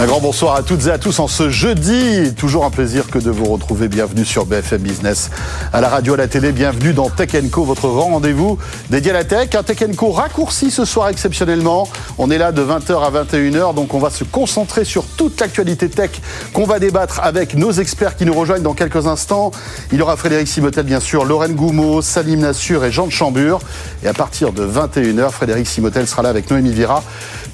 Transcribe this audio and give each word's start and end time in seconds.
Un 0.00 0.06
grand 0.06 0.20
bonsoir 0.20 0.54
à 0.54 0.62
toutes 0.62 0.86
et 0.86 0.90
à 0.90 0.96
tous 0.96 1.18
en 1.18 1.28
ce 1.28 1.50
jeudi. 1.50 2.32
Toujours 2.34 2.64
un 2.64 2.70
plaisir 2.70 3.10
que 3.10 3.18
de 3.18 3.30
vous 3.30 3.44
retrouver. 3.44 3.86
Bienvenue 3.86 4.24
sur 4.24 4.46
BFM 4.46 4.80
Business, 4.80 5.30
à 5.74 5.82
la 5.82 5.90
radio, 5.90 6.14
à 6.14 6.16
la 6.16 6.26
télé. 6.26 6.52
Bienvenue 6.52 6.94
dans 6.94 7.10
Tech 7.10 7.32
Co, 7.52 7.64
votre 7.64 7.86
rendez-vous 7.86 8.56
dédié 8.88 9.10
à 9.10 9.12
la 9.12 9.24
tech. 9.24 9.54
Un 9.54 9.62
Tech 9.62 9.94
Co 9.98 10.10
raccourci 10.10 10.70
ce 10.70 10.86
soir 10.86 11.10
exceptionnellement. 11.10 11.86
On 12.16 12.30
est 12.30 12.38
là 12.38 12.50
de 12.50 12.62
20h 12.62 12.98
à 12.98 13.24
21h, 13.24 13.74
donc 13.74 13.92
on 13.92 13.98
va 13.98 14.08
se 14.08 14.24
concentrer 14.24 14.86
sur 14.86 15.04
toute 15.04 15.38
l'actualité 15.38 15.90
tech 15.90 16.12
qu'on 16.54 16.64
va 16.64 16.78
débattre 16.78 17.20
avec 17.22 17.54
nos 17.54 17.70
experts 17.70 18.16
qui 18.16 18.24
nous 18.24 18.32
rejoignent 18.32 18.62
dans 18.62 18.72
quelques 18.72 19.06
instants. 19.06 19.50
Il 19.92 19.98
y 19.98 20.02
aura 20.02 20.16
Frédéric 20.16 20.48
Simotel, 20.48 20.86
bien 20.86 21.00
sûr, 21.00 21.26
Lorraine 21.26 21.54
Goumeau, 21.54 22.00
Salim 22.00 22.40
Nassur 22.40 22.86
et 22.86 22.90
Jean 22.90 23.04
de 23.06 23.12
Chambure. 23.12 23.60
Et 24.02 24.08
à 24.08 24.14
partir 24.14 24.54
de 24.54 24.66
21h, 24.66 25.30
Frédéric 25.30 25.66
Simotel 25.66 26.06
sera 26.06 26.22
là 26.22 26.30
avec 26.30 26.50
Noémie 26.50 26.72
Vira 26.72 27.02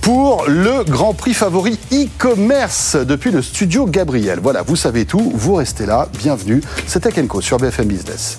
pour 0.00 0.44
le 0.46 0.84
Grand 0.84 1.14
Prix 1.14 1.34
favori 1.34 1.78
e-commerce 1.92 2.96
depuis 2.96 3.30
le 3.30 3.42
studio 3.42 3.86
Gabriel. 3.86 4.40
Voilà, 4.42 4.62
vous 4.62 4.76
savez 4.76 5.04
tout, 5.04 5.32
vous 5.34 5.54
restez 5.54 5.86
là, 5.86 6.08
bienvenue. 6.18 6.60
C'est 6.86 7.00
Tech 7.00 7.14
Co 7.26 7.40
sur 7.40 7.58
BFM 7.58 7.86
Business. 7.86 8.38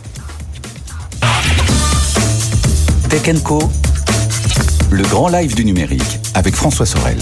Tech 3.09 3.43
Co, 3.43 3.59
le 4.91 5.03
grand 5.03 5.29
live 5.29 5.55
du 5.55 5.65
numérique 5.65 6.19
avec 6.33 6.55
François 6.55 6.85
Sorel. 6.85 7.17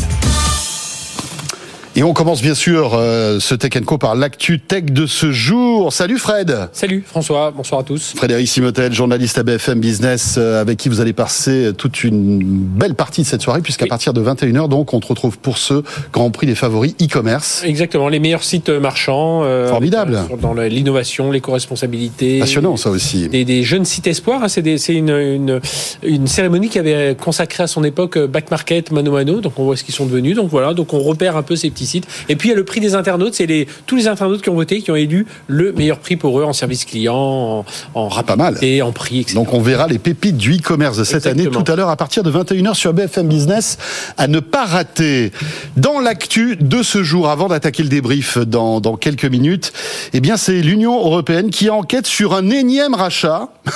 Et 1.97 2.03
on 2.03 2.11
commence 2.11 2.41
bien 2.41 2.55
sûr 2.55 2.93
euh, 2.93 3.39
ce 3.39 3.55
Tech 3.55 3.71
Co 3.85 3.97
par 3.97 4.15
l'actu 4.15 4.59
tech 4.59 4.83
de 4.83 5.05
ce 5.05 5.31
jour. 5.31 5.93
Salut 5.93 6.17
Fred. 6.17 6.67
Salut 6.73 7.01
François, 7.07 7.51
bonsoir 7.55 7.79
à 7.79 7.83
tous. 7.85 8.15
Frédéric 8.17 8.49
Simotel, 8.49 8.91
journaliste 8.91 9.37
à 9.37 9.43
BFM 9.43 9.79
Business, 9.79 10.35
euh, 10.37 10.59
avec 10.59 10.77
qui 10.77 10.89
vous 10.89 10.99
allez 10.99 11.13
passer 11.13 11.71
toute 11.77 12.03
une 12.03 12.39
belle 12.43 12.95
partie 12.95 13.21
de 13.21 13.25
cette 13.25 13.41
soirée, 13.41 13.61
puisqu'à 13.61 13.85
partir 13.85 14.11
de 14.11 14.21
21h, 14.21 14.67
donc, 14.67 14.93
on 14.93 14.99
te 14.99 15.07
retrouve 15.07 15.37
pour 15.37 15.57
ce 15.57 15.83
Grand 16.11 16.31
Prix 16.31 16.47
des 16.47 16.55
favoris 16.55 16.95
e-commerce. 17.01 17.63
Exactement, 17.63 18.09
les 18.09 18.19
meilleurs 18.19 18.43
sites 18.43 18.67
marchands. 18.67 19.43
Euh, 19.45 19.69
Formidable. 19.69 20.19
dans 20.41 20.53
l'innovation, 20.53 21.31
l'éco-responsabilité. 21.31 22.39
Passionnant 22.39 22.75
ça 22.75 22.89
aussi. 22.89 23.29
Des, 23.29 23.45
des 23.45 23.63
jeunes 23.63 23.85
sites 23.85 24.07
espoirs, 24.07 24.43
hein, 24.43 24.49
c'est 24.49 24.93
une, 24.93 25.11
une, 25.11 25.61
une, 26.03 26.27
cérémonie 26.27 26.67
qui 26.67 26.77
avait 26.79 27.15
consacré 27.15 27.63
à 27.63 27.67
son 27.67 27.85
époque 27.85 28.19
Back 28.19 28.51
Market, 28.51 28.91
Mano 28.91 29.13
Mano, 29.13 29.39
donc 29.39 29.53
on 29.59 29.63
voit 29.63 29.77
ce 29.77 29.85
qu'ils 29.85 29.95
sont 29.95 30.05
devenus. 30.05 30.35
Donc 30.35 30.49
voilà, 30.49 30.73
donc 30.73 30.93
on 30.93 30.99
repère 30.99 31.37
un 31.37 31.43
peu 31.43 31.55
ces 31.55 31.69
petits 31.69 31.84
et 32.29 32.35
puis 32.35 32.49
il 32.49 32.51
y 32.51 32.53
a 32.53 32.57
le 32.57 32.65
prix 32.65 32.79
des 32.79 32.95
internautes, 32.95 33.35
c'est 33.35 33.45
les, 33.45 33.67
tous 33.85 33.95
les 33.95 34.07
internautes 34.07 34.41
qui 34.41 34.49
ont 34.49 34.55
voté, 34.55 34.81
qui 34.81 34.91
ont 34.91 34.95
élu 34.95 35.25
le 35.47 35.71
meilleur 35.73 35.99
prix 35.99 36.15
pour 36.15 36.39
eux 36.39 36.43
en 36.43 36.53
service 36.53 36.85
client, 36.85 37.15
en, 37.15 37.65
en 37.93 38.07
rapidité, 38.07 38.81
en 38.81 38.91
prix, 38.91 39.21
etc. 39.21 39.35
Donc 39.35 39.53
on 39.53 39.61
verra 39.61 39.87
les 39.87 39.99
pépites 39.99 40.37
du 40.37 40.57
e-commerce 40.57 40.97
de 40.97 41.03
cette 41.03 41.27
année 41.27 41.47
tout 41.47 41.63
à 41.67 41.75
l'heure 41.75 41.89
à 41.89 41.95
partir 41.95 42.23
de 42.23 42.31
21h 42.31 42.73
sur 42.73 42.93
BFM 42.93 43.27
Business 43.27 43.77
à 44.17 44.27
ne 44.27 44.39
pas 44.39 44.65
rater. 44.65 45.31
Dans 45.77 45.99
l'actu 45.99 46.55
de 46.55 46.83
ce 46.83 47.03
jour, 47.03 47.29
avant 47.29 47.47
d'attaquer 47.47 47.83
le 47.83 47.89
débrief 47.89 48.37
dans, 48.37 48.79
dans 48.81 48.95
quelques 48.95 49.25
minutes, 49.25 49.73
eh 50.13 50.19
bien 50.19 50.37
c'est 50.37 50.61
l'Union 50.61 50.97
européenne 50.97 51.49
qui 51.49 51.69
enquête 51.69 52.07
sur 52.07 52.33
un 52.33 52.49
énième 52.49 52.93
rachat. 52.93 53.49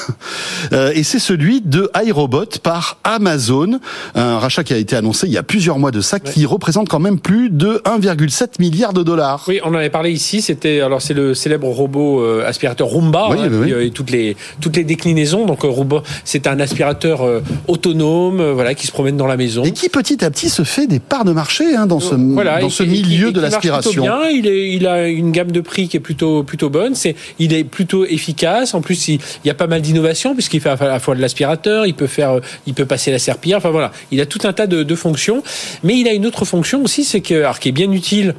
Euh, 0.73 0.91
et 0.93 1.03
c'est 1.03 1.19
celui 1.19 1.61
de 1.61 1.89
iRobot 2.05 2.59
par 2.61 2.97
Amazon, 3.03 3.79
un 4.13 4.39
rachat 4.39 4.63
qui 4.63 4.73
a 4.73 4.77
été 4.77 4.95
annoncé 4.95 5.25
il 5.25 5.33
y 5.33 5.37
a 5.37 5.41
plusieurs 5.43 5.79
mois 5.79 5.89
de 5.89 6.01
ça, 6.01 6.19
qui 6.19 6.45
représente 6.45 6.89
quand 6.89 6.99
même 6.99 7.17
plus 7.19 7.49
de 7.49 7.81
1,7 7.99 8.29
7 8.29 8.59
milliards 8.59 8.93
de 8.93 9.03
dollars. 9.03 9.43
Oui, 9.47 9.59
on 9.63 9.69
en 9.69 9.75
avait 9.75 9.89
parlé 9.89 10.11
ici. 10.11 10.41
C'était 10.41 10.81
alors 10.81 11.01
c'est 11.01 11.13
le 11.13 11.33
célèbre 11.33 11.67
robot 11.67 12.21
euh, 12.21 12.47
aspirateur 12.47 12.87
Roomba 12.87 13.27
hein, 13.31 13.49
euh, 13.51 13.85
et 13.85 13.91
toutes 13.91 14.11
les 14.11 14.35
toutes 14.61 14.77
les 14.77 14.83
déclinaisons. 14.83 15.45
Donc 15.45 15.65
euh, 15.65 15.67
Roomba, 15.67 16.03
c'est 16.23 16.47
un 16.47 16.59
aspirateur 16.59 17.21
autonome, 17.67 18.51
voilà, 18.51 18.73
qui 18.73 18.87
se 18.87 18.91
promène 18.91 19.17
dans 19.17 19.27
la 19.27 19.37
maison 19.37 19.63
et 19.63 19.71
qui 19.71 19.89
petit 19.89 20.23
à 20.23 20.31
petit 20.31 20.49
se 20.49 20.63
fait 20.63 20.87
des 20.87 20.99
parts 20.99 21.25
de 21.25 21.31
marché 21.31 21.75
hein, 21.75 21.85
dans 21.85 21.99
ce 21.99 22.15
dans 22.15 22.69
ce 22.69 22.83
milieu 22.83 23.31
de 23.31 23.41
l'aspiration. 23.41 24.03
Bien, 24.03 24.29
il 24.29 24.47
est 24.47 24.71
il 24.71 24.87
a 24.87 25.07
une 25.07 25.31
gamme 25.31 25.51
de 25.51 25.61
prix 25.61 25.87
qui 25.87 25.97
est 25.97 26.01
plutôt 26.01 26.43
plutôt 26.43 26.69
bonne. 26.69 26.95
C'est 26.95 27.15
il 27.39 27.53
est 27.53 27.63
plutôt 27.63 28.05
efficace. 28.05 28.73
En 28.73 28.81
plus, 28.81 29.07
il, 29.09 29.19
y 29.45 29.49
a 29.49 29.53
pas 29.53 29.67
mal 29.67 29.81
d'innovations 29.81 30.33
puisqu'il 30.33 30.61
fait 30.61 30.69
à 30.69 30.77
la 30.87 30.99
fois 30.99 31.15
de 31.15 31.21
l'aspirateur, 31.21 31.85
il 31.85 31.93
peut 31.93 32.07
faire, 32.07 32.39
il 32.65 32.73
peut 32.73 32.85
passer 32.85 33.11
la 33.11 33.19
serpillière. 33.19 33.57
Enfin 33.57 33.71
voilà, 33.71 33.91
il 34.11 34.21
a 34.21 34.25
tout 34.25 34.39
un 34.43 34.53
tas 34.53 34.67
de, 34.67 34.83
de 34.83 34.95
fonctions. 34.95 35.43
Mais 35.83 35.97
il 35.97 36.07
a 36.07 36.13
une 36.13 36.25
autre 36.25 36.45
fonction 36.45 36.83
aussi, 36.83 37.03
c'est 37.03 37.21
que 37.21 37.35
alors 37.35 37.59
qui 37.59 37.69
est 37.69 37.73
bien 37.73 37.88
utile 37.93 38.35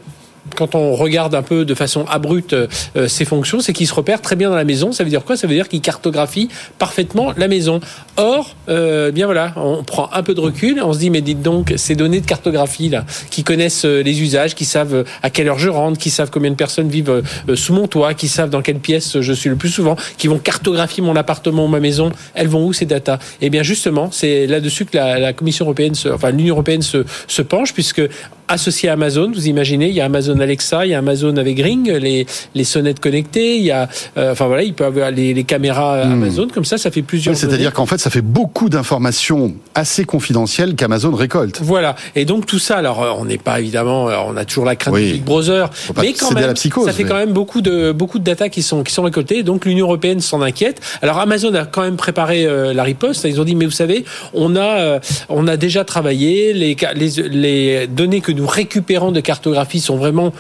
quand 0.57 0.75
on 0.75 0.95
regarde 0.95 1.35
un 1.35 1.43
peu 1.43 1.65
de 1.65 1.75
façon 1.75 2.05
abrupte 2.09 2.55
euh, 2.55 3.09
ses 3.09 3.25
fonctions, 3.25 3.61
c'est 3.61 3.73
qu'il 3.73 3.87
se 3.87 3.95
repère 3.95 4.21
très 4.21 4.37
bien 4.37 4.51
dans 4.51 4.57
la 4.57 4.65
maison. 4.65 4.93
Ça 4.93 5.05
veut 5.05 5.11
dire 5.11 5.25
quoi? 5.25 5.37
Ça 5.37 5.47
veut 5.47 5.55
dire 5.55 5.69
qu'il 5.69 5.81
cartographie 5.81 6.49
parfaitement 6.79 7.33
la 7.37 7.49
maison. 7.49 7.81
Or, 8.17 8.57
euh, 8.69 9.11
bien 9.11 9.27
voilà, 9.27 9.53
on 9.57 9.83
prend 9.85 10.11
un 10.13 10.23
peu 10.23 10.35
de 10.35 10.41
recul, 10.41 10.81
on 10.83 10.93
se 10.93 10.99
dit 10.99 11.11
mais 11.11 11.21
dites 11.21 11.43
donc 11.43 11.75
ces 11.77 11.95
données 11.95 12.21
de 12.21 12.27
cartographie 12.27 12.89
là, 12.89 13.05
qui 13.31 13.45
connaissent 13.45 13.85
euh, 13.85 14.03
les 14.03 14.23
usages, 14.23 14.55
qui 14.55 14.65
savent 14.65 15.05
à 15.23 15.31
quelle 15.31 15.49
heure 15.49 15.59
je 15.59 15.69
rentre, 15.69 15.99
qui 15.99 16.11
savent 16.11 16.31
combien 16.31 16.51
de 16.51 16.57
personnes 16.57 16.89
vivent 16.89 17.23
sous 17.55 17.73
mon 17.73 17.87
toit, 17.87 18.15
qui 18.15 18.29
savent 18.29 18.51
dans 18.51 18.63
quelle 18.63 18.79
pièce 18.79 19.21
je 19.21 19.33
suis 19.33 19.49
le 19.49 19.57
plus 19.57 19.69
souvent, 19.69 19.97
qui 20.19 20.29
vont 20.29 20.39
cartographier 20.39 21.03
mon 21.03 21.17
appartement 21.17 21.65
ou 21.65 21.69
ma 21.69 21.81
maison, 21.81 22.11
elles 22.35 22.49
vont 22.49 22.67
où 22.67 22.73
ces 22.73 22.87
datas? 22.87 23.19
Eh 23.41 23.51
bien 23.51 23.63
justement, 23.63 24.11
c'est 24.11 24.47
là-dessus 24.47 24.85
que 24.85 24.97
la, 24.97 25.33
Commission 25.33 25.65
européenne, 25.65 25.95
se, 25.95 26.09
enfin 26.09 26.31
l'Union 26.31 26.55
européenne 26.55 26.83
se 26.83 27.43
penche 27.43 27.73
puisque 27.73 28.03
associé 28.51 28.89
à 28.89 28.95
Amazon. 28.95 29.31
Vous 29.33 29.49
imaginez, 29.49 29.89
il 29.89 29.95
y 29.95 30.01
a 30.01 30.05
Amazon 30.05 30.39
Alexa, 30.41 30.85
il 30.85 30.91
y 30.91 30.95
a 30.95 30.99
Amazon 30.99 31.37
avec 31.37 31.59
Ring, 31.61 31.89
les, 31.89 32.27
les 32.55 32.65
sonnettes 32.65 33.01
connectées, 33.01 33.57
il 33.57 33.63
y 33.63 33.71
a, 33.71 33.89
euh, 34.17 34.33
enfin 34.33 34.47
voilà, 34.47 34.63
il 34.63 34.75
peut 34.75 34.85
avoir 34.85 35.11
les, 35.11 35.33
les 35.33 35.45
caméras 35.45 36.05
hmm. 36.05 36.13
Amazon. 36.13 36.49
Comme 36.53 36.65
ça, 36.65 36.77
ça 36.77 36.91
fait 36.91 37.03
plusieurs. 37.03 37.37
C'est-à-dire 37.37 37.73
qu'en 37.73 37.87
fait, 37.87 37.99
ça 37.99 38.11
fait 38.11 38.21
beaucoup 38.21 38.69
d'informations 38.69 39.55
assez 39.75 40.05
confidentielles 40.05 40.75
qu'Amazon 40.75 41.15
récolte. 41.15 41.61
Voilà. 41.63 41.95
Et 42.17 42.25
donc 42.25 42.47
tout 42.47 42.59
ça, 42.59 42.79
alors 42.79 43.03
euh, 43.03 43.13
on 43.17 43.25
n'est 43.25 43.39
pas 43.39 43.61
évidemment, 43.61 44.09
euh, 44.09 44.17
on 44.27 44.37
a 44.37 44.45
toujours 44.45 44.65
la 44.65 44.77
crainte 44.77 44.97
du 44.97 45.13
Big 45.13 45.25
Brother, 45.25 45.71
mais 46.01 46.13
quand 46.13 46.33
même, 46.33 46.55
ça 46.57 46.93
fait 46.93 47.05
quand 47.05 47.17
même 47.17 47.33
beaucoup 47.33 47.61
de 47.61 47.93
beaucoup 47.93 48.19
de 48.19 48.25
data 48.25 48.49
qui 48.49 48.63
sont 48.63 48.83
qui 48.83 48.93
sont 48.93 49.03
récoltées. 49.03 49.43
Donc 49.43 49.65
l'Union 49.65 49.87
européenne 49.87 50.21
s'en 50.21 50.43
inquiète. 50.43 50.81
Alors 51.03 51.19
Amazon 51.19 51.55
a 51.55 51.65
quand 51.65 51.83
même 51.83 51.97
préparé 51.97 52.47
la 52.75 52.83
riposte. 52.83 53.25
Ils 53.25 53.41
ont 53.41 53.45
dit, 53.45 53.55
mais 53.55 53.65
vous 53.65 53.71
savez, 53.71 54.05
on 54.35 54.57
a 54.57 55.01
on 55.29 55.47
a 55.47 55.57
déjà 55.57 55.85
travaillé 55.85 56.53
les 56.53 56.77
les, 56.95 57.29
les 57.29 57.87
données 57.87 58.21
que 58.21 58.33
nous 58.33 58.40
nous 58.41 58.47
récupérant 58.47 59.13
de 59.13 59.21
cartographie 59.21 59.81
sont 59.81 59.97
vraiment 59.97 60.33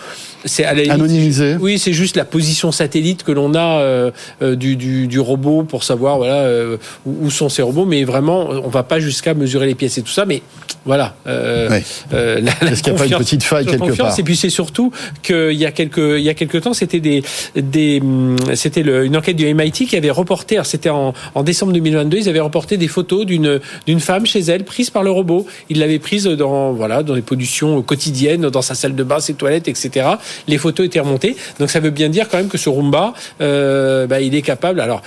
c'est 0.45 0.65
anonymisé. 0.65 1.57
Oui, 1.61 1.79
c'est 1.79 1.93
juste 1.93 2.17
la 2.17 2.25
position 2.25 2.73
satellite 2.73 3.23
que 3.23 3.33
l'on 3.33 3.55
a 3.55 3.81
euh, 3.81 4.11
euh, 4.43 4.57
du, 4.57 4.77
du, 4.77 5.07
du, 5.07 5.21
robot 5.21 5.65
pour 5.65 5.85
savoir 5.85 6.17
voilà 6.17 6.37
euh, 6.37 6.77
où, 7.07 7.31
sont 7.31 7.49
ces 7.49 7.63
robots, 7.63 7.85
mais 7.85 8.05
vraiment 8.05 8.49
on 8.49 8.69
va 8.69 8.83
pas 8.83 9.01
jusqu'à 9.01 9.35
mesurer 9.35 9.67
les 9.67 9.75
pièces 9.75 9.99
et 9.99 10.03
tout 10.03 10.11
ça, 10.11 10.25
mais 10.25 10.43
voilà. 10.87 11.15
Euh, 11.27 11.69
Est-ce 11.71 12.83
qu'il 12.83 12.93
n'y 12.93 12.99
a 12.99 13.03
pas 13.03 13.07
une 13.07 13.19
petite 13.19 13.43
faille 13.43 13.67
quelque 13.67 13.97
part 13.97 14.19
Et 14.19 14.23
puis 14.23 14.37
c'est 14.37 14.51
surtout 14.51 14.93
qu'il 15.23 15.53
y 15.53 15.67
a 15.67 15.73
quelques 15.73 15.99
il 15.99 16.23
y 16.23 16.29
a 16.29 16.35
quelques 16.35 16.63
temps 16.63 16.75
c'était 16.75 17.01
des 17.01 17.23
des 17.57 18.01
hum, 18.01 18.37
c'était 18.55 18.81
une 18.81 19.17
enquête 19.17 19.37
du 19.37 19.53
MIT 19.53 19.87
qui 19.87 19.97
avait 19.97 20.11
reporté, 20.11 20.59
c'était 20.65 20.91
en, 20.91 21.13
en 21.35 21.43
décembre 21.43 21.73
2022, 21.73 22.19
ils 22.19 22.29
avaient 22.29 22.41
reporté 22.41 22.77
des 22.77 22.89
photos 22.89 23.27
d'une 23.27 23.61
d'une 23.87 24.01
femme 24.01 24.27
chez 24.27 24.41
elle 24.41 24.65
prise 24.65 24.91
par 24.91 25.03
le 25.03 25.11
robot. 25.11 25.47
Ils 25.69 25.79
l'avaient 25.79 25.99
prise 25.99 26.25
dans 26.25 26.73
voilà 26.73 27.03
dans 27.03 27.15
les 27.15 27.23
pollutions 27.23 27.83
quotidiennes, 27.83 28.49
dans 28.49 28.63
sa 28.63 28.75
salle 28.75 28.95
de 28.95 29.03
bain, 29.03 29.21
ses 29.21 29.35
toilettes, 29.35 29.69
etc. 29.69 30.07
Les 30.49 30.59
photos 30.59 30.87
étaient 30.87 31.01
remontées. 31.01 31.37
Donc 31.59 31.71
ça 31.71 31.81
veut 31.81 31.91
bien 31.91 32.09
dire 32.09 32.29
quand 32.29 32.39
même 32.39 32.49
que 32.49 32.59
ce 32.59 32.69
Roomba, 32.69 33.15
euh, 33.41 34.07
bah, 34.07 34.21
il 34.21 34.35
est 34.35 34.43
capable. 34.43 34.81
Alors 34.81 35.03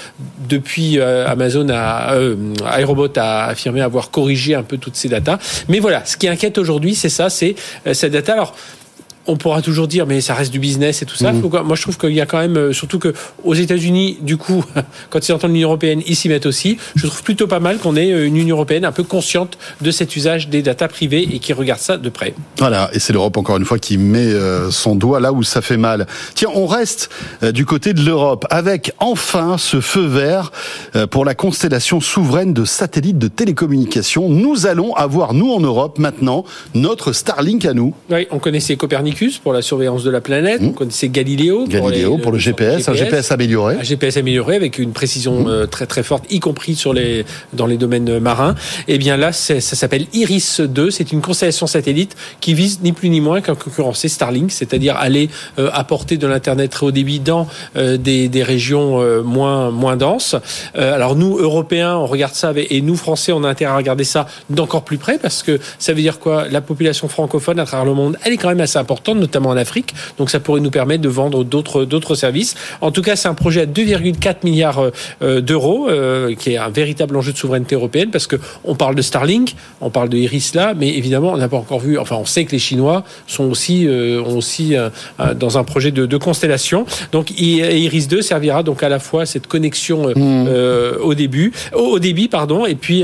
depuis 0.47 0.99
euh, 0.99 1.27
Amazon 1.27 1.67
a 1.69 2.15
euh, 2.15 2.35
iRobot 2.79 3.09
a 3.17 3.45
affirmé 3.45 3.81
avoir 3.81 4.11
corrigé 4.11 4.55
un 4.55 4.63
peu 4.63 4.77
toutes 4.77 4.95
ces 4.95 5.09
datas. 5.09 5.37
Mais 5.67 5.79
voilà, 5.79 6.05
ce 6.05 6.17
qui 6.17 6.27
inquiète 6.27 6.57
aujourd'hui, 6.57 6.95
c'est 6.95 7.09
ça, 7.09 7.29
c'est 7.29 7.55
euh, 7.87 7.93
cette 7.93 8.13
data. 8.13 8.33
Alors 8.33 8.55
on 9.27 9.37
pourra 9.37 9.61
toujours 9.61 9.87
dire, 9.87 10.05
mais 10.05 10.21
ça 10.21 10.33
reste 10.33 10.51
du 10.51 10.59
business 10.59 11.01
et 11.01 11.05
tout 11.05 11.15
ça. 11.15 11.31
Mhm. 11.31 11.41
Moi, 11.65 11.75
je 11.75 11.81
trouve 11.81 11.97
qu'il 11.97 12.11
y 12.11 12.21
a 12.21 12.25
quand 12.25 12.39
même, 12.39 12.57
euh, 12.57 12.73
surtout 12.73 12.99
que 12.99 13.13
aux 13.43 13.53
États-Unis, 13.53 14.17
du 14.21 14.37
coup, 14.37 14.63
quand 15.09 15.27
ils 15.27 15.31
entendent 15.31 15.53
l'Union 15.53 15.69
européenne, 15.69 16.01
ils 16.05 16.15
s'y 16.15 16.29
mettent 16.29 16.45
aussi. 16.45 16.77
Je 16.95 17.07
trouve 17.07 17.23
plutôt 17.23 17.47
pas 17.47 17.59
mal 17.59 17.77
qu'on 17.77 17.95
ait 17.95 18.11
euh, 18.11 18.27
une 18.27 18.37
Union 18.37 18.55
européenne 18.55 18.85
un 18.85 18.91
peu 18.91 19.03
consciente 19.03 19.57
de 19.81 19.91
cet 19.91 20.15
usage 20.15 20.49
des 20.49 20.61
datas 20.61 20.87
privées 20.87 21.27
et 21.31 21.39
qui 21.39 21.53
regarde 21.53 21.79
ça 21.79 21.97
de 21.97 22.09
près. 22.09 22.33
Voilà, 22.57 22.89
et 22.93 22.99
c'est 22.99 23.13
l'Europe 23.13 23.37
encore 23.37 23.57
une 23.57 23.65
fois 23.65 23.79
qui 23.79 23.97
met 23.97 24.19
euh, 24.19 24.71
son 24.71 24.95
doigt 24.95 25.19
là 25.19 25.31
où 25.31 25.43
ça 25.43 25.61
fait 25.61 25.77
mal. 25.77 26.07
Tiens, 26.35 26.49
on 26.53 26.65
reste 26.65 27.09
du 27.41 27.65
côté 27.65 27.93
de 27.93 28.01
l'Europe 28.01 28.45
avec 28.49 28.91
enfin 28.99 29.57
ce 29.57 29.81
feu 29.81 30.05
vert 30.05 30.51
pour 31.11 31.25
la 31.25 31.35
constellation 31.35 32.01
souveraine 32.01 32.53
de 32.53 32.65
satellites 32.65 33.17
de 33.17 33.27
télécommunications. 33.27 34.29
Nous 34.29 34.65
allons 34.65 34.93
avoir 34.95 35.33
nous 35.33 35.51
en 35.51 35.59
Europe 35.59 35.99
maintenant 35.99 36.45
notre 36.73 37.13
Starlink 37.13 37.65
à 37.65 37.73
nous. 37.73 37.93
Oui, 38.09 38.27
on 38.31 38.39
connaissait 38.39 38.75
Copernicus 39.13 39.37
pour 39.37 39.53
la 39.53 39.61
surveillance 39.61 40.03
de 40.03 40.09
la 40.09 40.21
planète. 40.21 40.61
Mmh. 40.61 40.67
On 40.67 40.71
connaissait 40.71 41.09
Galileo. 41.09 41.65
Galileo 41.67 42.17
pour, 42.17 42.31
le, 42.31 42.39
GPS, 42.39 42.89
un 42.89 42.93
GPS 42.93 43.31
amélioré. 43.31 43.75
Un 43.75 43.83
GPS 43.83 44.17
amélioré 44.17 44.55
avec 44.55 44.79
une 44.79 44.91
précision 44.91 45.43
mmh. 45.43 45.47
euh, 45.47 45.65
très 45.67 45.85
très 45.85 46.03
forte, 46.03 46.25
y 46.31 46.39
compris 46.39 46.75
sur 46.75 46.93
les 46.93 47.25
dans 47.53 47.65
les 47.65 47.77
domaines 47.77 48.19
marins. 48.19 48.55
Et 48.87 48.95
eh 48.95 48.97
bien 48.97 49.17
là, 49.17 49.31
ça 49.31 49.61
s'appelle 49.61 50.05
Iris 50.13 50.61
2. 50.61 50.91
C'est 50.91 51.11
une 51.11 51.21
constellation 51.21 51.67
satellite 51.67 52.15
qui 52.41 52.53
vise 52.53 52.79
ni 52.81 52.91
plus 52.91 53.09
ni 53.09 53.21
moins 53.21 53.41
qu'à 53.41 53.55
concurrencer 53.55 54.07
Starlink, 54.07 54.51
c'est-à-dire 54.51 54.95
aller 54.97 55.29
euh, 55.59 55.69
apporter 55.73 56.17
de 56.17 56.27
l'internet 56.27 56.71
très 56.71 56.85
haut 56.87 56.91
débit 56.91 57.19
dans 57.19 57.47
euh, 57.75 57.97
des, 57.97 58.29
des, 58.29 58.43
régions 58.43 59.23
moins 59.23 59.71
moins 59.71 59.95
denses. 59.95 60.35
alors 60.75 61.15
nous 61.15 61.37
Européens, 61.37 61.95
on 61.95 62.05
regarde 62.05 62.33
ça 62.33 62.51
et 62.55 62.81
nous 62.81 62.95
Français, 62.95 63.31
on 63.31 63.43
a 63.43 63.49
intérêt 63.49 63.71
à 63.71 63.77
regarder 63.77 64.03
ça 64.03 64.27
d'encore 64.49 64.83
plus 64.83 64.97
près 64.97 65.17
parce 65.17 65.43
que 65.43 65.59
ça 65.79 65.93
veut 65.93 66.01
dire 66.01 66.19
quoi? 66.19 66.47
La 66.49 66.61
population 66.61 67.07
francophone 67.07 67.59
à 67.59 67.65
travers 67.65 67.85
le 67.85 67.93
monde, 67.93 68.17
elle 68.23 68.33
est 68.33 68.37
quand 68.37 68.49
même 68.49 68.59
assez 68.59 68.77
importante 68.77 69.02
importante, 69.03 69.19
notamment 69.19 69.49
en 69.49 69.57
Afrique. 69.57 69.93
Donc 70.17 70.29
ça 70.29 70.39
pourrait 70.39 70.61
nous 70.61 70.71
permettre 70.71 71.01
de 71.01 71.09
vendre 71.09 71.43
d'autres 71.43 71.83
d'autres 71.83 72.15
services. 72.15 72.55
En 72.79 72.91
tout 72.91 73.01
cas, 73.01 73.15
c'est 73.17 73.27
un 73.27 73.33
projet 73.33 73.61
à 73.61 73.65
2,4 73.65 74.37
milliards 74.43 74.91
d'euros, 75.21 75.89
qui 76.39 76.53
est 76.53 76.57
un 76.57 76.69
véritable 76.69 77.17
enjeu 77.17 77.33
de 77.33 77.37
souveraineté 77.37 77.75
européenne, 77.75 78.09
parce 78.11 78.27
que 78.27 78.37
on 78.63 78.75
parle 78.75 78.95
de 78.95 79.01
Starlink, 79.01 79.55
on 79.81 79.89
parle 79.89 80.09
de 80.09 80.17
Iris 80.17 80.55
là, 80.55 80.73
mais 80.75 80.89
évidemment, 80.89 81.33
on 81.33 81.37
n'a 81.37 81.49
pas 81.49 81.57
encore 81.57 81.79
vu. 81.79 81.97
Enfin, 81.97 82.15
on 82.15 82.25
sait 82.25 82.45
que 82.45 82.51
les 82.51 82.59
Chinois 82.59 83.03
sont 83.27 83.45
aussi 83.45 83.87
ont 83.87 84.37
aussi 84.37 84.75
dans 85.35 85.57
un 85.57 85.63
projet 85.63 85.91
de, 85.91 86.05
de 86.05 86.17
constellation. 86.17 86.85
Donc 87.11 87.31
Iris 87.37 88.07
2 88.07 88.21
servira 88.21 88.63
donc 88.63 88.83
à 88.83 88.89
la 88.89 88.99
fois 88.99 89.25
cette 89.25 89.47
connexion 89.47 90.13
mmh. 90.15 90.47
au 91.01 91.13
début, 91.13 91.51
au, 91.73 91.99
débit, 91.99 92.27
pardon, 92.29 92.65
et 92.65 92.75
puis 92.75 93.03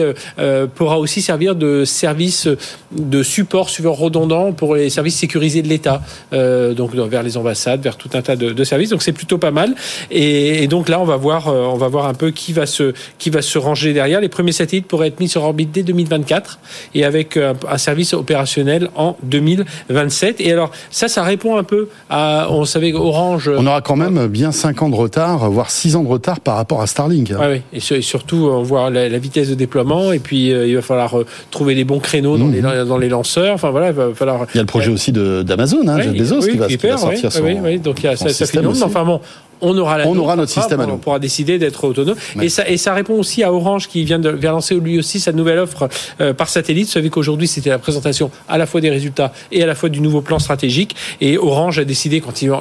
pourra 0.76 1.00
aussi 1.00 1.22
servir 1.22 1.56
de 1.56 1.84
service 1.86 2.48
de 2.92 3.24
support, 3.24 3.70
support 3.70 3.98
redondant 3.98 4.52
pour 4.54 4.76
les 4.76 4.90
services 4.90 5.16
sécurisés 5.16 5.62
de 5.62 5.68
l'État, 5.68 5.89
euh, 6.34 6.74
donc 6.74 6.94
vers 6.94 7.24
les 7.24 7.38
ambassades, 7.38 7.82
vers 7.82 7.98
tout 7.98 8.10
un 8.14 8.22
tas 8.22 8.36
de, 8.36 8.64
services. 8.64 8.90
Donc 8.90 9.02
c'est 9.02 9.14
plutôt 9.14 9.38
pas 9.38 9.52
mal. 9.52 9.76
Et, 10.12 10.68
donc 10.68 10.90
là, 10.90 11.00
on 11.00 11.06
va 11.06 11.16
voir, 11.16 11.48
euh, 11.48 11.64
on 11.66 11.78
va 11.78 11.88
voir 11.88 12.08
un 12.08 12.14
peu 12.14 12.32
qui 12.32 12.54
va 12.54 12.66
se 12.66 12.94
qui 13.18 13.30
va 13.30 13.42
se 13.42 13.58
ranger 13.58 13.94
derrière. 13.94 14.22
Les 14.22 14.30
premiers 14.30 14.52
satellites 14.52 14.88
pourraient 14.88 15.08
être 15.08 15.20
mis 15.20 15.30
sur 15.30 15.44
orbite 15.44 15.72
dès 15.72 15.84
2024 15.84 16.60
et 16.96 17.06
avec 17.06 17.38
un, 17.38 17.78
service 17.78 18.14
opérationnel 18.14 18.90
en 18.96 19.18
2027. 19.24 20.42
Et 20.42 20.52
alors 20.52 20.72
ça, 20.92 21.08
ça 21.08 21.24
répond 21.24 21.58
un 21.58 21.64
peu 21.64 21.90
à, 22.10 22.48
on 22.50 22.66
savait 22.66 22.94
Orange. 22.94 23.52
On 23.56 23.66
aura 23.68 23.82
quand 23.82 23.96
même 23.96 24.28
bien 24.28 24.52
5 24.52 24.82
ans 24.82 24.90
de 24.90 24.96
retard, 24.96 25.50
voire 25.50 25.72
6 25.72 25.96
ans 25.96 26.04
de 26.04 26.10
retard 26.10 26.40
par 26.40 26.56
rapport 26.56 26.82
à 26.82 26.88
Starlink. 26.88 27.32
Hein. 27.32 27.40
oui, 27.52 27.62
et, 27.74 28.02
surtout 28.02 28.50
on 28.52 28.64
voit 28.64 28.90
la, 28.90 29.20
vitesse 29.20 29.50
de 29.50 29.56
déploiement 29.56 30.12
et 30.12 30.20
puis 30.20 30.54
euh, 30.54 30.68
il 30.68 30.76
va 30.76 30.82
falloir 30.82 31.16
trouver 31.52 31.76
les 31.76 31.84
bons 31.84 32.00
créneaux 32.00 32.38
dans, 32.38 32.46
mmh. 32.46 32.52
les, 32.54 32.86
dans 32.86 32.98
les 32.98 33.10
lanceurs. 33.10 33.54
Enfin 33.54 33.70
voilà, 33.70 33.88
il 33.88 33.94
va 33.94 34.14
falloir. 34.14 34.46
Il 34.54 34.58
y 34.58 34.60
a 34.60 34.64
le 34.64 34.68
projet 34.68 34.92
aussi 34.92 35.12
d'Amazon, 35.12 35.79
hein, 35.88 35.98
oui, 36.00 36.20
Bezos, 36.20 36.40
qui, 36.40 36.58
va, 36.58 36.68
qui, 36.68 36.78
va, 36.78 36.98
sortir 36.98 37.32
son. 37.32 37.44
Oui, 37.44 37.58
oui, 37.62 37.80
donc 37.80 38.00
il 38.00 38.06
y 38.06 38.10
a, 38.10 38.16
ça, 38.16 38.30
ça 38.30 38.46
fait 38.46 38.66
Enfin 38.66 39.04
bon, 39.04 39.22
on 39.62 39.78
aura, 39.78 40.00
on 40.06 40.18
aura 40.18 40.36
notre 40.36 40.52
système 40.52 40.80
à 40.80 40.86
nous. 40.86 40.94
On 40.94 40.98
pourra 40.98 41.20
décider 41.20 41.58
d'être 41.58 41.84
autonome. 41.84 42.16
Et, 42.42 42.50
ça, 42.50 42.68
et 42.70 42.78
ça 42.78 42.94
répond 42.94 43.16
aussi 43.16 43.44
à 43.44 43.52
Orange 43.52 43.88
qui 43.88 44.04
vient 44.04 44.20
de 44.20 44.30
vient 44.30 44.52
lancer 44.52 44.76
lui 44.76 44.98
aussi 44.98 45.20
sa 45.20 45.32
nouvelle 45.32 45.60
offre 45.60 45.90
euh, 46.22 46.34
par 46.34 46.50
satellite. 46.50 46.88
Vous 46.88 46.94
savez 46.94 47.10
qu'aujourd'hui 47.10 47.48
c'était 47.48 47.70
la 47.70 47.80
présentation 47.80 48.32
à 48.48 48.58
la 48.58 48.66
fois 48.66 48.82
des 48.82 48.90
résultats 48.90 49.34
et 49.52 49.64
à 49.64 49.66
la 49.66 49.76
fois 49.76 49.90
du 49.90 50.02
nouveau 50.02 50.22
plan 50.22 50.40
stratégique. 50.40 50.96
Et 51.22 51.38
Orange 51.38 51.80
a 51.80 51.86
décidé 51.86 52.22
quand 52.22 52.42
ils, 52.42 52.52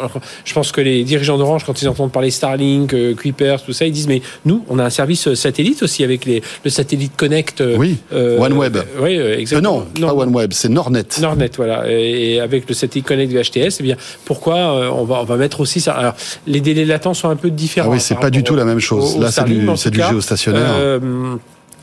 je 0.45 0.55
pense 0.55 0.73
que 0.73 0.81
les 0.81 1.05
dirigeants 1.05 1.39
d'Orange 1.39 1.65
quand 1.65 1.81
ils 1.81 1.89
entendent 1.89 2.13
parler 2.13 2.31
Starlink, 2.31 2.95
euh, 2.95 3.15
Kuiper, 3.15 3.57
tout 3.65 3.73
ça, 3.73 3.87
ils 3.87 3.93
disent 3.93 4.09
mais 4.09 4.23
nous 4.45 4.65
on 4.69 4.79
a 4.79 4.85
un 4.85 4.91
service 4.91 5.35
satellite 5.35 5.83
aussi 5.83 6.05
avec 6.05 6.25
les, 6.25 6.43
le 6.65 6.71
satellite 6.71 7.13
Connect. 7.17 7.61
Euh, 7.61 7.77
oui. 7.79 7.99
OneWeb. 8.13 8.79
oui, 9.01 9.17
exactement. 9.17 9.85
non, 9.99 10.09
pas 10.09 10.15
OneWeb, 10.15 10.53
c'est 10.53 10.69
Nornet. 10.69 11.05
Nornet, 11.21 11.51
voilà. 11.57 11.91
Et, 11.91 12.41
avec 12.41 12.69
le 12.69 12.75
satellite 12.75 13.07
Connect 13.07 13.31
du 13.31 13.39
HTS, 13.39 13.77
eh 13.81 13.83
bien 13.83 13.97
pourquoi 14.25 14.93
on 14.93 15.05
va 15.05 15.21
on 15.21 15.25
va 15.25 15.37
mettre 15.37 15.61
aussi 15.61 15.81
ça? 15.81 15.93
Alors 15.93 16.15
les 16.47 16.61
délais 16.61 16.85
latents 16.89 17.15
sont 17.15 17.29
un 17.29 17.37
peu 17.37 17.51
différents. 17.51 17.91
Ah 17.91 17.95
oui, 17.95 18.01
c'est 18.01 18.19
pas 18.19 18.31
du 18.31 18.43
tout 18.43 18.57
la 18.57 18.65
même 18.65 18.81
chose. 18.81 19.19
Là, 19.19 19.31
c'est 19.31 19.45
du, 19.45 19.61
du 19.91 20.03
géostationnaire. 20.03 21.01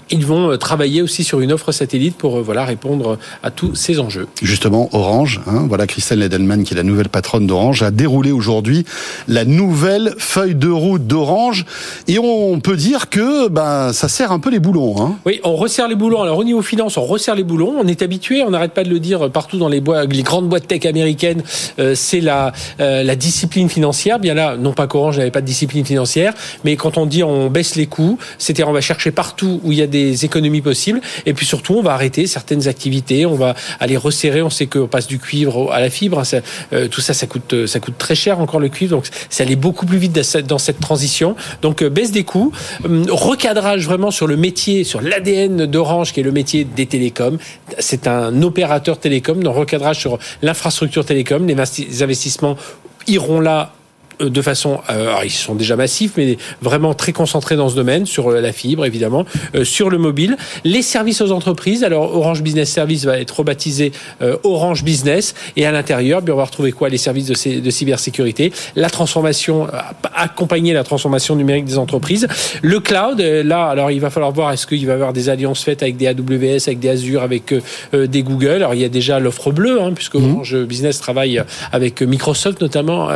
Euh, 0.05 0.15
ils 0.15 0.25
vont 0.25 0.51
euh, 0.51 0.57
travailler 0.57 1.01
aussi 1.01 1.23
sur 1.23 1.41
une 1.41 1.51
offre 1.51 1.71
satellite 1.71 2.15
pour 2.15 2.37
euh, 2.37 2.41
voilà 2.41 2.65
répondre 2.65 3.17
à 3.43 3.51
tous 3.51 3.75
ces 3.75 3.99
enjeux. 3.99 4.27
Justement, 4.41 4.89
Orange, 4.93 5.41
hein, 5.47 5.65
voilà 5.67 5.87
Christelle 5.87 6.19
Nedelman 6.19 6.63
qui 6.63 6.73
est 6.73 6.77
la 6.77 6.83
nouvelle 6.83 7.09
patronne 7.09 7.47
d'Orange, 7.47 7.83
a 7.83 7.91
déroulé 7.91 8.31
aujourd'hui 8.31 8.85
la 9.27 9.45
nouvelle 9.45 10.15
feuille 10.17 10.55
de 10.55 10.69
route 10.69 11.07
d'Orange 11.07 11.65
et 12.07 12.19
on 12.19 12.59
peut 12.59 12.75
dire 12.75 13.09
que 13.09 13.49
ben 13.49 13.93
ça 13.93 14.07
sert 14.07 14.31
un 14.31 14.39
peu 14.39 14.49
les 14.49 14.59
boulons. 14.59 14.95
Hein. 15.01 15.17
Oui, 15.25 15.39
on 15.43 15.55
resserre 15.55 15.87
les 15.87 15.95
boulons. 15.95 16.21
Alors 16.21 16.37
au 16.37 16.43
niveau 16.43 16.61
finance, 16.61 16.97
on 16.97 17.05
resserre 17.05 17.35
les 17.35 17.43
boulons. 17.43 17.73
On 17.77 17.87
est 17.87 18.01
habitué, 18.01 18.43
on 18.43 18.51
n'arrête 18.51 18.73
pas 18.73 18.83
de 18.83 18.89
le 18.89 18.99
dire 18.99 19.29
partout 19.31 19.57
dans 19.57 19.69
les, 19.69 19.81
bois, 19.81 20.05
les 20.05 20.23
grandes 20.23 20.47
boîtes 20.47 20.67
tech 20.67 20.85
américaines, 20.85 21.43
euh, 21.79 21.93
c'est 21.95 22.21
la 22.21 22.53
la 22.79 23.15
discipline 23.15 23.69
financière. 23.69 24.19
Bien 24.19 24.33
là, 24.33 24.57
non 24.57 24.73
pas 24.73 24.87
qu'Orange 24.87 25.17
n'avait 25.17 25.31
pas 25.31 25.41
de 25.41 25.45
discipline 25.45 25.85
financière, 25.85 26.33
mais 26.63 26.75
quand 26.75 26.97
on 26.97 27.05
dit 27.05 27.23
on 27.23 27.49
baisse 27.49 27.75
les 27.75 27.87
coûts, 27.87 28.17
c'est-à-dire 28.37 28.69
on 28.69 28.73
va 28.73 28.81
chercher 28.81 29.11
partout 29.11 29.59
où 29.63 29.71
il 29.71 29.77
y 29.77 29.81
a 29.81 29.87
des 29.87 29.94
économies 29.95 30.61
possibles. 30.61 31.01
Et 31.25 31.33
puis 31.33 31.45
surtout, 31.45 31.75
on 31.75 31.81
va 31.81 31.93
arrêter 31.93 32.27
certaines 32.27 32.67
activités, 32.67 33.25
on 33.25 33.35
va 33.35 33.55
aller 33.79 33.97
resserrer. 33.97 34.41
On 34.41 34.49
sait 34.49 34.67
qu'on 34.67 34.87
passe 34.87 35.07
du 35.07 35.19
cuivre 35.19 35.71
à 35.71 35.79
la 35.79 35.89
fibre. 35.89 36.19
Hein, 36.19 36.41
euh, 36.73 36.87
tout 36.87 37.01
ça, 37.01 37.13
ça 37.13 37.27
coûte, 37.27 37.65
ça 37.65 37.79
coûte 37.79 37.97
très 37.97 38.15
cher 38.15 38.39
encore 38.39 38.59
le 38.59 38.69
cuivre. 38.69 38.95
Donc, 38.95 39.07
ça 39.29 39.43
allait 39.43 39.55
beaucoup 39.55 39.85
plus 39.85 39.97
vite 39.97 40.19
dans 40.47 40.57
cette 40.57 40.79
transition. 40.79 41.35
Donc, 41.61 41.81
euh, 41.81 41.89
baisse 41.89 42.11
des 42.11 42.23
coûts, 42.23 42.51
hum, 42.83 43.05
recadrage 43.09 43.85
vraiment 43.85 44.11
sur 44.11 44.27
le 44.27 44.37
métier, 44.37 44.83
sur 44.83 45.01
l'ADN 45.01 45.65
d'Orange, 45.65 46.13
qui 46.13 46.19
est 46.19 46.23
le 46.23 46.31
métier 46.31 46.63
des 46.63 46.85
télécoms. 46.85 47.37
C'est 47.79 48.07
un 48.07 48.41
opérateur 48.41 48.99
télécom. 48.99 49.43
Donc, 49.43 49.55
recadrage 49.55 49.99
sur 49.99 50.19
l'infrastructure 50.41 51.05
télécom. 51.05 51.47
Les 51.47 52.03
investissements 52.03 52.57
iront 53.07 53.39
là 53.39 53.71
euh, 53.71 53.74
de 54.19 54.41
façon, 54.41 54.79
euh, 54.89 55.07
alors 55.07 55.23
ils 55.23 55.29
sont 55.29 55.55
déjà 55.55 55.75
massifs, 55.75 56.13
mais 56.17 56.37
vraiment 56.61 56.93
très 56.93 57.11
concentrés 57.11 57.55
dans 57.55 57.69
ce 57.69 57.75
domaine, 57.75 58.05
sur 58.05 58.31
euh, 58.31 58.41
la 58.41 58.51
fibre 58.51 58.85
évidemment, 58.85 59.25
sur 59.63 59.89
le 59.89 59.97
mobile, 59.97 60.37
les 60.63 60.81
services 60.81 61.21
aux 61.21 61.31
entreprises. 61.31 61.83
Alors 61.83 62.15
Orange 62.15 62.41
Business 62.41 62.69
Service 62.69 63.05
va 63.05 63.19
être 63.19 63.39
rebaptisé 63.39 63.91
Orange 64.43 64.83
Business, 64.83 65.35
et 65.55 65.65
à 65.65 65.71
l'intérieur, 65.71 66.21
on 66.27 66.35
va 66.35 66.45
retrouver 66.45 66.71
quoi? 66.71 66.89
Les 66.89 66.97
services 66.97 67.27
de, 67.27 67.59
de 67.59 67.69
cybersécurité, 67.69 68.51
la 68.75 68.89
transformation, 68.89 69.67
accompagner 70.13 70.73
la 70.73 70.83
transformation 70.83 71.35
numérique 71.35 71.65
des 71.65 71.77
entreprises, 71.77 72.27
le 72.61 72.79
cloud. 72.79 73.19
Là, 73.19 73.67
alors 73.67 73.91
il 73.91 73.99
va 73.99 74.09
falloir 74.09 74.31
voir 74.31 74.51
est-ce 74.51 74.67
qu'il 74.67 74.85
va 74.85 74.93
y 74.93 74.95
avoir 74.95 75.13
des 75.13 75.29
alliances 75.29 75.63
faites 75.63 75.83
avec 75.83 75.97
des 75.97 76.07
AWS, 76.07 76.67
avec 76.67 76.79
des 76.79 76.89
Azure, 76.89 77.21
avec 77.21 77.53
des 77.93 78.23
Google? 78.23 78.55
Alors 78.55 78.73
il 78.73 78.81
y 78.81 78.85
a 78.85 78.89
déjà 78.89 79.19
l'offre 79.19 79.51
bleue, 79.51 79.81
hein, 79.81 79.93
puisque 79.93 80.15
mmh. 80.15 80.31
Orange 80.31 80.57
Business 80.65 80.99
travaille 80.99 81.41
avec 81.71 82.01
Microsoft 82.01 82.61
notamment 82.61 83.09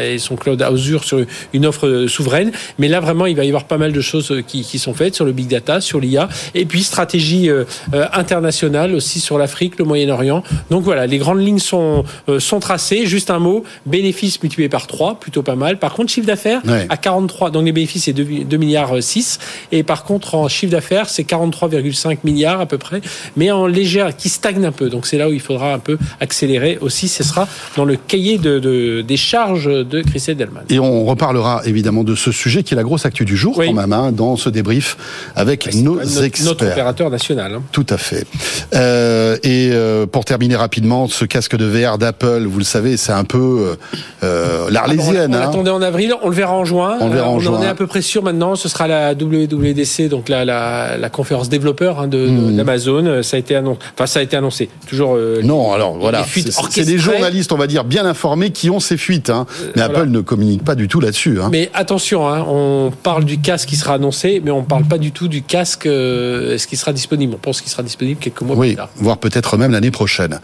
et 0.00 0.18
son 0.18 0.33
Cloud 0.36 0.60
Azure 0.62 1.04
sur 1.04 1.24
une 1.52 1.66
offre 1.66 2.06
souveraine. 2.08 2.52
Mais 2.78 2.88
là, 2.88 3.00
vraiment, 3.00 3.26
il 3.26 3.36
va 3.36 3.44
y 3.44 3.48
avoir 3.48 3.64
pas 3.64 3.78
mal 3.78 3.92
de 3.92 4.00
choses 4.00 4.42
qui, 4.46 4.62
qui 4.62 4.78
sont 4.78 4.94
faites 4.94 5.14
sur 5.14 5.24
le 5.24 5.32
big 5.32 5.48
data, 5.48 5.80
sur 5.80 6.00
l'IA, 6.00 6.28
et 6.54 6.64
puis 6.64 6.82
stratégie 6.82 7.50
euh, 7.50 7.64
euh, 7.92 8.06
internationale 8.12 8.94
aussi 8.94 9.20
sur 9.20 9.38
l'Afrique, 9.38 9.78
le 9.78 9.84
Moyen-Orient. 9.84 10.42
Donc 10.70 10.84
voilà, 10.84 11.06
les 11.06 11.18
grandes 11.18 11.40
lignes 11.40 11.58
sont 11.58 12.04
euh, 12.28 12.40
sont 12.40 12.60
tracées. 12.60 13.06
Juste 13.06 13.30
un 13.30 13.38
mot, 13.38 13.64
bénéfices 13.86 14.42
multipliés 14.42 14.68
par 14.68 14.86
3, 14.86 15.20
plutôt 15.20 15.42
pas 15.42 15.56
mal. 15.56 15.78
Par 15.78 15.94
contre, 15.94 16.12
chiffre 16.12 16.26
d'affaires 16.26 16.62
à 16.88 16.96
43, 16.96 17.50
donc 17.50 17.64
les 17.64 17.72
bénéfices 17.72 18.04
c'est 18.04 18.12
2, 18.12 18.56
milliards 18.56 19.02
6, 19.02 19.38
et 19.72 19.82
par 19.82 20.04
contre 20.04 20.34
en 20.34 20.48
chiffre 20.48 20.72
d'affaires 20.72 21.08
c'est 21.08 21.22
43,5 21.22 22.18
milliards 22.24 22.60
à 22.60 22.66
peu 22.66 22.78
près, 22.78 23.00
mais 23.36 23.50
en 23.50 23.66
légère 23.66 24.16
qui 24.16 24.28
stagne 24.28 24.64
un 24.64 24.72
peu. 24.72 24.88
Donc 24.88 25.06
c'est 25.06 25.18
là 25.18 25.28
où 25.28 25.32
il 25.32 25.40
faudra 25.40 25.72
un 25.72 25.78
peu 25.78 25.98
accélérer 26.20 26.78
aussi. 26.80 27.08
Ce 27.08 27.22
sera 27.22 27.48
dans 27.76 27.84
le 27.84 27.96
cahier 27.96 28.38
de, 28.38 28.58
de 28.58 29.02
des 29.02 29.16
charges 29.16 29.66
de 29.66 30.02
Christophe 30.02 30.23
et 30.70 30.78
on 30.78 31.04
reparlera 31.04 31.62
évidemment 31.64 32.04
de 32.04 32.14
ce 32.14 32.32
sujet 32.32 32.62
qui 32.62 32.74
est 32.74 32.76
la 32.76 32.82
grosse 32.82 33.06
actu 33.06 33.24
du 33.24 33.36
jour 33.36 33.56
quand 33.56 33.72
même, 33.72 33.92
hein, 33.92 34.12
dans 34.12 34.36
ce 34.36 34.48
débrief 34.48 34.96
avec 35.36 35.74
nos 35.74 36.00
experts. 36.00 36.46
Notre 36.46 36.66
opérateur 36.66 37.10
national. 37.10 37.54
Hein. 37.54 37.62
Tout 37.72 37.86
à 37.90 37.96
fait. 37.96 38.26
Euh, 38.74 39.36
et 39.42 39.70
euh, 39.72 40.06
pour 40.06 40.24
terminer 40.24 40.56
rapidement, 40.56 41.08
ce 41.08 41.24
casque 41.24 41.56
de 41.56 41.64
VR 41.64 41.98
d'Apple, 41.98 42.44
vous 42.46 42.58
le 42.58 42.64
savez, 42.64 42.96
c'est 42.96 43.12
un 43.12 43.24
peu 43.24 43.76
euh, 44.22 44.70
l'arlésienne. 44.70 45.32
on, 45.32 45.36
hein. 45.36 45.40
l'attendait 45.40 45.70
en 45.70 45.82
avril, 45.82 46.14
on 46.22 46.28
le 46.28 46.34
verra 46.34 46.54
en 46.54 46.64
juin. 46.64 46.96
On 47.00 47.08
le 47.08 47.14
verra 47.14 47.28
en 47.28 47.44
on 47.44 47.54
en 47.54 47.62
est 47.62 47.68
à 47.68 47.74
peu 47.74 47.86
près 47.86 48.02
sûr 48.02 48.22
maintenant. 48.22 48.54
Ce 48.54 48.68
sera 48.68 48.86
la 48.88 49.12
WWDC, 49.12 50.08
donc 50.08 50.28
la, 50.28 50.44
la, 50.44 50.96
la 50.96 51.10
conférence 51.10 51.48
développeur 51.48 52.06
de, 52.08 52.26
hmm. 52.26 52.56
d'Amazon. 52.56 53.22
Ça 53.22 53.36
a 53.36 53.40
été 53.40 53.56
annoncé. 53.56 53.78
Enfin, 53.94 54.06
ça 54.06 54.20
a 54.20 54.22
été 54.22 54.36
annoncé. 54.36 54.68
Toujours. 54.88 55.18
non, 55.42 55.72
alors 55.72 55.94
voilà. 55.98 56.24
C'est 56.70 56.84
des 56.84 56.98
journalistes, 56.98 57.52
on 57.52 57.56
va 57.56 57.66
dire, 57.66 57.84
bien 57.84 58.04
informés 58.06 58.50
qui 58.50 58.70
ont 58.70 58.80
ces 58.80 58.96
fuites. 58.96 59.32
Mais 59.76 59.82
Apple 59.82 60.06
ne 60.14 60.20
communique 60.20 60.64
pas 60.64 60.74
du 60.74 60.88
tout 60.88 61.00
là-dessus. 61.00 61.40
Hein. 61.40 61.48
Mais 61.52 61.70
attention, 61.74 62.28
hein, 62.28 62.44
on 62.48 62.92
parle 63.02 63.24
du 63.24 63.38
casque 63.38 63.68
qui 63.68 63.76
sera 63.76 63.94
annoncé, 63.94 64.40
mais 64.44 64.50
on 64.50 64.60
ne 64.60 64.66
parle 64.66 64.84
pas 64.84 64.98
du 64.98 65.12
tout 65.12 65.28
du 65.28 65.42
casque 65.42 65.86
euh, 65.86 66.56
ce 66.58 66.66
qui 66.66 66.76
sera 66.76 66.92
disponible? 66.92 67.34
On 67.34 67.38
pense 67.38 67.60
qu'il 67.60 67.70
sera 67.70 67.82
disponible 67.82 68.18
quelques 68.18 68.40
mois 68.42 68.56
plus 68.56 68.76
tard. 68.76 68.88
voire 68.96 69.18
peut-être 69.18 69.56
même 69.56 69.72
l'année 69.72 69.90
prochaine. 69.90 70.40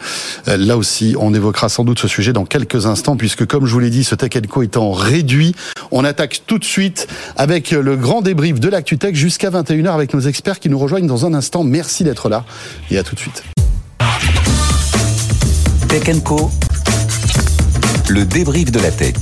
Euh, 0.47 0.57
là 0.57 0.77
aussi, 0.77 1.15
on 1.19 1.33
évoquera 1.33 1.69
sans 1.69 1.83
doute 1.83 1.99
ce 1.99 2.07
sujet 2.07 2.33
dans 2.33 2.45
quelques 2.45 2.85
instants, 2.85 3.15
puisque 3.15 3.45
comme 3.45 3.65
je 3.65 3.73
vous 3.73 3.79
l'ai 3.79 3.89
dit, 3.89 4.03
ce 4.03 4.15
Tech 4.15 4.31
Co 4.49 4.61
étant 4.61 4.91
réduit, 4.91 5.55
on 5.91 6.03
attaque 6.03 6.41
tout 6.45 6.59
de 6.59 6.65
suite 6.65 7.07
avec 7.37 7.71
le 7.71 7.95
grand 7.95 8.21
débrief 8.21 8.59
de 8.59 8.69
l'ActuTech 8.69 9.15
jusqu'à 9.15 9.49
21h 9.49 9.93
avec 9.93 10.13
nos 10.13 10.21
experts 10.21 10.59
qui 10.59 10.69
nous 10.69 10.79
rejoignent 10.79 11.07
dans 11.07 11.25
un 11.25 11.33
instant. 11.33 11.63
Merci 11.63 12.03
d'être 12.03 12.29
là 12.29 12.43
et 12.89 12.97
à 12.97 13.03
tout 13.03 13.15
de 13.15 13.19
suite. 13.19 13.43
Tech 15.87 16.23
Co, 16.23 16.49
le 18.07 18.25
débrief 18.25 18.71
de 18.71 18.79
la 18.79 18.91
tech. 18.91 19.15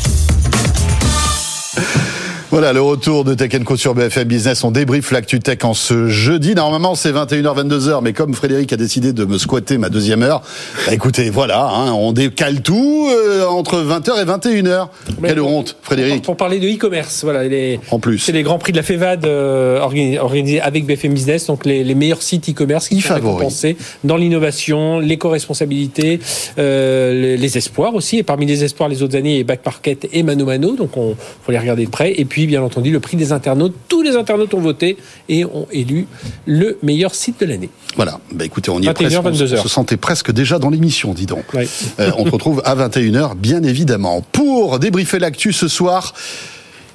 Voilà, 2.52 2.74
le 2.74 2.82
retour 2.82 3.26
de 3.26 3.36
Tech 3.36 3.64
Co 3.64 3.78
sur 3.78 3.94
BFM 3.94 4.28
Business. 4.28 4.64
On 4.64 4.72
débrief 4.72 5.12
l'actu 5.12 5.40
tech 5.40 5.60
en 5.62 5.76
ce 5.76 6.08
jeudi. 6.08 6.56
Normalement, 6.56 6.96
c'est 6.96 7.12
21h, 7.12 7.44
22h, 7.44 8.00
mais 8.02 8.12
comme 8.12 8.34
Frédéric 8.34 8.74
a 8.74 8.76
décidé 8.76 9.14
de 9.14 9.24
me 9.24 9.38
squatter 9.38 9.78
ma 9.78 9.90
deuxième 9.90 10.24
heure, 10.24 10.42
bah 10.88 10.94
écoutez, 10.96 11.30
voilà, 11.30 11.66
hein, 11.66 11.94
on 11.94 12.12
décale 12.12 12.64
tout 12.64 13.08
euh, 13.12 13.46
entre 13.46 13.84
20h 13.84 14.20
et 14.20 14.26
21h. 14.26 14.88
Quelle 15.24 15.42
honte, 15.42 15.78
Frédéric. 15.84 16.24
Pour, 16.24 16.38
parler 16.38 16.58
de 16.58 16.68
e-commerce, 16.68 17.24
voilà, 17.24 17.44
les, 17.48 17.80
En 17.92 18.00
plus. 18.00 18.18
c'est 18.18 18.32
les 18.32 18.42
grands 18.42 18.58
prix 18.58 18.72
de 18.72 18.78
la 18.78 18.84
FEVAD 18.84 19.26
euh, 19.26 19.80
organisés, 19.80 20.60
avec 20.60 20.88
BFM 20.88 21.14
Business, 21.14 21.46
donc 21.46 21.68
les, 21.68 21.84
les 21.84 21.96
meilleurs 21.96 22.24
sites 22.24 22.50
e-commerce 22.50 22.90
qui 22.90 23.00
sont 23.00 23.14
récompensés 23.14 23.78
dans 24.04 24.18
l'innovation, 24.18 24.98
l'éco-responsabilité, 24.98 26.20
euh, 26.58 27.14
les, 27.14 27.38
les 27.38 27.58
espoirs 27.60 27.94
aussi. 27.94 28.18
Et 28.18 28.24
parmi 28.24 28.48
les 28.48 28.64
espoirs, 28.64 28.90
les 28.90 29.04
autres 29.04 29.16
années, 29.16 29.34
il 29.34 29.38
y 29.38 29.42
a 29.42 29.44
Back 29.44 29.64
Market 29.64 30.10
et 30.12 30.24
Mano 30.24 30.46
Mano, 30.46 30.76
donc 30.76 30.98
on 30.98 31.16
faut 31.44 31.52
les 31.52 31.60
regarder 31.60 31.86
de 31.86 31.92
près. 31.92 32.14
Et 32.18 32.26
puis, 32.26 32.39
bien 32.48 32.62
entendu, 32.62 32.92
le 32.92 33.00
prix 33.00 33.18
des 33.18 33.32
internautes. 33.32 33.74
Tous 33.88 34.02
les 34.02 34.16
internautes 34.16 34.54
ont 34.54 34.60
voté 34.60 34.98
et 35.28 35.46
ont 35.46 35.68
élu 35.72 36.08
le 36.46 36.78
meilleur 36.84 37.16
site 37.16 37.40
de 37.40 37.46
l'année. 37.46 37.70
Voilà, 37.96 38.20
bah 38.32 38.46
écoutez, 38.46 38.70
on 38.72 38.80
y 38.80 38.88
est 38.88 38.90
21h, 38.90 38.94
presque. 38.94 39.26
On 39.26 39.32
22h. 39.32 39.62
se 39.62 39.70
sentait 39.70 39.98
presque 39.98 40.32
déjà 40.32 40.60
dans 40.60 40.70
l'émission, 40.70 41.14
dis 41.14 41.26
donc. 41.26 41.54
Ouais. 41.54 41.68
Euh, 42.00 42.12
on 42.18 42.26
se 42.26 42.32
retrouve 42.32 42.62
à 42.66 42.76
21h, 42.76 43.36
bien 43.36 43.64
évidemment. 43.64 44.24
Pour 44.32 44.80
débriefer 44.80 45.20
l'actu 45.20 45.54
ce 45.54 45.68
soir, 45.68 46.14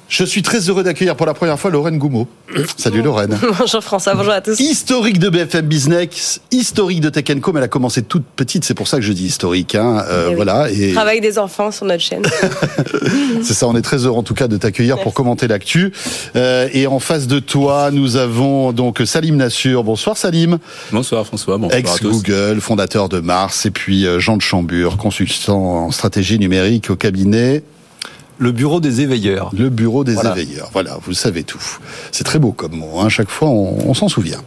je 0.07 0.23
suis 0.23 0.41
très 0.41 0.59
heureux 0.69 0.83
d'accueillir 0.83 1.15
pour 1.15 1.25
la 1.25 1.33
première 1.33 1.59
fois 1.59 1.71
Lorraine 1.71 1.97
Goumeau. 1.97 2.27
Salut 2.77 3.01
Lorraine. 3.01 3.37
Bonjour 3.59 3.83
François, 3.83 4.13
bonjour 4.13 4.33
à 4.33 4.41
tous. 4.41 4.59
Historique 4.59 5.19
de 5.19 5.29
BFM 5.29 5.65
Business, 5.65 6.41
historique 6.51 7.01
de 7.01 7.09
Tech 7.09 7.25
Co, 7.41 7.51
mais 7.51 7.59
elle 7.59 7.65
a 7.65 7.67
commencé 7.67 8.03
toute 8.03 8.23
petite, 8.23 8.63
c'est 8.65 8.73
pour 8.75 8.87
ça 8.87 8.97
que 8.97 9.03
je 9.03 9.13
dis 9.13 9.25
historique. 9.25 9.75
Hein. 9.75 10.03
Euh, 10.07 10.25
Eh 10.25 10.29
oui. 10.29 10.35
Voilà, 10.35 10.69
et 10.69 10.93
Travail 10.93 11.21
des 11.21 11.39
enfants 11.39 11.71
sur 11.71 11.85
notre 11.85 12.03
chaîne. 12.03 12.23
c'est 13.43 13.53
ça, 13.53 13.67
on 13.67 13.75
est 13.75 13.81
très 13.81 14.05
heureux 14.05 14.19
en 14.19 14.23
tout 14.23 14.35
cas 14.35 14.47
de 14.47 14.57
t'accueillir 14.57 14.99
pour 14.99 15.13
commenter 15.13 15.47
l'actu. 15.47 15.91
Euh, 16.35 16.69
et 16.73 16.87
en 16.87 16.99
face 16.99 17.27
de 17.27 17.39
toi, 17.39 17.89
nous 17.91 18.15
avons 18.15 18.71
donc 18.73 19.01
Salim 19.05 19.35
Nassur. 19.37 19.83
Bonsoir 19.83 20.17
Salim. 20.17 20.59
Bonsoir 20.91 21.25
François, 21.25 21.57
bonsoir. 21.57 21.79
Ex-Google, 21.79 22.61
fondateur 22.61 23.09
de 23.09 23.19
Mars, 23.19 23.65
et 23.65 23.71
puis 23.71 24.05
euh, 24.05 24.19
Jean 24.19 24.37
de 24.37 24.41
Chambure, 24.41 24.97
consultant 24.97 25.85
en 25.85 25.91
stratégie 25.91 26.39
numérique 26.39 26.89
au 26.89 26.95
cabinet 26.95 27.63
Le 28.37 28.51
bureau 28.51 28.79
des 28.81 29.01
éveilleurs. 29.01 29.49
Le 29.57 29.69
Bureau 29.69 30.03
des 30.03 30.13
Voilà. 30.13 30.31
éveilleurs. 30.37 30.69
Voilà, 30.73 30.97
vous 31.05 31.13
savez 31.13 31.43
tout. 31.43 31.61
C'est 32.11 32.23
très 32.25 32.39
beau 32.39 32.51
comme 32.51 32.73
mot, 32.75 32.99
hein. 32.99 33.09
chaque 33.09 33.29
fois 33.29 33.47
on, 33.49 33.89
on 33.89 33.93
s'en 33.93 34.09
souvient. 34.09 34.41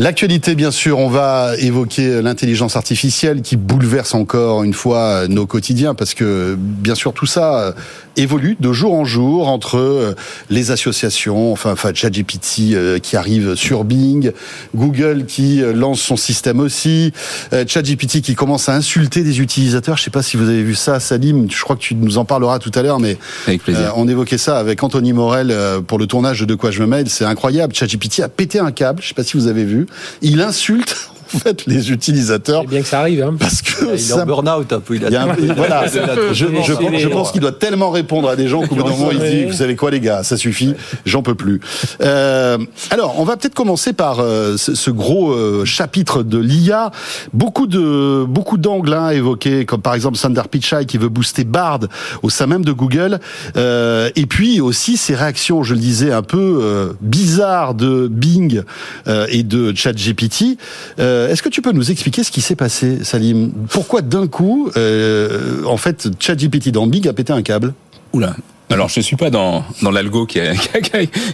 L'actualité, 0.00 0.54
bien 0.54 0.70
sûr, 0.70 0.98
on 0.98 1.08
va 1.08 1.54
évoquer 1.58 2.22
l'intelligence 2.22 2.76
artificielle 2.76 3.42
qui 3.42 3.56
bouleverse 3.56 4.14
encore 4.14 4.62
une 4.62 4.74
fois 4.74 5.26
nos 5.26 5.44
quotidiens 5.44 5.94
parce 5.94 6.14
que, 6.14 6.56
bien 6.56 6.94
sûr, 6.94 7.12
tout 7.12 7.26
ça 7.26 7.74
évolue 8.18 8.56
de 8.58 8.72
jour 8.72 8.94
en 8.94 9.04
jour 9.04 9.48
entre 9.48 10.14
les 10.50 10.70
associations, 10.70 11.52
enfin, 11.52 11.72
enfin 11.72 11.92
ChatGPT 11.94 12.72
euh, 12.72 12.98
qui 12.98 13.16
arrive 13.16 13.54
sur 13.54 13.84
Bing, 13.84 14.32
Google 14.74 15.24
qui 15.26 15.62
euh, 15.62 15.72
lance 15.72 16.00
son 16.00 16.16
système 16.16 16.60
aussi, 16.60 17.12
euh, 17.52 17.64
ChatGPT 17.66 18.20
qui 18.20 18.34
commence 18.34 18.68
à 18.68 18.74
insulter 18.74 19.22
des 19.22 19.40
utilisateurs. 19.40 19.96
Je 19.96 20.02
sais 20.02 20.10
pas 20.10 20.22
si 20.22 20.36
vous 20.36 20.48
avez 20.48 20.62
vu 20.62 20.74
ça, 20.74 21.00
Salim. 21.00 21.50
Je 21.50 21.62
crois 21.62 21.76
que 21.76 21.80
tu 21.80 21.94
nous 21.94 22.18
en 22.18 22.24
parleras 22.24 22.58
tout 22.58 22.72
à 22.74 22.82
l'heure, 22.82 22.98
mais 22.98 23.16
Avec 23.46 23.62
plaisir. 23.62 23.94
on 23.96 24.08
évoquait 24.08 24.38
ça 24.38 24.58
avec 24.58 24.82
Anthony 24.82 25.12
Morel 25.12 25.54
pour 25.86 25.98
le 25.98 26.06
tournage 26.06 26.40
de 26.40 26.48
De 26.48 26.54
quoi 26.54 26.70
je 26.70 26.80
me 26.80 26.86
mêle. 26.86 27.08
C'est 27.08 27.24
incroyable. 27.24 27.74
ChatGPT 27.74 28.20
a 28.20 28.28
pété 28.28 28.58
un 28.58 28.72
câble. 28.72 29.02
Je 29.02 29.08
sais 29.08 29.14
pas 29.14 29.22
si 29.22 29.36
vous 29.36 29.48
avez 29.48 29.64
vu. 29.64 29.86
Il 30.20 30.40
insulte 30.40 31.10
en 31.34 31.38
fait 31.38 31.66
les 31.66 31.90
utilisateurs 31.90 32.62
C'est 32.62 32.70
bien 32.70 32.82
que 32.82 32.86
ça 32.88 33.00
arrive. 33.00 33.22
Hein. 33.22 33.36
parce 33.38 33.62
que 33.62 33.84
Il 33.84 33.94
est 33.94 33.98
ça- 33.98 34.22
en 34.22 34.26
burn-out 34.26 34.72
un 34.72 34.80
peu. 34.80 34.96
Il 34.96 35.04
a 35.04 35.08
il 35.08 35.12
y 35.12 35.16
a 35.16 35.22
un- 35.24 35.54
voilà, 35.56 35.84
je, 36.32 36.32
je, 36.32 36.46
je 36.64 36.72
pense, 36.74 36.98
je 36.98 37.08
pense 37.08 37.32
qu'il 37.32 37.40
doit 37.40 37.52
tellement 37.52 37.90
répondre 37.90 38.28
à 38.28 38.36
des 38.36 38.48
gens 38.48 38.62
qu'au 38.66 38.74
bout 38.74 38.82
d'un 38.82 38.90
moment 38.90 39.10
il 39.12 39.18
dit, 39.20 39.44
vous 39.44 39.52
savez 39.52 39.76
quoi 39.76 39.90
les 39.90 40.00
gars, 40.00 40.22
ça 40.22 40.36
suffit, 40.36 40.74
j'en 41.06 41.22
peux 41.22 41.34
plus. 41.34 41.60
Euh, 42.02 42.58
alors, 42.90 43.18
on 43.18 43.24
va 43.24 43.36
peut-être 43.36 43.54
commencer 43.54 43.92
par 43.92 44.20
euh, 44.20 44.56
ce, 44.56 44.74
ce 44.74 44.90
gros 44.90 45.32
euh, 45.32 45.64
chapitre 45.64 46.22
de 46.22 46.38
l'IA. 46.38 46.90
Beaucoup 47.32 47.66
de 47.66 48.24
beaucoup 48.24 48.58
d'angles 48.58 48.92
hein, 48.94 49.10
évoqués, 49.10 49.64
comme 49.64 49.80
par 49.82 49.94
exemple 49.94 50.16
Sundar 50.16 50.48
Pichai 50.48 50.84
qui 50.86 50.98
veut 50.98 51.08
booster 51.08 51.44
Bard 51.44 51.80
au 52.22 52.30
sein 52.30 52.46
même 52.46 52.64
de 52.64 52.72
Google, 52.72 53.18
Euh, 53.56 54.10
et 54.16 54.26
puis 54.26 54.60
aussi 54.60 54.96
ces 54.96 55.14
réactions, 55.14 55.62
je 55.62 55.74
le 55.74 55.80
disais, 55.80 56.12
un 56.12 56.22
peu 56.22 56.60
euh, 56.62 56.92
bizarres 57.00 57.74
de 57.74 58.08
Bing 58.08 58.62
euh, 59.08 59.26
et 59.30 59.42
de 59.42 59.74
ChatGPT. 59.74 60.58
Euh, 60.98 61.17
Est-ce 61.26 61.42
que 61.42 61.48
tu 61.48 61.62
peux 61.62 61.72
nous 61.72 61.90
expliquer 61.90 62.22
ce 62.22 62.30
qui 62.30 62.40
s'est 62.40 62.56
passé, 62.56 63.04
Salim? 63.04 63.52
Pourquoi 63.70 64.02
d'un 64.02 64.26
coup, 64.26 64.70
euh, 64.76 65.64
en 65.64 65.76
fait, 65.76 66.08
ChatGPT 66.20 66.68
dans 66.70 66.86
Bing 66.86 67.06
a 67.08 67.12
pété 67.12 67.32
un 67.32 67.42
câble? 67.42 67.74
Oula. 68.12 68.34
Alors, 68.70 68.88
je 68.88 69.00
suis 69.00 69.16
pas 69.16 69.30
dans 69.30 69.64
dans 69.82 69.90
l'algo 69.90 70.26
qui 70.26 70.40
a, 70.40 70.52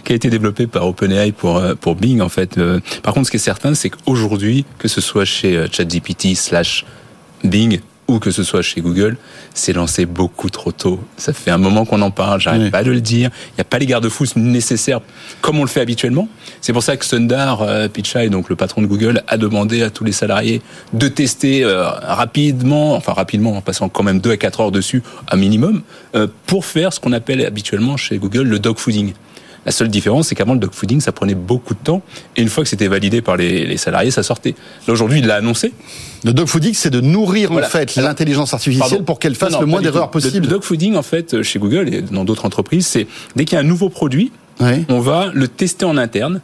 été 0.09 0.29
développé 0.29 0.67
par 0.67 0.87
OpenAI 0.87 1.31
pour 1.31 1.57
euh, 1.57 1.75
pour 1.75 1.95
Bing 1.95 2.21
en 2.21 2.29
fait. 2.29 2.57
Euh, 2.57 2.79
Par 3.03 3.13
contre, 3.13 3.27
ce 3.27 3.31
qui 3.31 3.37
est 3.37 3.39
certain, 3.39 3.73
c'est 3.73 3.89
qu'aujourd'hui, 3.89 4.65
que 4.77 4.87
ce 4.87 5.01
soit 5.01 5.25
chez 5.25 5.57
euh, 5.57 5.67
ChatGPT 5.71 6.35
slash 6.35 6.85
Bing 7.43 7.79
ou 8.07 8.19
que 8.19 8.29
ce 8.31 8.43
soit 8.43 8.61
chez 8.61 8.81
Google, 8.81 9.17
c'est 9.53 9.73
lancé 9.73 10.05
beaucoup 10.05 10.49
trop 10.49 10.71
tôt. 10.71 10.99
Ça 11.17 11.33
fait 11.33 11.51
un 11.51 11.57
moment 11.57 11.85
qu'on 11.85 12.01
en 12.01 12.11
parle, 12.11 12.39
j'arrête 12.39 12.61
Oui. 12.61 12.69
pas 12.69 12.83
de 12.83 12.91
le 12.91 13.01
dire. 13.01 13.29
Il 13.51 13.55
n'y 13.55 13.61
a 13.61 13.65
pas 13.65 13.79
les 13.79 13.85
garde-fous 13.87 14.25
nécessaires 14.35 15.01
comme 15.41 15.57
on 15.59 15.63
le 15.63 15.69
fait 15.69 15.81
habituellement. 15.81 16.27
C'est 16.61 16.73
pour 16.73 16.83
ça 16.83 16.97
que 16.97 17.05
Sundar 17.05 17.61
euh, 17.63 17.87
Pichai, 17.87 18.29
donc 18.29 18.49
le 18.49 18.55
patron 18.55 18.81
de 18.81 18.87
Google, 18.87 19.23
a 19.27 19.37
demandé 19.37 19.81
à 19.81 19.89
tous 19.89 20.03
les 20.03 20.11
salariés 20.11 20.61
de 20.93 21.07
tester 21.07 21.63
euh, 21.63 21.87
rapidement, 21.89 22.95
enfin 22.95 23.13
rapidement 23.13 23.57
en 23.57 23.61
passant 23.61 23.89
quand 23.89 24.03
même 24.03 24.19
2 24.19 24.31
à 24.31 24.37
4 24.37 24.59
heures 24.61 24.71
dessus, 24.71 25.01
un 25.31 25.37
minimum, 25.37 25.81
euh, 26.15 26.27
pour 26.45 26.65
faire 26.65 26.93
ce 26.93 26.99
qu'on 26.99 27.13
appelle 27.13 27.43
habituellement 27.45 27.97
chez 27.97 28.17
Google 28.17 28.43
le 28.43 28.59
dogfooding. 28.59 29.13
La 29.65 29.71
seule 29.71 29.87
différence, 29.87 30.27
c'est 30.27 30.35
qu'avant 30.35 30.53
le 30.53 30.59
dogfooding, 30.59 31.01
ça 31.01 31.11
prenait 31.11 31.33
beaucoup 31.35 31.73
de 31.73 31.79
temps, 31.79 32.01
et 32.35 32.41
une 32.41 32.49
fois 32.49 32.63
que 32.63 32.69
c'était 32.69 32.87
validé 32.87 33.21
par 33.21 33.35
les, 33.35 33.65
les 33.65 33.77
salariés, 33.77 34.11
ça 34.11 34.21
sortait. 34.23 34.53
Là 34.87 34.93
aujourd'hui, 34.93 35.19
il 35.19 35.25
l'a 35.25 35.35
annoncé, 35.35 35.73
Le 36.23 36.33
dogfooding, 36.33 36.73
c'est 36.75 36.89
de 36.91 37.01
nourrir 37.01 37.51
Voilà. 37.51 37.67
en 37.67 37.69
fait 37.69 37.95
l'intelligence 37.95 38.53
artificielle 38.53 38.89
Pardon. 38.89 39.03
pour 39.03 39.19
qu'elle 39.19 39.35
fasse 39.35 39.51
Non, 39.53 39.57
non, 39.57 39.61
le 39.61 39.67
moins 39.67 39.81
d'erreurs 39.81 40.11
tout. 40.11 40.19
Le- 40.19 40.39
dogfooding, 40.41 40.95
en 40.95 41.01
fait, 41.01 41.41
chez 41.41 41.57
Google 41.59 41.93
et 41.93 42.01
dans 42.01 42.23
d'autres 42.25 42.45
entreprises, 42.45 42.85
c'est 42.87 43.07
dès 43.35 43.45
qu'il 43.45 43.55
y 43.55 43.57
a 43.57 43.61
un 43.61 43.67
nouveau 43.67 43.89
produit, 43.89 44.31
Oui. 44.59 44.85
on 44.89 44.99
va 44.99 45.31
le 45.33 45.47
tester 45.47 45.85
en 45.85 45.97
interne. 45.97 46.41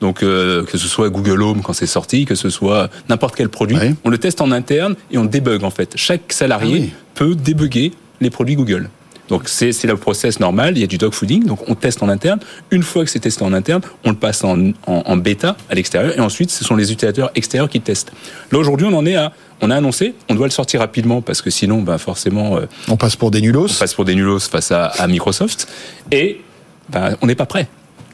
Donc 0.00 0.22
euh, 0.22 0.64
que 0.64 0.78
ce 0.78 0.88
soit 0.88 1.10
Google 1.10 1.42
Home 1.42 1.60
quand 1.62 1.74
c'est 1.74 1.86
sorti, 1.86 2.24
que 2.24 2.34
ce 2.34 2.48
soit 2.48 2.88
n'importe 3.10 3.34
quel 3.36 3.50
produit, 3.50 3.76
Oui. 3.78 3.94
on 4.04 4.08
le 4.08 4.16
teste 4.16 4.40
en 4.40 4.50
interne 4.50 4.94
et 5.10 5.18
on 5.18 5.26
débug 5.26 5.62
en 5.62 5.70
fait. 5.70 5.92
Chaque 5.96 6.32
salarié 6.32 6.74
Ah 6.74 6.80
oui. 6.84 6.90
peut 7.14 7.34
débugger 7.34 7.92
les 8.22 8.30
produits 8.30 8.54
Google. 8.56 8.88
Donc 9.30 9.48
c'est 9.48 9.84
le 9.84 9.96
process 9.96 10.40
normal, 10.40 10.76
il 10.76 10.80
y 10.80 10.84
a 10.84 10.86
du 10.86 10.98
dogfooding, 10.98 11.44
donc 11.46 11.60
on 11.68 11.74
teste 11.74 12.02
en 12.02 12.08
interne. 12.08 12.40
Une 12.70 12.82
fois 12.82 13.04
que 13.04 13.10
c'est 13.10 13.20
testé 13.20 13.42
en 13.44 13.52
interne, 13.52 13.80
on 14.04 14.10
le 14.10 14.16
passe 14.16 14.44
en, 14.44 14.58
en, 14.70 14.72
en 14.86 15.16
bêta 15.16 15.56
à 15.70 15.74
l'extérieur 15.74 16.14
et 16.16 16.20
ensuite 16.20 16.50
ce 16.50 16.64
sont 16.64 16.74
les 16.76 16.90
utilisateurs 16.92 17.30
extérieurs 17.34 17.68
qui 17.70 17.80
testent. 17.80 18.12
Là 18.52 18.58
aujourd'hui 18.58 18.86
on 18.90 18.96
en 18.96 19.06
est 19.06 19.14
à, 19.16 19.32
on 19.62 19.70
a 19.70 19.76
annoncé, 19.76 20.14
on 20.28 20.34
doit 20.34 20.46
le 20.46 20.50
sortir 20.52 20.80
rapidement 20.80 21.22
parce 21.22 21.40
que 21.42 21.50
sinon 21.50 21.80
ben, 21.80 21.96
forcément 21.96 22.56
euh, 22.56 22.66
On 22.88 22.96
passe 22.96 23.14
pour 23.16 23.30
des 23.30 23.40
nulos. 23.40 23.66
on 23.70 23.78
passe 23.78 23.94
pour 23.94 24.04
des 24.04 24.14
nulos 24.16 24.40
face 24.40 24.72
à, 24.72 24.86
à 24.86 25.06
Microsoft 25.06 25.68
et 26.10 26.40
ben, 26.88 27.16
on 27.22 27.26
n'est 27.26 27.34
pas 27.36 27.46
prêt. 27.46 27.68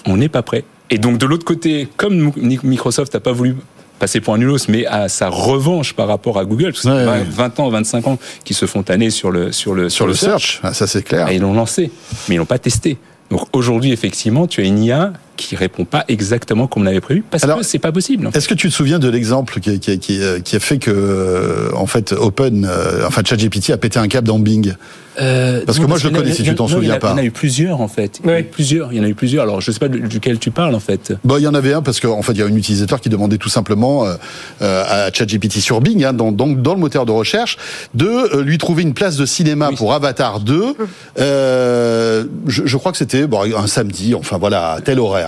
On 0.07 0.17
n'est 0.19 0.29
pas 0.29 0.43
prêt. 0.43 0.65
Et 0.91 0.99
donc 0.99 1.19
de 1.19 1.27
l'autre 1.27 1.45
côté, 1.47 1.89
comme 1.97 2.31
Mi- 2.37 2.61
Microsoft 2.63 3.15
n'a 3.15 3.21
pas 3.21 3.33
voulu 3.33 3.57
passer 3.99 4.21
pour 4.21 4.35
un 4.35 4.39
nulos, 4.39 4.59
mais 4.69 4.85
à 4.87 5.09
sa 5.09 5.29
revanche 5.29 5.95
par 5.95 6.09
rapport 6.09 6.39
à 6.39 6.45
Google, 6.45 6.73
parce 6.73 6.83
que 6.83 6.89
Ouais, 6.89 7.05
c'est 7.05 7.11
ouais. 7.11 7.25
20 7.29 7.61
ans, 7.61 7.69
25 7.71 8.07
ans 8.07 8.19
qui 8.45 8.55
se 8.55 8.67
font 8.67 8.83
tanner 8.83 9.11
sur 9.11 9.31
le 9.31 9.53
sur 9.53 9.75
le 9.75 9.89
Sur 9.89 10.07
le 10.07 10.15
search, 10.15 10.61
Ah, 10.63 10.75
ça 10.75 10.87
c'est 10.87 11.03
clair. 11.03 11.29
et 11.29 11.37
ils 11.37 11.41
l'ont 11.43 11.55
lancé, 11.55 11.91
mais 12.29 12.35
ils 12.35 12.39
l'ont 12.39 12.45
pas 12.47 12.59
testé. 12.59 12.99
Donc 13.31 13.47
aujourd'hui, 13.55 13.93
effectivement, 13.93 14.47
tu 14.47 14.61
as 14.61 14.65
une 14.65 14.83
IA 14.83 15.13
qui 15.37 15.57
répond 15.57 15.85
pas 15.85 16.05
exactement 16.09 16.67
comme 16.67 16.83
on 16.85 16.87
avait 16.87 17.01
prévu, 17.01 17.23
parce 17.31 17.45
Alors, 17.45 17.59
que 17.59 17.65
c'est 17.65 17.79
pas 17.79 17.93
possible. 17.93 18.31
Est-ce 18.35 18.49
que 18.49 18.55
tu 18.55 18.69
te 18.69 18.75
souviens 18.75 18.99
de 18.99 19.09
l'exemple 19.09 19.61
qui, 19.61 19.79
qui, 19.81 19.99
qui, 19.99 20.21
qui 20.45 20.57
a 20.57 20.61
fait 20.61 20.79
que, 20.79 20.91
euh, 20.91 21.71
en 21.75 21.87
fait, 21.87 22.13
Open, 22.13 22.65
euh, 22.69 23.07
enfin 23.07 23.23
ChatGPT 23.25 23.71
a 23.71 23.77
pété 23.77 23.99
un 23.99 24.09
câble 24.09 24.27
dans 24.27 24.39
Bing? 24.39 24.75
Parce 25.19 25.79
que 25.79 25.87
moi, 25.87 25.97
je 25.97 26.09
le 26.09 26.13
en 26.13 26.17
a- 26.19 26.19
connais, 26.23 26.35
si 26.35 26.43
en- 26.43 26.45
tu 26.45 26.55
t'en 26.55 26.67
il 26.67 26.73
en 26.73 26.77
souviens 26.77 26.93
a- 26.95 26.99
pas. 26.99 27.09
Il 27.09 27.11
y 27.13 27.15
en 27.15 27.19
a 27.19 27.25
eu 27.25 27.31
plusieurs, 27.31 27.81
en 27.81 27.89
fait. 27.89 28.21
Il 28.23 28.29
y 28.29 28.33
en 28.33 28.37
a 28.37 28.41
eu 28.41 28.45
plusieurs. 28.45 28.93
Il 28.93 28.99
y 28.99 29.01
en 29.01 29.05
a 29.05 29.09
eu 29.09 29.15
plusieurs. 29.15 29.45
Alors, 29.45 29.63
je 29.63 29.71
sais 29.71 29.79
pas 29.79 29.89
du- 29.89 30.01
duquel 30.01 30.39
tu 30.39 30.51
parles, 30.51 30.75
en 30.75 30.79
fait. 30.81 31.15
Bon, 31.25 31.39
il 31.39 31.43
y 31.43 31.47
en 31.49 31.55
avait 31.55 31.73
un 31.73 31.81
parce 31.81 32.01
qu'en 32.01 32.21
fait, 32.21 32.33
il 32.33 32.39
y 32.39 32.43
a 32.43 32.45
un 32.45 32.55
utilisateur 32.55 33.01
qui 33.01 33.09
demandait 33.09 33.39
tout 33.39 33.49
simplement 33.49 34.05
euh, 34.05 34.15
euh, 34.61 35.07
à 35.07 35.11
ChatGPT 35.11 35.61
sur 35.61 35.81
Bing, 35.81 36.05
hein, 36.05 36.13
dans, 36.13 36.33
donc 36.33 36.61
dans 36.61 36.75
le 36.75 36.81
moteur 36.81 37.07
de 37.07 37.13
recherche, 37.13 37.57
de 37.95 38.07
euh, 38.07 38.43
lui 38.43 38.59
trouver 38.59 38.83
une 38.83 38.93
place 38.93 39.17
de 39.17 39.25
cinéma 39.25 39.69
Oui. 39.71 39.77
pour 39.77 39.95
Avatar 39.95 40.41
2. 40.41 40.75
Euh, 41.19 42.25
je, 42.47 42.63
je 42.67 42.77
crois 42.77 42.93
que 42.93 42.99
c'était 42.99 43.27
bon, 43.27 43.41
un 43.57 43.67
samedi, 43.67 44.15
enfin 44.15 44.37
voilà, 44.39 44.73
à 44.73 44.81
tel 44.83 45.01
horaire. 45.01 45.26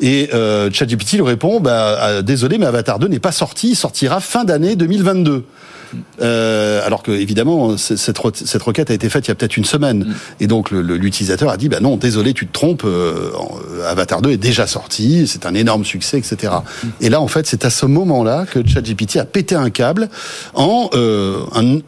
Et 0.00 0.30
euh, 0.34 0.70
ChatGPT 0.72 1.12
lui 1.14 1.22
répond 1.22 1.60
bah, 1.60 1.98
euh, 2.00 2.22
désolé, 2.22 2.58
mais 2.58 2.66
Avatar 2.66 2.98
2 2.98 3.08
n'est 3.08 3.18
pas 3.18 3.32
sorti, 3.32 3.70
il 3.70 3.76
sortira 3.76 4.20
fin 4.20 4.44
d'année 4.44 4.76
2022. 4.76 5.44
Euh, 6.22 6.86
alors 6.86 7.02
que 7.02 7.10
évidemment 7.10 7.76
cette, 7.76 7.98
cette 8.34 8.62
requête 8.62 8.92
a 8.92 8.94
été 8.94 9.08
faite 9.08 9.26
il 9.26 9.30
y 9.30 9.32
a 9.32 9.34
peut-être 9.34 9.56
une 9.56 9.64
semaine. 9.64 10.14
Et 10.38 10.46
donc 10.46 10.70
l'utilisateur 10.70 11.50
a 11.50 11.56
dit 11.56 11.68
bah 11.68 11.80
non 11.80 11.96
désolé 11.96 12.32
tu 12.32 12.46
te 12.46 12.52
trompes 12.52 12.84
euh, 12.84 13.32
euh, 13.80 13.90
Avatar 13.90 14.22
2 14.22 14.30
est 14.30 14.36
déjà 14.36 14.68
sorti 14.68 15.26
c'est 15.26 15.46
un 15.46 15.54
énorme 15.54 15.84
succès 15.84 16.16
etc 16.18 16.52
et 17.00 17.08
là 17.08 17.20
en 17.20 17.26
fait 17.26 17.48
c'est 17.48 17.64
à 17.64 17.70
ce 17.70 17.86
moment 17.86 18.22
là 18.22 18.46
que 18.48 18.64
ChatGPT 18.64 19.16
a 19.16 19.24
pété 19.24 19.56
un 19.56 19.70
câble 19.70 20.08
en 20.54 20.90
euh, 20.94 21.40
un- 21.56 21.80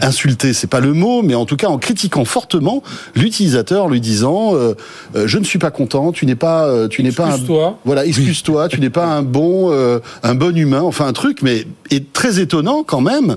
insulter, 0.00 0.52
c'est 0.52 0.66
pas 0.66 0.80
le 0.80 0.92
mot, 0.92 1.22
mais 1.22 1.34
en 1.34 1.44
tout 1.44 1.56
cas 1.56 1.68
en 1.68 1.78
critiquant 1.78 2.24
fortement 2.24 2.82
l'utilisateur, 3.14 3.88
lui 3.88 4.00
disant 4.00 4.54
euh, 4.54 4.74
euh, 5.16 5.26
je 5.26 5.38
ne 5.38 5.44
suis 5.44 5.58
pas 5.58 5.70
content, 5.70 6.12
tu 6.12 6.26
n'es 6.26 6.34
pas, 6.34 6.66
euh, 6.66 6.88
tu 6.88 7.02
n'es 7.02 7.12
pas 7.12 7.26
un, 7.26 7.38
voilà, 7.84 8.06
excuse-toi, 8.06 8.68
tu 8.68 8.80
n'es 8.80 8.90
pas 8.90 9.06
un 9.06 9.22
bon, 9.22 9.72
euh, 9.72 10.00
un 10.22 10.34
bon 10.34 10.56
humain, 10.56 10.82
enfin 10.82 11.06
un 11.06 11.12
truc, 11.12 11.42
mais 11.42 11.66
est 11.90 12.12
très 12.12 12.40
étonnant 12.40 12.82
quand 12.84 13.00
même. 13.00 13.36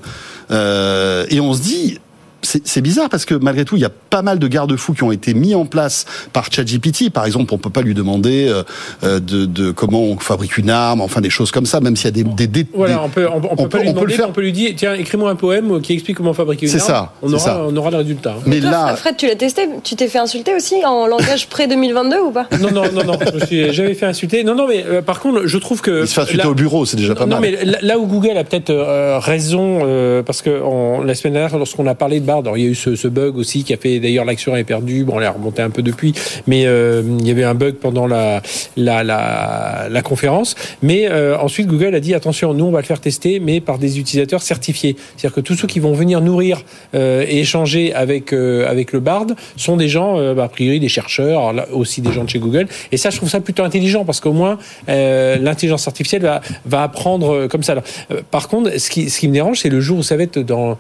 Euh, 0.52 1.26
et 1.30 1.40
on 1.40 1.54
se 1.54 1.62
dit. 1.62 2.00
C'est 2.66 2.82
bizarre 2.82 3.10
parce 3.10 3.26
que 3.26 3.34
malgré 3.36 3.66
tout, 3.66 3.76
il 3.78 3.82
y 3.82 3.86
a 3.86 3.90
pas 3.90 4.22
mal 4.22 4.40
de 4.40 4.48
garde-fous 4.48 4.94
qui 4.94 5.04
ont 5.04 5.12
été 5.12 5.34
mis 5.34 5.56
en 5.56 5.66
place 5.66 6.06
par 6.34 6.52
ChatGPT. 6.52 7.10
Par 7.10 7.26
exemple, 7.26 7.54
on 7.54 7.58
peut 7.58 7.70
pas 7.70 7.82
lui 7.82 7.94
demander 7.94 8.48
euh, 8.50 8.64
euh, 9.04 9.20
de, 9.20 9.46
de 9.46 9.72
comment 9.72 10.02
on 10.02 10.18
fabrique 10.18 10.58
une 10.58 10.70
arme, 10.70 11.02
enfin 11.02 11.22
des 11.22 11.30
choses 11.30 11.52
comme 11.52 11.66
ça, 11.66 11.80
même 11.80 11.96
s'il 11.96 12.06
y 12.06 12.20
a 12.20 12.24
des, 12.24 12.48
des, 12.48 12.66
Voilà, 12.74 12.96
des- 12.96 13.00
on 13.04 13.10
peut, 13.10 13.28
on, 13.28 13.38
on 13.38 13.40
peut 13.42 13.48
on 13.52 13.56
pas 13.64 13.68
peut- 13.78 13.84
lui 13.84 13.90
on 13.90 13.94
peut 13.94 14.00
le 14.00 14.06
demander, 14.08 14.14
faire. 14.16 14.30
on 14.30 14.34
peut 14.34 14.42
lui 14.42 14.52
dire, 14.52 14.72
tiens, 14.76 14.94
écris-moi 14.96 15.30
un 15.30 15.36
poème 15.36 15.82
qui 15.82 15.94
explique 15.94 16.18
comment 16.18 16.34
fabriquer 16.34 16.66
une 16.66 16.72
C'est 16.72 16.80
arme. 16.92 17.06
ça, 17.08 17.14
On 17.22 17.28
c'est 17.30 17.34
aura, 17.36 17.44
ça. 17.44 17.62
on 17.68 17.76
aura 17.78 17.92
le 17.92 17.98
résultat. 17.98 18.36
Mais 18.46 18.60
Toi, 18.60 18.72
là, 18.72 18.96
Fred, 18.96 19.16
tu 19.18 19.28
l'as 19.28 19.36
testé 19.36 19.68
Tu 19.84 19.96
t'es 19.96 20.08
fait 20.08 20.20
insulter 20.20 20.54
aussi 20.56 20.76
en 20.86 21.08
langage 21.08 21.48
pré-2022 21.48 22.18
ou 22.28 22.32
pas? 22.32 22.48
Non, 22.60 22.72
non, 22.72 22.84
non, 22.94 23.04
non, 23.06 23.20
je 23.32 23.40
me 23.40 23.46
suis 23.46 23.74
jamais 23.74 23.94
fait 23.94 24.06
insulter. 24.06 24.44
Non, 24.44 24.56
non, 24.56 24.68
mais 24.68 24.84
euh, 24.88 25.02
par 25.02 25.20
contre, 25.20 25.46
je 25.48 25.58
trouve 25.58 25.82
que. 25.82 26.02
il 26.02 26.08
se 26.08 26.14
fait 26.14 26.22
insulter 26.22 26.44
là- 26.44 26.50
au 26.50 26.54
bureau, 26.56 26.86
c'est 26.86 26.98
déjà 26.98 27.16
pas 27.16 27.26
non, 27.26 27.40
mal. 27.40 27.42
mais 27.42 27.66
là- 27.66 27.80
là 27.82 27.98
où 28.00 28.06
Google 28.08 28.38
a 28.38 28.44
peut-être 28.44 28.70
euh, 28.72 29.20
raison, 29.20 29.82
euh, 29.84 30.22
parce 30.24 30.42
que 30.42 30.62
en- 30.62 31.02
la 31.04 31.16
semaine 31.16 31.34
dernière, 31.34 31.58
lorsqu'on 31.58 31.88
a 31.88 31.96
parlé 31.96 32.20
de 32.20 32.26
Il 32.56 32.64
y 32.64 32.68
a 32.68 32.70
eu 32.70 32.76
ce, 32.76 33.08
bug 33.08 33.38
aussi 33.38 33.64
qui 33.64 33.74
a 33.74 33.78
fait, 33.78 34.00
d'ailleurs, 34.00 34.26
l'action 34.26 34.56
est 34.56 34.64
perdue. 34.64 35.04
Bon, 35.04 35.20
elle 35.20 35.26
a 35.26 35.32
remonté 35.32 35.62
un 35.62 35.70
peu 35.70 35.82
depuis, 35.82 36.14
mais 36.48 36.66
euh, 36.66 37.04
il 37.20 37.28
y 37.28 37.32
avait 37.32 37.44
un 37.44 37.54
bug 37.54 37.76
pendant 37.76 38.08
la 38.08 38.42
la, 38.78 39.04
la, 39.04 39.88
la 39.90 40.02
conférence. 40.02 40.56
Mais 40.82 41.10
euh, 41.10 41.38
ensuite, 41.38 41.68
Google 41.68 41.96
a 41.96 42.00
dit 42.00 42.14
attention, 42.14 42.54
nous 42.54 42.66
on 42.66 42.72
va 42.72 42.80
le 42.80 42.86
faire 42.86 43.00
tester, 43.00 43.40
mais 43.40 43.62
par 43.62 43.78
des 43.78 44.00
utilisateurs 44.00 44.42
certifiés. 44.42 44.96
C'est-à-dire 45.16 45.36
que 45.36 45.42
tous 45.42 45.56
ceux 45.56 45.68
qui 45.68 45.80
vont 45.80 45.94
venir 45.94 46.22
nourrir 46.22 46.62
euh, 46.96 47.26
et 47.28 47.40
échanger 47.40 47.94
avec 47.94 48.32
le 48.32 49.00
Bard 49.00 49.28
sont 49.56 49.78
des 49.78 49.88
gens, 49.88 50.34
bah, 50.34 50.46
a 50.46 50.50
priori, 50.50 50.80
des 50.80 50.90
chercheurs, 50.90 51.54
aussi 51.74 52.02
des 52.02 52.12
gens 52.12 52.24
de 52.24 52.30
chez 52.30 52.40
Google. 52.40 52.68
Et 52.92 52.98
ça, 52.98 53.10
je 53.10 53.18
trouve 53.18 53.30
ça 53.30 53.40
plutôt 53.40 53.64
intelligent 53.64 54.06
parce 54.06 54.20
qu'au 54.20 54.34
moins 54.34 54.58
l'intelligence 54.88 55.88
artificielle 55.88 56.42
va 56.66 56.84
apprendre 56.84 57.48
comme 57.48 57.64
ça. 57.64 57.76
Par 58.30 58.48
contre, 58.48 58.78
ce 58.80 58.90
qui 58.90 59.28
me 59.28 59.34
dérange, 59.34 59.60
c'est 59.60 59.70
le 59.70 59.82
jour 59.82 60.00
où 60.00 60.04
ça 60.04 60.18
va 60.18 60.24
être 60.24 60.40
dans 60.40 60.78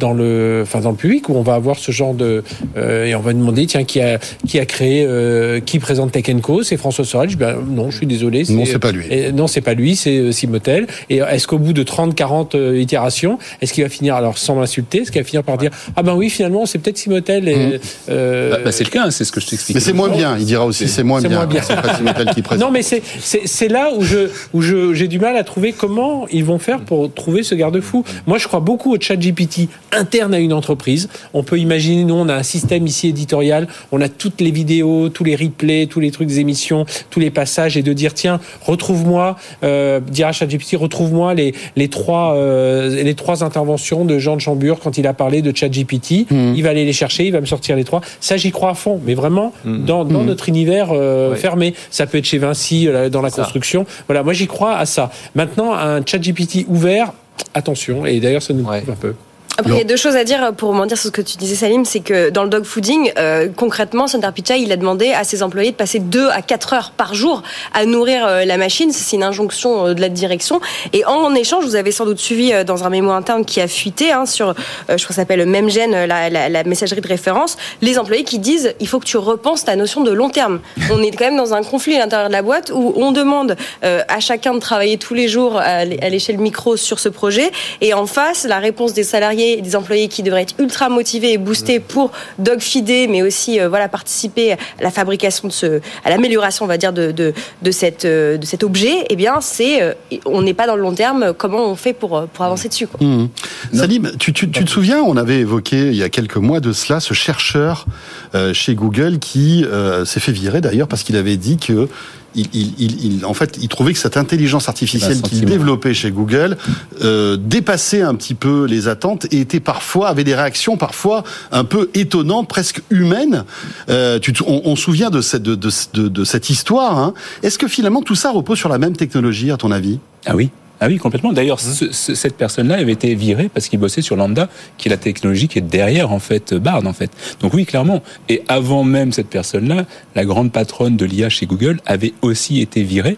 dans 0.00 0.12
le, 0.12 0.60
enfin 0.62 0.80
dans 0.80 0.90
le 0.90 0.96
public 0.96 1.28
où 1.28 1.34
on 1.34 1.42
va 1.42 1.54
avoir 1.54 1.78
ce 1.78 1.92
genre 1.92 2.14
de 2.14 2.42
euh, 2.76 3.04
et 3.04 3.14
on 3.14 3.20
va 3.20 3.32
demander 3.32 3.66
tiens 3.66 3.84
qui 3.84 4.00
a 4.00 4.18
qui 4.46 4.58
a 4.58 4.66
créé 4.66 5.04
euh, 5.06 5.60
qui 5.60 5.78
présente 5.78 6.12
Tech 6.12 6.24
Co 6.42 6.62
c'est 6.62 6.76
François 6.76 7.04
Sorel 7.04 7.28
je 7.28 7.36
dis, 7.36 7.40
ben, 7.40 7.56
non 7.68 7.90
je 7.90 7.98
suis 7.98 8.06
désolé 8.06 8.44
Non, 8.48 8.64
c'est 8.64 8.78
pas 8.78 8.92
lui. 8.92 9.06
et 9.10 9.32
non 9.32 9.46
c'est 9.46 9.60
pas 9.60 9.74
lui 9.74 9.96
c'est 9.96 10.18
euh, 10.18 10.32
Simotel 10.32 10.86
et 11.10 11.18
est-ce 11.18 11.46
qu'au 11.46 11.58
bout 11.58 11.72
de 11.72 11.82
30 11.82 12.14
40 12.14 12.54
euh, 12.54 12.80
itérations 12.80 13.38
est-ce 13.60 13.72
qu'il 13.72 13.84
va 13.84 13.90
finir 13.90 14.14
alors 14.14 14.38
sans 14.38 14.56
m'insulter 14.56 15.02
est-ce 15.02 15.12
qu'il 15.12 15.20
va 15.20 15.26
finir 15.26 15.42
par 15.44 15.58
dire 15.58 15.70
ah 15.96 16.02
ben 16.02 16.14
oui 16.14 16.30
finalement 16.30 16.66
c'est 16.66 16.78
peut-être 16.78 16.98
Simotel 16.98 17.48
et, 17.48 17.80
euh, 18.08 18.50
Bah, 18.50 18.58
bah, 18.64 18.72
c'est 18.72 18.84
le 18.84 18.90
cas, 18.90 19.04
hein, 19.06 19.10
c'est 19.10 19.24
ce 19.24 19.32
que 19.32 19.40
je 19.40 19.46
t'explique. 19.48 19.74
Mais 19.74 19.80
c'est 19.80 19.92
moins 19.92 20.08
bien, 20.08 20.36
il 20.38 20.44
dira 20.44 20.64
aussi, 20.64 20.88
c'est 20.88 21.02
moins 21.02 21.20
bien. 21.20 21.30
moins 21.30 21.46
bien. 21.46 21.60
C'est 21.62 21.74
pas 21.76 22.24
qui 22.32 22.42
présente. 22.42 22.64
non, 22.64 22.70
mais 22.72 22.82
c'est 22.82 23.02
c'est 23.20 23.42
c'est 23.44 23.68
là 23.68 23.90
où 23.96 24.02
je 24.02 24.28
où 24.52 24.62
je 24.62 24.94
j'ai 24.94 25.08
du 25.08 25.18
mal 25.18 25.36
à 25.36 25.44
trouver 25.44 25.72
comment 25.72 26.26
ils 26.30 26.44
vont 26.44 26.58
faire 26.58 26.80
pour 26.80 27.12
trouver 27.12 27.42
ce 27.42 27.54
garde-fou. 27.54 28.04
Moi, 28.26 28.38
je 28.38 28.46
crois 28.48 28.60
beaucoup 28.60 28.94
au 28.94 29.00
chat 29.00 29.16
GPT 29.34 29.68
interne 29.92 30.34
à 30.34 30.38
une 30.38 30.52
entreprise. 30.52 31.08
On 31.34 31.42
peut 31.42 31.58
imaginer, 31.58 32.04
nous, 32.04 32.14
on 32.14 32.28
a 32.28 32.34
un 32.34 32.42
système 32.42 32.86
ici 32.86 33.08
éditorial, 33.08 33.68
on 33.92 34.00
a 34.00 34.08
toutes 34.08 34.40
les 34.40 34.50
vidéos, 34.50 35.08
tous 35.08 35.24
les 35.24 35.36
replays, 35.36 35.86
tous 35.86 36.00
les 36.00 36.10
trucs 36.10 36.28
des 36.28 36.40
émissions, 36.40 36.86
tous 37.10 37.20
les 37.20 37.30
passages, 37.30 37.76
et 37.76 37.82
de 37.82 37.92
dire 37.92 38.14
tiens, 38.14 38.40
retrouve-moi, 38.62 39.36
euh, 39.62 40.00
dire 40.00 40.28
à 40.28 40.32
ChatGPT, 40.32 40.76
retrouve-moi 40.76 41.34
les 41.34 41.54
les 41.76 41.88
trois 41.88 42.34
euh, 42.36 43.02
les 43.02 43.14
trois 43.14 43.44
interventions 43.44 44.04
de 44.04 44.18
Jean 44.18 44.36
de 44.36 44.40
Chambure 44.40 44.80
quand 44.80 44.98
il 44.98 45.06
a 45.06 45.12
parlé 45.14 45.42
de 45.42 45.54
ChatGPT. 45.54 46.26
Il 46.30 46.62
va 46.62 46.70
aller 46.70 46.84
les 46.84 46.92
chercher, 46.92 47.26
il 47.26 47.32
va 47.32 47.40
me 47.40 47.46
sortir 47.46 47.76
les 47.76 47.84
trois. 47.84 48.00
Ça, 48.20 48.36
j'y 48.36 48.50
crois 48.50 48.70
à 48.70 48.74
fond, 48.74 49.00
mais 49.04 49.14
vraiment 49.14 49.52
dans 49.64 50.04
dans 50.04 50.22
notre 50.24 50.48
univers 50.48 50.88
euh, 50.92 51.34
fermé. 51.34 51.74
Ça 51.90 52.06
peut 52.06 52.18
être 52.18 52.24
chez 52.24 52.38
Vinci 52.38 52.88
euh, 52.88 53.08
dans 53.08 53.22
la 53.22 53.30
Ça. 53.30 53.42
construction. 53.42 53.86
Voilà, 54.08 54.22
moi 54.22 54.32
j'y 54.32 54.46
crois 54.46 54.76
à 54.76 54.86
ça. 54.86 55.10
Maintenant, 55.34 55.74
un 55.74 56.04
ChatGPT 56.04 56.66
ouvert. 56.68 57.12
Attention, 57.54 58.04
et 58.06 58.20
d'ailleurs 58.20 58.42
ça 58.42 58.52
nous 58.54 58.64
Ouais. 58.64 58.80
prouve 58.80 58.94
un 58.94 58.96
peu. 58.96 59.14
Après, 59.56 59.72
il 59.72 59.78
y 59.78 59.80
a 59.80 59.84
deux 59.84 59.96
choses 59.96 60.16
à 60.16 60.24
dire 60.24 60.52
pour 60.56 60.70
rebondir 60.70 60.98
sur 60.98 61.06
ce 61.06 61.12
que 61.12 61.22
tu 61.22 61.36
disais, 61.36 61.54
Salim. 61.54 61.84
C'est 61.84 62.00
que 62.00 62.30
dans 62.30 62.42
le 62.42 62.48
dog 62.48 62.64
fooding, 62.64 63.12
euh, 63.18 63.48
concrètement, 63.54 64.08
Sundar 64.08 64.32
Pichai, 64.32 64.60
il 64.60 64.72
a 64.72 64.76
demandé 64.76 65.12
à 65.12 65.22
ses 65.22 65.44
employés 65.44 65.70
de 65.70 65.76
passer 65.76 66.00
2 66.00 66.28
à 66.28 66.42
4 66.42 66.72
heures 66.72 66.90
par 66.90 67.14
jour 67.14 67.44
à 67.72 67.86
nourrir 67.86 68.26
euh, 68.26 68.44
la 68.44 68.56
machine. 68.56 68.90
C'est 68.90 69.14
une 69.14 69.22
injonction 69.22 69.86
euh, 69.86 69.94
de 69.94 70.00
la 70.00 70.08
direction. 70.08 70.60
Et 70.92 71.04
en, 71.04 71.32
échange, 71.36 71.64
vous 71.64 71.76
avez 71.76 71.92
sans 71.92 72.04
doute 72.04 72.18
suivi 72.18 72.52
dans 72.64 72.82
un 72.82 72.90
mémo 72.90 73.12
interne 73.12 73.44
qui 73.44 73.60
a 73.60 73.68
fuité 73.68 74.10
hein, 74.10 74.26
sur, 74.26 74.54
je 74.88 74.94
crois 74.94 74.96
que 74.96 75.00
ça 75.02 75.14
s'appelle 75.14 75.46
Memgen, 75.46 76.04
la, 76.04 76.28
la, 76.30 76.48
la 76.48 76.64
messagerie 76.64 77.00
de 77.00 77.08
référence, 77.08 77.56
les 77.80 77.98
employés 77.98 78.24
qui 78.24 78.40
disent 78.40 78.74
il 78.80 78.88
faut 78.88 78.98
que 78.98 79.06
tu 79.06 79.16
repenses 79.16 79.64
ta 79.64 79.76
notion 79.76 80.02
de 80.02 80.10
long 80.10 80.30
terme. 80.30 80.60
On 80.90 81.00
est 81.02 81.12
quand 81.12 81.26
même 81.26 81.36
dans 81.36 81.54
un 81.54 81.62
conflit 81.62 81.94
à 81.96 82.00
l'intérieur 82.00 82.28
de 82.28 82.32
la 82.32 82.42
boîte 82.42 82.72
où 82.74 82.92
on 82.96 83.12
demande 83.12 83.56
à 83.82 84.20
chacun 84.20 84.54
de 84.54 84.58
travailler 84.58 84.98
tous 84.98 85.14
les 85.14 85.28
jours 85.28 85.58
à 85.58 85.84
l'échelle 85.84 86.38
micro 86.38 86.76
sur 86.76 86.98
ce 86.98 87.08
projet. 87.08 87.50
Et 87.80 87.94
en 87.94 88.06
face, 88.06 88.44
la 88.44 88.58
réponse 88.58 88.92
des 88.92 89.04
salariés 89.04 89.43
des 89.62 89.76
employés 89.76 90.08
qui 90.08 90.22
devraient 90.22 90.42
être 90.42 90.54
ultra 90.58 90.88
motivés 90.88 91.32
et 91.32 91.38
boostés 91.38 91.80
pour 91.80 92.10
dog 92.38 92.60
feeder, 92.60 93.08
mais 93.08 93.22
aussi 93.22 93.60
euh, 93.60 93.68
voilà 93.68 93.88
participer 93.88 94.52
à 94.52 94.56
la 94.80 94.90
fabrication 94.90 95.48
de 95.48 95.52
ce, 95.52 95.80
à 96.04 96.10
l'amélioration, 96.10 96.64
on 96.64 96.68
va 96.68 96.76
dire, 96.78 96.92
de, 96.92 97.10
de, 97.12 97.32
de, 97.62 97.70
cette, 97.70 98.04
euh, 98.04 98.36
de 98.36 98.46
cet 98.46 98.62
objet. 98.64 99.04
Eh 99.10 99.16
bien, 99.16 99.40
c'est, 99.40 99.82
euh, 99.82 99.92
on 100.26 100.42
n'est 100.42 100.54
pas 100.54 100.66
dans 100.66 100.76
le 100.76 100.82
long 100.82 100.94
terme. 100.94 101.32
Comment 101.36 101.66
on 101.70 101.76
fait 101.76 101.92
pour, 101.92 102.26
pour 102.32 102.44
avancer 102.44 102.68
dessus 102.68 102.86
quoi. 102.86 102.98
Mmh. 103.04 103.28
Salim, 103.72 104.12
tu, 104.18 104.32
tu- 104.32 104.50
tu 104.50 104.64
te 104.64 104.70
souviens, 104.70 105.00
on 105.02 105.16
avait 105.16 105.38
évoqué 105.38 105.76
il 105.88 105.96
y 105.96 106.02
a 106.02 106.08
quelques 106.08 106.36
mois 106.36 106.60
de 106.60 106.72
cela 106.72 107.00
ce 107.00 107.14
chercheur 107.14 107.86
euh, 108.34 108.52
chez 108.54 108.74
Google 108.74 109.18
qui 109.18 109.64
euh, 109.64 110.04
s'est 110.04 110.20
fait 110.20 110.32
virer 110.32 110.60
d'ailleurs 110.60 110.88
parce 110.88 111.02
qu'il 111.02 111.16
avait 111.16 111.36
dit 111.36 111.56
que 111.56 111.88
il, 112.34 112.48
il- 112.78 113.04
il- 113.18 113.24
en 113.24 113.34
fait, 113.34 113.58
il 113.60 113.68
trouvait 113.68 113.92
que 113.92 113.98
cette 113.98 114.16
intelligence 114.16 114.68
artificielle 114.68 115.12
Un 115.18 115.28
qu'il 115.28 115.38
développait 115.46 115.94
chez 115.94 116.10
Google 116.10 116.56
euh, 117.02 117.36
dépassait 117.36 118.02
un 118.02 118.14
petit 118.14 118.34
peu 118.34 118.64
les 118.66 118.88
attentes 118.88 119.26
et 119.32 119.40
était 119.40 119.60
parfois 119.60 120.08
avait 120.08 120.24
des 120.24 120.34
réactions 120.34 120.76
parfois 120.76 121.24
un 121.52 121.64
peu 121.64 121.90
étonnantes, 121.94 122.48
presque 122.48 122.82
humaines. 122.90 123.44
Euh, 123.88 124.18
tu 124.18 124.32
on, 124.46 124.62
on 124.64 124.76
se 124.76 124.82
souvient 124.84 125.10
de 125.10 125.20
cette 125.20 125.42
de, 125.42 125.54
de- 125.54 125.70
de- 125.94 126.08
de 126.08 126.24
cette 126.24 126.50
histoire. 126.50 126.98
hein. 126.98 127.14
Est-ce 127.42 127.58
que 127.58 127.68
finalement 127.68 128.02
tout 128.02 128.14
ça 128.14 128.30
repose 128.30 128.58
sur 128.58 128.68
la 128.68 128.78
même 128.78 128.96
technologie, 128.96 129.50
à 129.50 129.56
ton 129.56 129.70
avis? 129.70 129.98
Ah 130.26 130.34
oui. 130.34 130.50
Ah 130.84 130.88
oui, 130.88 130.98
complètement. 130.98 131.32
D'ailleurs, 131.32 131.60
ce- 131.60 131.90
ce- 131.92 132.14
cette 132.14 132.36
personne-là 132.36 132.74
avait 132.76 132.92
été 132.92 133.14
virée 133.14 133.48
parce 133.52 133.68
qu'il 133.68 133.78
bossait 133.80 134.02
sur 134.02 134.16
Lambda, 134.16 134.50
qui 134.76 134.88
est 134.88 134.90
la 134.90 134.98
technologie 134.98 135.48
qui 135.48 135.58
est 135.58 135.62
derrière, 135.62 136.12
en 136.12 136.18
fait, 136.18 136.52
Bard, 136.52 136.86
en 136.86 136.92
fait. 136.92 137.10
Donc 137.40 137.54
oui, 137.54 137.64
clairement. 137.64 138.02
Et 138.28 138.42
avant 138.48 138.84
même 138.84 139.10
cette 139.12 139.28
personne-là, 139.28 139.86
la 140.14 140.24
grande 140.26 140.52
patronne 140.52 140.96
de 140.98 141.06
l'IA 141.06 141.30
chez 141.30 141.46
Google 141.46 141.80
avait 141.86 142.12
aussi 142.20 142.60
été 142.60 142.82
virée. 142.82 143.16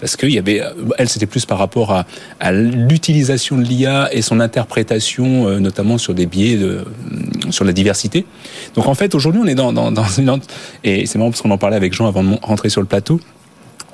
Parce 0.00 0.14
qu'il 0.14 0.30
y 0.30 0.38
avait, 0.38 0.62
elle, 0.96 1.08
c'était 1.08 1.26
plus 1.26 1.44
par 1.44 1.58
rapport 1.58 1.90
à, 1.90 2.06
à 2.38 2.52
l'utilisation 2.52 3.56
de 3.56 3.62
l'IA 3.64 4.08
et 4.12 4.22
son 4.22 4.38
interprétation, 4.38 5.48
euh, 5.48 5.58
notamment 5.58 5.98
sur 5.98 6.14
des 6.14 6.26
biais 6.26 6.56
de, 6.56 6.84
sur 7.50 7.64
la 7.64 7.72
diversité. 7.72 8.24
Donc 8.76 8.86
en 8.86 8.94
fait, 8.94 9.16
aujourd'hui, 9.16 9.40
on 9.42 9.46
est 9.48 9.56
dans, 9.56 9.72
dans, 9.72 9.90
dans 9.90 10.06
une, 10.06 10.38
et 10.84 11.04
c'est 11.06 11.18
marrant 11.18 11.30
parce 11.32 11.42
qu'on 11.42 11.50
en 11.50 11.58
parlait 11.58 11.74
avec 11.74 11.92
Jean 11.94 12.06
avant 12.06 12.22
de 12.22 12.36
rentrer 12.42 12.68
sur 12.68 12.80
le 12.80 12.86
plateau. 12.86 13.18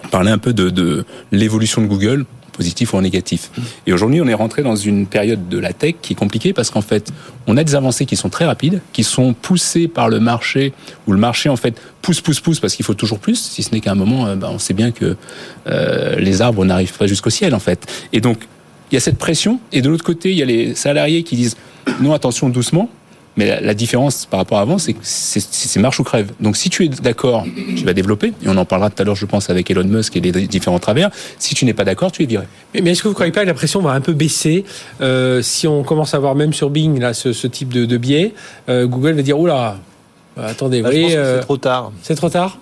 On 0.04 0.08
parlait 0.08 0.30
un 0.30 0.36
peu 0.36 0.52
de, 0.52 0.68
de 0.68 1.06
l'évolution 1.32 1.80
de 1.80 1.86
Google, 1.86 2.26
positif 2.56 2.94
ou 2.94 3.00
négatif. 3.00 3.50
Et 3.86 3.92
aujourd'hui, 3.92 4.20
on 4.20 4.26
est 4.26 4.34
rentré 4.34 4.62
dans 4.62 4.76
une 4.76 5.06
période 5.06 5.48
de 5.48 5.58
la 5.58 5.72
tech 5.72 5.96
qui 6.00 6.14
est 6.14 6.16
compliquée 6.16 6.52
parce 6.52 6.70
qu'en 6.70 6.80
fait, 6.80 7.12
on 7.46 7.56
a 7.56 7.64
des 7.64 7.74
avancées 7.74 8.06
qui 8.06 8.16
sont 8.16 8.30
très 8.30 8.46
rapides, 8.46 8.80
qui 8.92 9.04
sont 9.04 9.34
poussées 9.34 9.88
par 9.88 10.08
le 10.08 10.20
marché, 10.20 10.72
où 11.06 11.12
le 11.12 11.18
marché 11.18 11.48
en 11.48 11.56
fait 11.56 11.80
pousse, 12.02 12.20
pousse, 12.20 12.40
pousse 12.40 12.60
parce 12.60 12.74
qu'il 12.74 12.84
faut 12.84 12.94
toujours 12.94 13.18
plus. 13.18 13.36
Si 13.36 13.62
ce 13.62 13.72
n'est 13.72 13.80
qu'à 13.80 13.92
un 13.92 13.96
moment, 13.96 14.34
ben, 14.36 14.48
on 14.50 14.58
sait 14.58 14.74
bien 14.74 14.90
que 14.90 15.16
euh, 15.66 16.16
les 16.16 16.40
arbres 16.40 16.64
n'arrivent 16.64 16.96
pas 16.96 17.06
jusqu'au 17.06 17.30
ciel 17.30 17.54
en 17.54 17.60
fait. 17.60 17.86
Et 18.12 18.20
donc, 18.20 18.38
il 18.90 18.94
y 18.94 18.98
a 18.98 19.00
cette 19.00 19.18
pression. 19.18 19.60
Et 19.72 19.82
de 19.82 19.90
l'autre 19.90 20.04
côté, 20.04 20.30
il 20.30 20.38
y 20.38 20.42
a 20.42 20.46
les 20.46 20.74
salariés 20.74 21.22
qui 21.22 21.36
disent 21.36 21.56
non, 22.00 22.12
attention, 22.12 22.48
doucement. 22.48 22.88
Mais 23.36 23.46
la, 23.48 23.60
la 23.60 23.74
différence 23.74 24.26
par 24.26 24.38
rapport 24.38 24.58
à 24.58 24.60
avant, 24.60 24.78
c'est 24.78 24.92
que 24.92 25.00
c'est 25.02 25.40
c'est 25.40 25.80
marche 25.80 25.98
ou 25.98 26.04
crève. 26.04 26.30
Donc 26.40 26.56
si 26.56 26.70
tu 26.70 26.84
es 26.84 26.88
d'accord, 26.88 27.44
tu 27.76 27.84
vas 27.84 27.92
développer, 27.92 28.28
et 28.28 28.48
on 28.48 28.56
en 28.56 28.64
parlera 28.64 28.90
tout 28.90 29.02
à 29.02 29.04
l'heure, 29.04 29.16
je 29.16 29.26
pense, 29.26 29.50
avec 29.50 29.70
Elon 29.70 29.84
Musk 29.84 30.16
et 30.16 30.20
les 30.20 30.46
différents 30.46 30.78
travers. 30.78 31.10
Si 31.38 31.54
tu 31.54 31.64
n'es 31.64 31.74
pas 31.74 31.84
d'accord, 31.84 32.12
tu 32.12 32.22
es 32.22 32.26
viré. 32.26 32.44
Mais, 32.74 32.80
mais 32.80 32.92
est-ce 32.92 33.02
que 33.02 33.08
vous 33.08 33.14
croyez 33.14 33.32
pas 33.32 33.42
que 33.42 33.46
la 33.48 33.54
pression 33.54 33.80
va 33.82 33.90
un 33.92 34.00
peu 34.00 34.12
baisser 34.12 34.64
euh, 35.00 35.42
si 35.42 35.66
on 35.66 35.82
commence 35.82 36.14
à 36.14 36.18
voir 36.20 36.34
même 36.36 36.52
sur 36.52 36.70
Bing 36.70 37.00
là 37.00 37.12
ce, 37.12 37.32
ce 37.32 37.46
type 37.48 37.72
de, 37.72 37.84
de 37.86 37.96
biais 37.96 38.34
euh, 38.68 38.86
Google 38.86 39.12
va 39.14 39.22
dire 39.22 39.38
oula, 39.38 39.78
euh, 40.38 40.48
attendez, 40.48 40.80
Là, 40.80 40.90
vous 40.90 40.94
je 40.96 41.00
pense 41.00 41.10
voyez, 41.10 41.16
que 41.16 41.20
euh, 41.20 41.36
c'est 41.38 41.44
trop 41.44 41.56
tard. 41.56 41.92
c'est 42.02 42.14
trop 42.14 42.28
tard? 42.30 42.58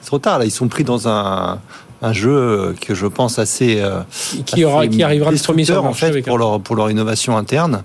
C'est 0.00 0.06
trop 0.06 0.18
tard. 0.18 0.38
Là, 0.38 0.44
ils 0.44 0.50
sont 0.50 0.68
pris 0.68 0.84
dans 0.84 1.08
un, 1.08 1.60
un 2.02 2.12
jeu 2.12 2.74
que 2.80 2.94
je 2.94 3.06
pense 3.06 3.38
assez. 3.38 3.80
euh, 3.80 4.00
Qui 4.44 4.64
aura, 4.64 4.80
assez 4.80 4.88
qui 4.90 5.02
arrivera 5.02 5.30
le 5.30 5.38
premier 5.38 5.64
sur 5.64 5.74
le 5.82 5.88
en 5.88 5.92
fait 5.94 6.06
avec 6.06 6.24
pour 6.26 6.36
leur 6.38 6.60
pour 6.60 6.76
leur 6.76 6.90
innovation 6.90 7.36
interne. 7.36 7.84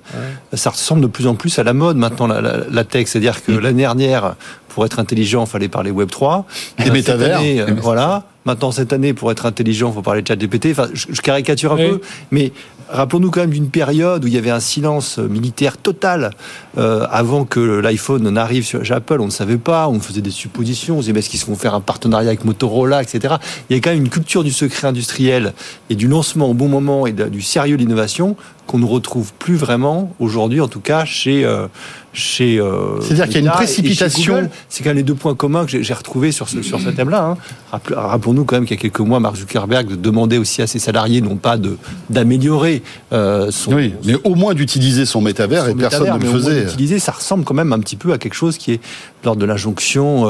Ça 0.53 0.71
ressemble 0.71 1.01
de 1.01 1.07
plus 1.07 1.27
en 1.27 1.35
plus 1.35 1.57
à 1.59 1.63
la 1.63 1.73
mode 1.73 1.97
maintenant 1.97 2.27
la, 2.27 2.41
la, 2.41 2.57
la 2.69 2.83
tech, 2.83 3.07
c'est-à-dire 3.07 3.43
que 3.43 3.51
l'année 3.51 3.83
dernière, 3.83 4.35
pour 4.77 4.85
être 4.85 4.99
intelligent, 4.99 5.43
il 5.45 5.49
fallait 5.49 5.69
parler 5.69 5.89
Web 5.89 6.11
3. 6.11 6.45
Des 6.77 6.91
Euh, 6.91 6.93
métavers. 6.93 7.39
année, 7.39 7.61
euh, 7.61 7.65
voilà. 7.81 8.25
Maintenant, 8.45 8.71
cette 8.71 8.93
année, 8.93 9.15
pour 9.15 9.31
être 9.31 9.47
intelligent, 9.47 9.89
il 9.89 9.95
faut 9.95 10.03
parler 10.03 10.21
de 10.21 10.27
ChatGPT. 10.27 10.67
Enfin, 10.69 10.87
je, 10.93 11.07
je 11.09 11.19
caricature 11.21 11.73
un 11.73 11.77
Oui. 11.77 11.89
peu, 11.89 12.01
mais 12.29 12.51
rappelons-nous 12.89 13.31
quand 13.31 13.39
même 13.41 13.49
d'une 13.49 13.71
période 13.71 14.23
où 14.23 14.27
il 14.27 14.33
y 14.35 14.37
avait 14.37 14.51
un 14.51 14.59
silence 14.59 15.17
militaire 15.17 15.77
total 15.79 16.29
euh, 16.77 17.07
avant 17.09 17.43
que 17.43 17.59
l'iPhone 17.59 18.29
n'arrive 18.29 18.63
sur 18.65 18.85
chez 18.85 18.93
Apple. 18.93 19.17
On 19.19 19.25
ne 19.25 19.31
savait 19.31 19.57
pas, 19.57 19.89
on 19.89 19.99
faisait 19.99 20.21
des 20.21 20.29
suppositions. 20.29 20.93
On 20.93 20.97
se 20.99 21.05
disait, 21.05 21.13
mais 21.13 21.19
est-ce 21.21 21.29
qu'ils 21.31 21.39
se 21.39 21.47
vont 21.47 21.55
faire 21.55 21.73
un 21.73 21.81
partenariat 21.81 22.27
avec 22.27 22.45
Motorola, 22.45 23.01
etc. 23.01 23.33
Il 23.71 23.75
y 23.75 23.79
a 23.79 23.81
quand 23.81 23.89
même 23.89 24.03
une 24.03 24.09
culture 24.09 24.43
du 24.43 24.51
secret 24.51 24.87
industriel 24.87 25.53
et 25.89 25.95
du 25.95 26.07
lancement 26.07 26.51
au 26.51 26.53
bon 26.53 26.67
moment 26.69 27.07
et 27.07 27.13
de- 27.13 27.25
du 27.29 27.41
sérieux 27.41 27.77
de 27.77 27.81
l'innovation 27.81 28.35
qu'on 28.67 28.77
ne 28.79 28.85
retrouve 28.85 29.33
plus 29.33 29.55
vraiment 29.55 30.13
aujourd'hui, 30.19 30.59
en 30.61 30.67
tout 30.67 30.81
cas 30.81 31.05
chez 31.05 31.45
euh, 31.45 31.67
chez. 32.13 32.59
euh, 32.59 32.99
C'est-à-dire 33.01 33.25
qu'il 33.25 33.35
y 33.35 33.37
a 33.37 33.41
une 33.41 33.51
précipitation. 33.51 34.49
C'est 34.69 34.83
quand 34.83 34.89
même 34.89 34.97
les 34.97 35.03
deux 35.03 35.15
points 35.15 35.35
communs 35.35 35.65
que 35.65 35.81
j'ai- 35.81 35.93
retrouvés 35.93 36.31
sur 36.31 36.49
ce, 36.49 36.61
sur 36.61 36.79
ce 36.79 36.89
thème-là. 36.89 37.23
hein. 37.31 37.37
Rappel- 37.71 37.95
Rappelons-nous 37.97 38.43
quand 38.45 38.55
même 38.57 38.65
qu'il 38.65 38.75
y 38.75 38.79
a 38.79 38.81
quelques 38.81 38.99
mois, 38.99 39.19
Mark 39.19 39.35
Zuckerberg 39.37 39.99
demandait 39.99 40.37
aussi 40.37 40.61
à 40.61 40.67
ses 40.67 40.79
salariés 40.79 41.21
non 41.21 41.37
pas 41.37 41.57
de 41.57 41.77
d'améliorer 42.09 42.83
euh, 43.13 43.49
son, 43.51 43.73
Oui, 43.73 43.93
mais 44.05 44.15
au 44.23 44.35
moins 44.35 44.53
d'utiliser 44.53 45.05
son 45.05 45.21
métavers 45.21 45.65
son 45.65 45.71
et 45.71 45.75
personne 45.75 46.07
ne 46.07 46.17
mais 46.17 46.19
le 46.25 46.29
au 46.29 46.33
moins 46.33 46.41
faisait. 46.41 46.65
d'utiliser, 46.65 46.99
ça 46.99 47.13
ressemble 47.13 47.43
quand 47.45 47.53
même 47.53 47.71
un 47.73 47.79
petit 47.79 47.95
peu 47.95 48.11
à 48.13 48.17
quelque 48.17 48.33
chose 48.35 48.57
qui 48.57 48.73
est 48.73 48.81
lors 49.23 49.35
de 49.35 49.45
l'injonction. 49.45 50.27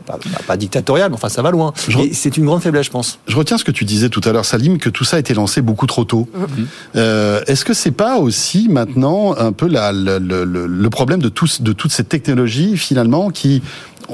Pas, 0.00 0.14
pas- 0.18 0.42
pas 0.46 0.56
dictatoriale, 0.56 1.10
mais 1.10 1.14
enfin 1.16 1.28
ça 1.28 1.42
va 1.42 1.50
loin. 1.50 1.72
C'est 2.12 2.36
une 2.36 2.44
grande 2.46 2.62
faiblesse, 2.62 2.86
je 2.86 2.90
pense. 2.90 3.18
Je 3.26 3.36
retiens 3.36 3.58
ce 3.58 3.64
que 3.64 3.70
tu 3.72 3.84
disais 3.84 4.08
tout 4.08 4.20
à 4.24 4.32
l'heure, 4.32 4.44
Salim, 4.44 4.78
que 4.78 4.88
tout 4.90 5.04
ça 5.04 5.16
a 5.16 5.20
été 5.20 5.34
lancé 5.34 5.60
beaucoup 5.62 5.86
trop 5.86 6.04
tôt. 6.04 6.28
Euh, 6.96 7.40
Est-ce 7.46 7.64
que 7.64 7.74
c'est 7.74 7.90
pas 7.90 8.18
aussi 8.18 8.68
maintenant 8.68 9.34
un 9.36 9.52
peu 9.52 9.66
la, 9.68 9.92
le, 9.92 10.18
le- 10.18 10.44
le- 10.44 10.66
le 10.66 10.90
problème 10.90 11.20
de, 11.20 11.28
tous, 11.28 11.62
de 11.62 11.72
toute 11.72 11.92
cette 11.92 12.08
technologie 12.08 12.76
finalement 12.76 13.30
qui 13.30 13.62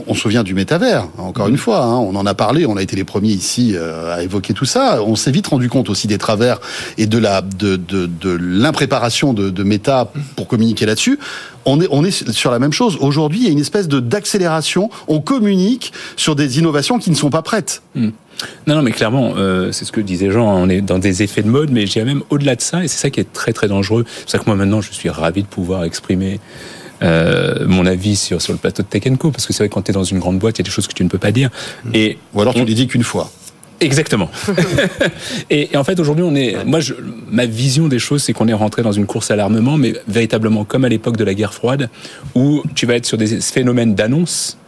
on 0.06 0.14
se 0.14 0.20
souvient 0.20 0.42
du 0.42 0.54
métavers, 0.54 1.08
encore 1.18 1.48
une 1.48 1.56
fois, 1.56 1.82
hein, 1.82 1.96
on 1.96 2.14
en 2.14 2.26
a 2.26 2.34
parlé, 2.34 2.66
on 2.66 2.76
a 2.76 2.82
été 2.82 2.96
les 2.96 3.04
premiers 3.04 3.32
ici 3.32 3.72
euh, 3.74 4.14
à 4.14 4.22
évoquer 4.22 4.54
tout 4.54 4.64
ça. 4.64 5.02
On 5.02 5.16
s'est 5.16 5.30
vite 5.30 5.48
rendu 5.48 5.68
compte 5.68 5.90
aussi 5.90 6.06
des 6.06 6.18
travers 6.18 6.60
et 6.98 7.06
de 7.06 7.20
de, 7.20 8.30
l'impréparation 8.40 9.32
de, 9.32 9.50
de 9.50 9.80
pour 10.36 10.46
communiquer 10.46 10.86
là-dessus. 10.86 11.18
On 11.66 11.80
est, 11.80 12.32
sur 12.32 12.50
la 12.50 12.58
même 12.58 12.72
chose. 12.72 12.96
Aujourd'hui, 13.00 13.40
il 13.40 13.44
y 13.44 13.48
a 13.48 13.52
une 13.52 13.60
espèce 13.60 13.86
de 13.86 14.00
d'accélération. 14.00 14.90
On 15.08 15.20
communique 15.20 15.92
sur 16.16 16.34
des 16.34 16.58
innovations 16.58 16.98
qui 16.98 17.10
ne 17.10 17.16
sont 17.16 17.30
pas 17.30 17.42
prêtes. 17.42 17.82
Non, 17.94 18.12
non, 18.66 18.82
mais 18.82 18.92
clairement, 18.92 19.34
euh, 19.36 19.70
c'est 19.70 19.84
ce 19.84 19.92
que 19.92 20.00
disait 20.00 20.30
Jean, 20.30 20.46
on 20.46 20.68
est 20.68 20.80
dans 20.80 20.98
des 20.98 21.22
effets 21.22 21.42
de 21.42 21.48
mode, 21.48 21.70
mais 21.70 21.84
dirais 21.84 22.06
même 22.06 22.22
au-delà 22.30 22.56
de 22.56 22.62
ça, 22.62 22.82
et 22.82 22.88
c'est 22.88 22.98
ça 22.98 23.10
qui 23.10 23.20
est 23.20 23.32
très 23.32 23.52
très 23.52 23.68
dangereux. 23.68 24.04
C'est 24.20 24.30
ça 24.30 24.38
que 24.38 24.44
moi 24.46 24.56
maintenant, 24.56 24.80
je 24.80 24.92
suis 24.92 25.10
ravi 25.10 25.42
de 25.42 25.48
pouvoir 25.48 25.84
exprimer 25.84 26.40
euh, 27.02 27.66
mon 27.66 27.86
avis 27.86 28.16
sur, 28.16 28.40
sur 28.42 28.52
le 28.52 28.58
plateau 28.58 28.82
de 28.82 28.88
Tech 28.88 29.02
Co, 29.18 29.30
parce 29.30 29.46
que 29.46 29.52
c'est 29.52 29.58
vrai 29.62 29.68
que 29.68 29.74
quand 29.74 29.82
tu 29.82 29.90
es 29.90 29.94
dans 29.94 30.04
une 30.04 30.18
grande 30.18 30.38
boîte, 30.38 30.58
il 30.58 30.62
y 30.62 30.64
a 30.64 30.68
des 30.68 30.70
choses 30.70 30.86
que 30.86 30.92
tu 30.94 31.04
ne 31.04 31.08
peux 31.08 31.18
pas 31.18 31.32
dire. 31.32 31.50
Et 31.94 32.18
Ou 32.34 32.40
alors 32.42 32.54
tu 32.54 32.60
on- 32.60 32.64
les 32.64 32.74
dis 32.74 32.86
qu'une 32.86 33.04
fois. 33.04 33.30
Exactement. 33.80 34.30
et, 35.50 35.70
et 35.72 35.76
en 35.76 35.84
fait, 35.84 35.98
aujourd'hui, 36.00 36.24
on 36.26 36.34
est. 36.34 36.64
Moi, 36.64 36.80
je, 36.80 36.92
ma 37.30 37.46
vision 37.46 37.88
des 37.88 37.98
choses, 37.98 38.22
c'est 38.22 38.32
qu'on 38.34 38.46
est 38.48 38.52
rentré 38.52 38.82
dans 38.82 38.92
une 38.92 39.06
course 39.06 39.30
à 39.30 39.36
l'armement, 39.36 39.78
mais 39.78 39.94
véritablement 40.06 40.64
comme 40.64 40.84
à 40.84 40.88
l'époque 40.90 41.16
de 41.16 41.24
la 41.24 41.32
guerre 41.34 41.54
froide, 41.54 41.88
où 42.34 42.62
tu 42.74 42.84
vas 42.86 42.94
être 42.96 43.06
sur 43.06 43.16
des 43.16 43.40
phénomènes 43.40 43.94
d'annonce 43.94 44.58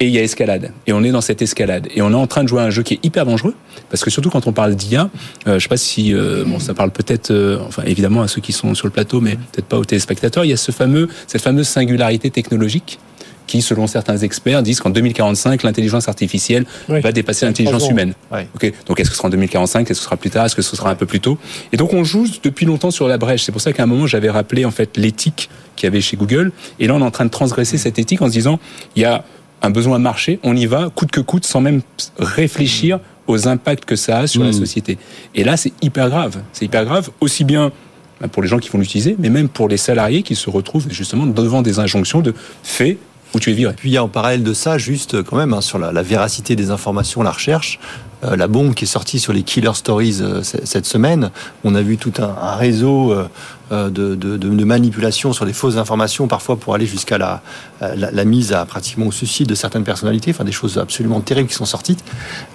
et 0.00 0.06
il 0.06 0.12
y 0.12 0.18
a 0.18 0.22
escalade. 0.22 0.72
Et 0.86 0.92
on 0.92 1.02
est 1.02 1.10
dans 1.10 1.20
cette 1.20 1.42
escalade. 1.42 1.88
Et 1.94 2.02
on 2.02 2.10
est 2.10 2.14
en 2.14 2.26
train 2.26 2.42
de 2.42 2.48
jouer 2.48 2.60
à 2.60 2.64
un 2.64 2.70
jeu 2.70 2.82
qui 2.82 2.94
est 2.94 3.04
hyper 3.04 3.24
dangereux, 3.24 3.54
parce 3.90 4.04
que 4.04 4.10
surtout 4.10 4.30
quand 4.30 4.46
on 4.46 4.52
parle 4.52 4.74
d'IA, 4.74 5.10
euh, 5.46 5.58
je 5.58 5.62
sais 5.62 5.68
pas 5.68 5.76
si 5.76 6.14
euh, 6.14 6.44
bon, 6.46 6.58
ça 6.58 6.74
parle 6.74 6.90
peut-être, 6.90 7.30
euh, 7.30 7.58
enfin 7.66 7.82
évidemment 7.86 8.22
à 8.22 8.28
ceux 8.28 8.40
qui 8.40 8.52
sont 8.52 8.74
sur 8.74 8.86
le 8.86 8.92
plateau, 8.92 9.20
mais 9.20 9.36
peut-être 9.52 9.66
pas 9.66 9.78
aux 9.78 9.84
téléspectateurs. 9.84 10.44
Il 10.44 10.48
y 10.50 10.54
a 10.54 10.58
ce 10.58 10.72
fameux, 10.72 11.08
cette 11.26 11.42
fameuse 11.42 11.68
singularité 11.68 12.30
technologique 12.30 12.98
qui, 13.46 13.62
selon 13.62 13.86
certains 13.86 14.18
experts, 14.18 14.62
disent 14.62 14.80
qu'en 14.80 14.90
2045, 14.90 15.62
l'intelligence 15.62 16.08
artificielle 16.08 16.66
Oui. 16.88 17.00
va 17.00 17.12
dépasser 17.12 17.46
l'intelligence 17.46 17.88
humaine. 17.88 18.14
Ouais. 18.32 18.48
Ok. 18.56 18.72
Donc 18.86 18.98
est-ce 18.98 19.08
que 19.08 19.14
ce 19.14 19.18
sera 19.18 19.28
en 19.28 19.30
2045 19.30 19.82
Est-ce 19.82 19.88
que 19.88 19.94
ce 19.94 20.02
sera 20.02 20.16
plus 20.16 20.30
tard 20.30 20.46
Est-ce 20.46 20.56
que 20.56 20.62
ce 20.62 20.74
sera 20.76 20.90
un 20.90 20.96
peu 20.96 21.06
plus 21.06 21.20
tôt? 21.20 21.38
Et 21.72 21.76
donc 21.76 21.92
on 21.92 22.02
joue 22.02 22.26
depuis 22.42 22.66
longtemps 22.66 22.90
sur 22.90 23.06
la 23.08 23.18
brèche. 23.18 23.44
C'est 23.44 23.52
pour 23.52 23.60
ça 23.60 23.72
qu'à 23.72 23.84
un 23.84 23.86
moment 23.86 24.06
j'avais 24.06 24.30
rappelé 24.30 24.64
en 24.64 24.72
fait 24.72 24.96
l'éthique 24.96 25.48
qu'il 25.76 25.86
y 25.86 25.88
avait 25.88 26.00
chez 26.00 26.16
Google. 26.16 26.50
Et 26.80 26.88
là 26.88 26.94
on 26.94 27.00
est 27.00 27.04
en 27.04 27.10
train 27.10 27.24
de 27.24 27.30
transgresser 27.30 27.78
cette 27.78 27.98
éthique 27.98 28.20
en 28.20 28.26
se 28.26 28.32
disant 28.32 28.58
il 28.96 29.02
y 29.02 29.04
a 29.04 29.24
un 29.62 29.70
besoin 29.70 29.98
de 29.98 30.04
marché, 30.04 30.38
on 30.42 30.54
y 30.56 30.66
va 30.66 30.90
coûte 30.94 31.10
que 31.10 31.20
coûte 31.20 31.44
sans 31.46 31.60
même 31.60 31.82
réfléchir 32.18 32.98
aux 33.26 33.48
impacts 33.48 33.84
que 33.84 33.96
ça 33.96 34.18
a 34.18 34.26
sur 34.26 34.42
la 34.44 34.50
Mm. 34.50 34.52
société. 34.52 34.98
Et 35.34 35.44
là 35.44 35.56
c'est 35.56 35.72
hyper 35.82 36.08
grave. 36.08 36.38
C'est 36.52 36.64
hyper 36.64 36.84
grave 36.84 37.10
aussi 37.20 37.44
bien 37.44 37.72
ben, 38.20 38.28
pour 38.28 38.42
les 38.42 38.48
gens 38.48 38.58
qui 38.58 38.68
vont 38.70 38.78
l'utiliser, 38.78 39.16
mais 39.18 39.28
même 39.30 39.48
pour 39.48 39.68
les 39.68 39.76
salariés 39.76 40.22
qui 40.22 40.36
se 40.36 40.48
retrouvent 40.48 40.86
justement 40.90 41.26
devant 41.26 41.62
des 41.62 41.78
injonctions 41.78 42.20
de 42.20 42.34
fait 42.62 42.98
où 43.34 43.40
tu 43.40 43.50
es 43.50 43.52
viré. 43.54 43.74
Puis 43.76 43.90
il 43.90 43.92
y 43.92 43.96
a 43.96 44.04
en 44.04 44.08
parallèle 44.08 44.44
de 44.44 44.54
ça, 44.54 44.78
juste 44.78 45.22
quand 45.24 45.36
même, 45.36 45.52
hein, 45.52 45.60
sur 45.60 45.78
la, 45.78 45.92
la 45.92 46.02
véracité 46.02 46.54
des 46.56 46.70
informations, 46.70 47.22
la 47.22 47.32
recherche, 47.32 47.78
euh, 48.24 48.36
la 48.36 48.46
bombe 48.46 48.72
qui 48.72 48.84
est 48.84 48.86
sortie 48.86 49.18
sur 49.18 49.32
les 49.32 49.42
killer 49.42 49.72
stories 49.74 50.18
euh, 50.22 50.42
cette 50.42 50.86
semaine, 50.86 51.30
on 51.64 51.74
a 51.74 51.82
vu 51.82 51.98
tout 51.98 52.12
un, 52.18 52.34
un 52.40 52.54
réseau 52.54 53.12
euh, 53.12 53.16
euh, 53.24 53.28
de, 53.70 53.88
de, 53.90 54.14
de, 54.14 54.36
de 54.36 54.64
manipulation 54.64 55.32
sur 55.32 55.44
des 55.44 55.52
fausses 55.52 55.76
informations, 55.76 56.28
parfois 56.28 56.56
pour 56.56 56.74
aller 56.74 56.86
jusqu'à 56.86 57.18
la, 57.18 57.42
la, 57.80 58.10
la 58.10 58.24
mise 58.24 58.52
à 58.52 58.64
pratiquement 58.64 59.06
au 59.06 59.12
suicide 59.12 59.48
de 59.48 59.54
certaines 59.54 59.84
personnalités, 59.84 60.30
enfin 60.30 60.44
des 60.44 60.52
choses 60.52 60.78
absolument 60.78 61.20
terribles 61.20 61.48
qui 61.48 61.54
sont 61.54 61.64
sorties. 61.64 61.96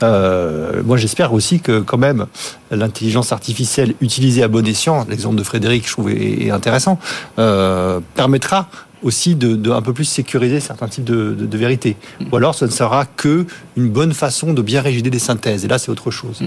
Euh, 0.03 0.81
moi 0.85 0.97
j'espère 0.97 1.33
aussi 1.33 1.59
que 1.59 1.79
quand 1.79 1.97
même 1.97 2.27
l'intelligence 2.71 3.31
artificielle 3.31 3.93
utilisée 4.01 4.43
à 4.43 4.47
bon 4.47 4.65
escient, 4.65 5.05
l'exemple 5.09 5.35
de 5.35 5.43
Frédéric 5.43 5.87
je 5.87 5.91
trouve 5.91 6.09
est 6.11 6.51
intéressant, 6.51 6.99
euh, 7.39 7.99
permettra 8.15 8.69
aussi 9.03 9.35
de, 9.35 9.55
de 9.55 9.71
un 9.71 9.81
peu 9.81 9.93
plus 9.93 10.05
sécuriser 10.05 10.59
certains 10.59 10.87
types 10.87 11.03
de, 11.03 11.35
de, 11.37 11.45
de 11.45 11.57
vérités. 11.57 11.95
Ou 12.31 12.35
alors, 12.35 12.53
ce 12.55 12.65
ne 12.65 12.69
sera 12.69 13.05
que 13.05 13.45
une 13.77 13.89
bonne 13.89 14.13
façon 14.13 14.53
de 14.53 14.61
bien 14.61 14.81
régider 14.81 15.09
des 15.09 15.19
synthèses. 15.19 15.65
Et 15.65 15.67
là, 15.67 15.77
c'est 15.77 15.89
autre 15.89 16.11
chose. 16.11 16.41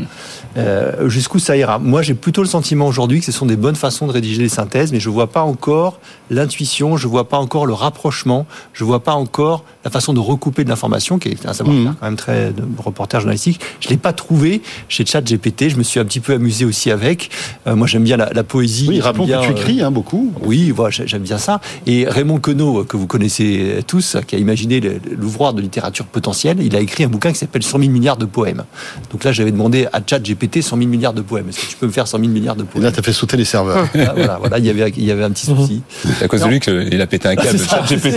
Euh, 0.57 1.09
Jusqu'où 1.09 1.39
ça 1.39 1.57
ira? 1.57 1.79
Moi, 1.79 2.03
j'ai 2.03 2.15
plutôt 2.15 2.43
le 2.43 2.49
sentiment 2.49 2.87
aujourd'hui 2.87 3.21
que 3.21 3.27
ce 3.27 3.33
sont 3.33 3.47
des 3.47 3.57
bonnes 3.57 3.77
façons 3.77 4.07
de 4.07 4.13
rédiger 4.13 4.43
des 4.43 4.49
synthèses, 4.49 4.93
mais 4.93 5.01
je 5.01 5.09
vois 5.11 5.27
pas 5.31 5.43
encore 5.43 5.99
l'intuition, 6.31 6.97
je 6.97 7.07
vois 7.09 7.29
pas 7.29 7.39
encore 7.39 7.67
le 7.67 7.73
rapprochement, 7.75 8.47
je 8.73 8.85
vois 8.85 9.03
pas 9.03 9.13
encore 9.15 9.65
la 9.85 9.91
façon 9.91 10.13
de 10.15 10.21
recouper 10.21 10.65
de 10.65 10.69
l'information, 10.69 11.19
qui 11.19 11.29
est 11.29 11.47
un 11.47 11.53
savoir-faire 11.53 11.91
Mhm. 11.91 11.97
quand 12.01 12.07
même 12.07 12.17
très 12.17 12.53
de 12.53 12.63
reporter 12.79 13.21
journalistique. 13.21 13.61
Je 13.81 13.89
l'ai 13.89 13.97
pas 13.97 14.13
trouvé 14.13 14.63
chez 14.89 15.05
ChatGPT. 15.05 15.69
Je 15.69 15.77
me 15.77 15.83
suis 15.83 16.01
un 16.01 16.05
petit 16.05 16.21
peu 16.21 16.33
amusé 16.35 16.65
aussi 16.65 16.91
avec. 16.91 17.31
Euh, 17.67 17.75
moi, 17.77 17.87
j'aime 17.87 18.05
bien 18.05 18.17
la, 18.17 18.31
la 18.33 18.45
poésie. 18.45 18.87
Oui, 18.89 19.01
rappelons 19.01 19.27
bien, 19.27 19.41
que 19.41 19.47
tu 19.47 19.53
écris 19.53 19.83
hein, 19.83 19.91
beaucoup. 19.91 20.33
oui, 20.43 20.71
voilà, 20.71 20.91
j'ai- 20.91 21.07
j'aime 21.07 21.23
bien 21.23 21.39
ça. 21.39 21.61
Et 21.87 22.07
Raymond 22.09 22.39
Queneau, 22.45 22.81
euh, 22.81 22.85
que 22.85 22.97
vous 22.97 23.07
connaissez 23.07 23.79
tous, 23.87 24.17
qui 24.27 24.37
a 24.37 24.39
imaginé 24.39 24.81
l'ouvroir 25.19 25.55
de 25.55 25.63
littérature 25.63 26.05
potentielle, 26.05 26.59
il 26.61 26.77
a 26.77 26.81
écrit 26.81 27.05
un 27.05 27.09
bouquin 27.09 27.33
qui 27.33 27.39
s'appelle 27.39 27.63
100 27.63 27.79
000 27.79 27.91
milliards 27.91 28.17
de 28.19 28.27
poèmes. 28.27 28.65
Donc 29.11 29.25
là, 29.25 29.33
j'avais 29.33 29.51
demandé 29.51 29.87
à 29.93 30.01
Chat 30.07 30.21
GPT 30.23 30.61
100 30.63 30.77
000 30.77 30.89
milliards 30.91 31.15
de 31.15 31.23
poèmes. 31.23 31.49
Est-ce 31.49 31.61
que 31.61 31.67
tu 31.71 31.77
peux 31.77 31.87
me 31.87 31.93
faire 31.93 32.07
100 32.07 32.19
000 32.19 32.31
milliards 32.31 32.57
de 32.57 32.63
Et 32.63 32.67
poèmes 32.67 32.85
là, 32.85 32.93
tu 32.93 33.01
as 33.01 33.03
fait 33.03 33.13
sauter 33.13 33.37
les 33.37 33.45
serveurs. 33.47 33.89
Ah, 33.95 34.13
voilà, 34.15 34.37
voilà, 34.39 34.59
il 34.59 34.67
y 34.67 34.71
avait, 34.71 34.93
il 34.97 35.05
y 35.05 35.11
avait 35.11 35.25
un 35.25 35.31
petit 35.31 35.47
souci. 35.47 35.83
C'est 36.19 36.25
à 36.25 36.29
cause 36.29 36.43
de 36.43 36.49
lui 36.49 36.61
qu'il 36.61 37.01
a 37.01 37.07
pété 37.07 37.29
un 37.29 37.37
câble. 37.37 37.59
ChatGPT. 37.59 38.17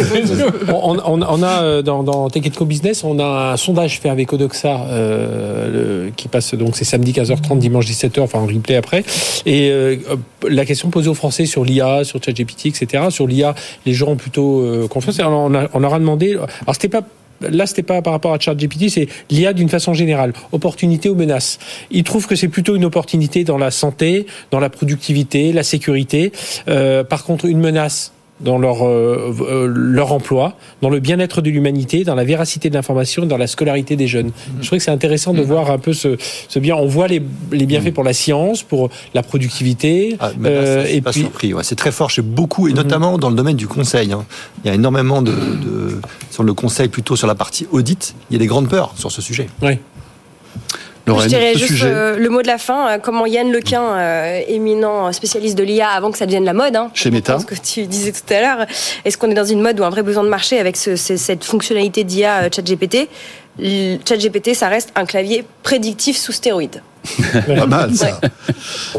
on, 0.70 0.98
on- 1.06 1.22
on 1.22 1.44
a 1.44 1.62
euh, 1.64 1.82
dans, 1.82 2.04
dans 2.04 2.30
Tech 2.30 2.44
Co 2.56 2.66
Business, 2.66 3.04
on 3.04 3.20
a 3.20 3.54
un 3.54 3.58
sondage 3.58 4.00
fait 4.00 4.10
avec 4.10 4.34
Odoxa 4.34 4.82
euh, 4.90 6.06
le- 6.08 6.12
qui 6.12 6.28
passe 6.28 6.54
donc 6.56 6.76
c'est 6.76 6.84
samedi 6.86 7.12
15h30, 7.14 7.60
dimanche 7.60 7.86
17h, 7.86 8.20
enfin 8.22 8.40
en 8.40 8.46
replay 8.46 8.76
après. 8.76 9.04
Et 9.46 9.70
euh, 9.72 9.96
la 10.48 10.66
question 10.66 10.90
posée 10.90 11.10
aux 11.10 11.14
Français 11.14 11.46
sur 11.46 11.64
l'IA, 11.64 12.04
sur 12.04 12.22
ChatGPT, 12.24 12.68
etc. 12.68 13.06
Sur 13.10 13.28
l'IA, 13.28 13.56
les 13.86 13.94
gens 13.94 14.16
plutôt 14.18 14.62
euh, 14.62 14.88
confiance. 14.88 15.20
On, 15.20 15.54
a- 15.56 15.70
on 15.74 15.80
leur 15.80 15.94
a 15.94 16.00
demandé. 16.00 16.34
Alors 16.34 16.48
c'était 16.74 16.90
pas 16.90 17.02
Là, 17.40 17.66
pas 17.86 18.02
par 18.02 18.14
rapport 18.14 18.34
à 18.34 18.40
ChatGPT, 18.40 18.90
c'est 18.90 19.08
l'IA 19.30 19.54
d'une 19.54 19.70
façon 19.70 19.94
générale. 19.94 20.34
Opportunité 20.54 21.08
ou 21.08 21.14
menace. 21.14 21.60
Ils 21.92 22.04
trouvent 22.04 22.26
que 22.26 22.36
c'est 22.36 22.48
plutôt 22.48 22.76
une 22.76 22.84
opportunité 22.84 23.44
dans 23.44 23.60
la 23.60 23.70
santé, 23.70 24.26
dans 24.50 24.60
la 24.60 24.72
productivité, 24.72 25.54
la 25.54 25.62
sécurité. 25.62 26.32
Euh, 26.68 27.04
par 27.04 27.24
contre, 27.26 27.46
une 27.46 27.60
menace 27.60 28.12
dans 28.40 28.58
leur 28.60 28.86
euh, 28.86 29.34
euh, 29.42 29.66
leur 29.68 30.12
emploi, 30.14 30.54
dans 30.82 30.90
le 30.90 31.00
bien-être 31.00 31.42
de 31.42 31.50
l'humanité, 31.50 32.04
dans 32.04 32.14
la 32.16 32.24
véracité 32.24 32.70
de 32.70 32.76
l'information, 32.76 33.26
dans 33.26 33.38
la 33.38 33.48
scolarité 33.48 33.96
des 33.96 34.08
jeunes. 34.08 34.32
Je 34.62 34.68
trouve 34.68 34.78
que 34.80 34.84
c'est 34.84 34.92
intéressant 34.92 35.34
de 35.34 35.42
voir 35.42 35.72
un 35.72 35.80
peu 35.80 35.94
ce, 35.94 36.18
ce 36.48 36.60
bien. 36.60 36.76
On 36.76 36.86
voit 36.86 37.08
les, 37.08 37.22
les 37.52 37.66
bienfaits 37.66 37.94
pour 37.94 38.04
la 38.04 38.14
science, 38.14 38.62
pour 38.64 38.90
la 39.14 39.24
productivité, 39.24 40.18
Ah, 40.20 40.32
là, 40.40 40.50
euh, 40.50 40.86
et 40.88 41.02
pas 41.02 41.12
puis 41.12 41.22
surpris. 41.22 41.54
Ouais, 41.54 41.64
c'est 41.64 41.76
très 41.76 41.92
fort 41.92 42.10
chez 42.10 42.22
beaucoup, 42.22 42.68
et 42.68 42.74
notamment 42.74 43.18
dans 43.18 43.30
le 43.30 43.36
domaine 43.36 43.56
du 43.56 43.68
conseil. 43.68 44.12
hein. 44.12 44.26
Il 44.64 44.68
y 44.68 44.72
a 44.72 44.76
énormément 44.76 45.22
de, 45.22 45.32
de- 45.32 46.02
sur 46.30 46.44
le 46.44 46.54
conseil, 46.54 46.90
plutôt 46.90 47.16
sur 47.16 47.28
la 47.28 47.36
partie 47.36 47.66
audit. 47.72 48.14
Il 48.30 48.34
y 48.34 48.36
a 48.36 48.40
des 48.40 48.48
grandes 48.48 48.70
peurs 48.70 48.94
sur 48.96 49.12
ce 49.12 49.22
sujet. 49.22 49.48
ouais. 49.62 49.80
Je 51.08 51.28
dirais 51.28 51.54
juste 51.54 51.68
sujet. 51.68 51.88
euh, 51.90 52.18
le 52.18 52.30
mot 52.30 52.42
de 52.42 52.48
la 52.48 52.58
fin, 52.58 52.90
euh, 52.90 52.98
comment 52.98 53.26
Yann 53.26 53.52
Lequin, 53.52 53.82
euh, 53.84 54.42
éminent 54.48 55.12
spécialiste 55.14 55.58
de 55.58 55.64
l'IA 55.64 55.90
avant 55.90 56.12
que 56.12 56.18
ça 56.18 56.26
devienne 56.26 56.46
la 56.46 56.54
mode, 56.54 56.76
hein, 56.76 56.92
Chez 56.94 57.12
Meta. 57.12 57.40
Ce 57.40 57.46
que 57.46 57.56
tu 57.56 57.86
disais 57.88 58.12
tout 58.12 58.34
à 58.34 58.42
l'heure, 58.42 58.66
est-ce 59.06 59.18
qu'on 59.18 59.30
est 59.32 59.34
dans 59.36 59.46
une 59.46 59.62
mode 59.62 59.80
ou 59.80 59.84
un 59.84 59.90
vrai 59.90 60.04
besoin 60.04 60.24
de 60.24 60.30
marché 60.30 60.60
avec 60.60 60.76
ce- 60.78 60.96
ce- 60.96 61.18
cette 61.18 61.44
fonctionnalité 61.44 62.04
d'IA 62.04 62.50
ChatGPT? 62.52 63.08
ChatGPT, 64.06 64.54
ça 64.54 64.68
reste 64.68 64.92
un 64.96 65.06
clavier 65.06 65.44
prédictif 65.64 66.18
sous 66.18 66.32
stéroïde. 66.32 66.82
Pas 67.56 67.66
mal 67.66 67.94
ça. 67.96 68.20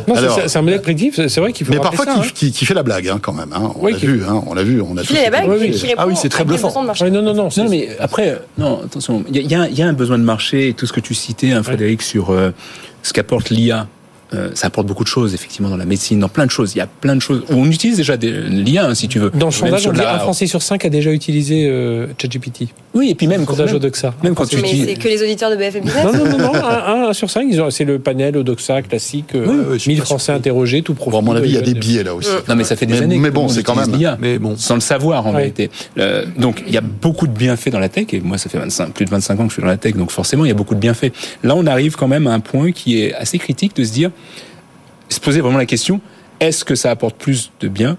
Non, 0.06 0.14
c'est- 0.46 0.56
un 0.56 0.62
modèle 0.62 0.82
prédictif. 0.82 1.26
c'est- 1.28 1.40
vrai 1.40 1.52
qu'il 1.52 1.66
faut. 1.66 1.72
Mais 1.72 1.78
parfois 1.80 2.04
ça, 2.04 2.14
qui, 2.14 2.20
hein. 2.20 2.30
qui- 2.34 2.52
qui 2.52 2.66
fait 2.66 2.74
la 2.74 2.82
blague 2.82 3.08
hein, 3.08 3.18
quand 3.20 3.32
même. 3.32 3.52
hein. 3.52 3.72
On 3.76 3.84
Oui, 3.84 3.92
l'a 3.92 3.98
qui- 3.98 4.06
vu, 4.06 4.22
hein, 4.28 4.42
on 4.46 4.54
l'a 4.54 4.62
vu, 4.62 4.80
on 4.80 4.96
a 4.96 5.02
tous. 5.02 5.14
fait 5.14 5.24
la 5.24 5.30
blague, 5.30 5.48
Oui, 5.48 5.56
oui. 5.60 5.70
qui 5.70 5.86
répond 5.86 6.02
Ah 6.02 6.06
oui, 6.06 6.14
c'est 6.16 6.28
très 6.28 6.44
bluffant. 6.44 6.68
Ouais, 7.00 7.10
non, 7.10 7.22
non, 7.22 7.34
non. 7.34 7.48
Non, 7.56 7.68
mais 7.68 7.88
après, 8.00 8.40
non, 8.56 8.80
attention, 8.84 9.22
il 9.30 9.36
y, 9.36 9.54
a- 9.54 9.68
y 9.68 9.74
y 9.74 9.82
un 9.82 9.92
besoin 9.92 10.18
de 10.18 10.24
marché, 10.24 10.68
et 10.68 10.72
tout 10.74 10.86
ce 10.86 10.92
que 10.92 11.00
tu 11.00 11.14
citais, 11.14 11.52
hein, 11.52 11.62
Frédéric, 11.62 12.02
sur 12.02 12.30
euh, 12.30 12.50
ce 13.02 13.12
qu'apporte 13.12 13.50
l'IA. 13.50 13.86
Euh, 14.34 14.50
ça 14.54 14.66
apporte 14.66 14.86
beaucoup 14.86 15.04
de 15.04 15.08
choses, 15.08 15.34
effectivement, 15.34 15.68
dans 15.70 15.76
la 15.76 15.84
médecine, 15.86 16.18
dans 16.20 16.28
plein 16.28 16.44
de 16.46 16.50
choses. 16.50 16.74
Il 16.74 16.78
y 16.78 16.80
a 16.82 16.86
plein 16.86 17.16
de 17.16 17.20
choses. 17.20 17.42
On 17.50 17.64
utilise 17.70 17.96
déjà 17.96 18.16
des- 18.16 18.30
l'IA, 18.30 18.86
hein, 18.86 18.94
si 18.94 19.08
tu 19.08 19.18
veux. 19.18 19.30
Dans 19.30 19.46
le 19.46 19.52
sondage, 19.52 19.82
sur 19.82 19.90
on 19.90 19.94
dit 19.94 20.00
la- 20.00 20.14
un 20.14 20.18
Français 20.18 20.46
sur 20.46 20.62
cinq 20.62 20.84
a 20.84 20.88
déjà 20.90 21.10
utilisé 21.12 21.66
euh, 21.68 22.06
ChatGPT. 22.20 22.68
Oui, 22.94 23.10
et 23.10 23.14
puis 23.14 23.26
même, 23.26 23.40
Le 23.40 23.46
quand, 23.46 23.52
sondage 23.54 23.68
même, 23.72 23.76
Odoxa. 23.76 24.14
même 24.22 24.34
quand 24.34 24.46
tu 24.46 24.56
Mais 24.56 24.62
dis. 24.70 24.84
c'est 24.86 24.94
que 24.96 25.08
les 25.08 25.22
auditeurs 25.22 25.50
de 25.50 25.56
BFM 25.56 25.84
Non, 25.84 26.12
non, 26.12 26.24
non, 26.26 26.38
non, 26.38 26.54
un, 26.54 27.08
un 27.08 27.12
sur 27.12 27.30
cinq, 27.30 27.46
ils 27.50 27.60
ont- 27.60 27.70
c'est 27.70 27.84
le 27.84 27.98
panel 27.98 28.36
Odoxa 28.36 28.82
classique. 28.82 29.34
euh, 29.34 29.46
Oui, 29.46 29.56
oui, 29.58 29.64
je 29.74 29.78
suis 29.78 29.90
1000 29.92 29.98
pas 30.00 30.04
Français 30.06 30.32
interrogés, 30.32 30.82
tout 30.82 30.94
Bon, 30.94 31.10
profil. 31.10 31.18
à 31.18 31.22
mon 31.22 31.36
avis, 31.36 31.48
il 31.50 31.54
y 31.54 31.58
a 31.58 31.60
de- 31.60 31.66
des 31.66 31.74
de- 31.74 31.78
biais 31.78 32.02
là 32.02 32.14
aussi. 32.14 32.28
Non, 32.48 32.54
mais 32.56 32.64
ça 32.64 32.76
fait 32.76 32.86
des 32.86 32.94
Mais- 32.94 33.02
années. 33.02 33.18
mais 33.18 33.28
que 33.28 33.34
bon, 33.34 33.48
c'est 33.48 33.62
quand 33.62 33.74
même- 33.76 34.16
Mais 34.20 34.38
bon. 34.38 34.56
sans 34.56 34.74
le 34.74 34.80
savoir 34.80 35.26
en 35.26 35.32
Ouais. 35.32 35.38
vérité. 35.40 35.70
Euh, 35.98 36.24
donc 36.38 36.62
il 36.66 36.72
y 36.72 36.76
a 36.78 36.80
beaucoup 36.80 37.26
de 37.26 37.32
bienfaits 37.32 37.70
dans 37.70 37.78
la 37.78 37.88
tech 37.88 38.06
et 38.12 38.20
moi 38.20 38.38
ça 38.38 38.48
fait 38.48 38.58
25, 38.58 38.92
plus 38.92 39.04
de 39.04 39.10
25 39.10 39.38
ans 39.40 39.44
que 39.44 39.48
je 39.50 39.54
suis 39.54 39.62
dans 39.62 39.68
la 39.68 39.76
tech, 39.76 39.94
donc 39.94 40.10
forcément 40.10 40.44
il 40.44 40.48
y 40.48 40.50
a 40.50 40.54
beaucoup 40.54 40.74
de 40.74 40.80
bienfaits. 40.80 41.12
Là 41.44 41.54
on 41.56 41.66
arrive 41.66 41.96
quand 41.96 42.08
même 42.08 42.26
à 42.26 42.32
un 42.32 42.40
point 42.40 42.72
qui 42.72 43.00
est 43.02 43.14
assez 43.14 43.38
critique 43.38 43.76
de 43.76 43.84
se 43.84 43.92
dire, 43.92 44.10
se 45.08 45.20
poser 45.20 45.40
vraiment 45.40 45.58
la 45.58 45.66
question, 45.66 46.00
est-ce 46.40 46.64
que 46.64 46.74
ça 46.74 46.90
apporte 46.90 47.16
plus 47.16 47.50
de 47.60 47.68
bien 47.68 47.96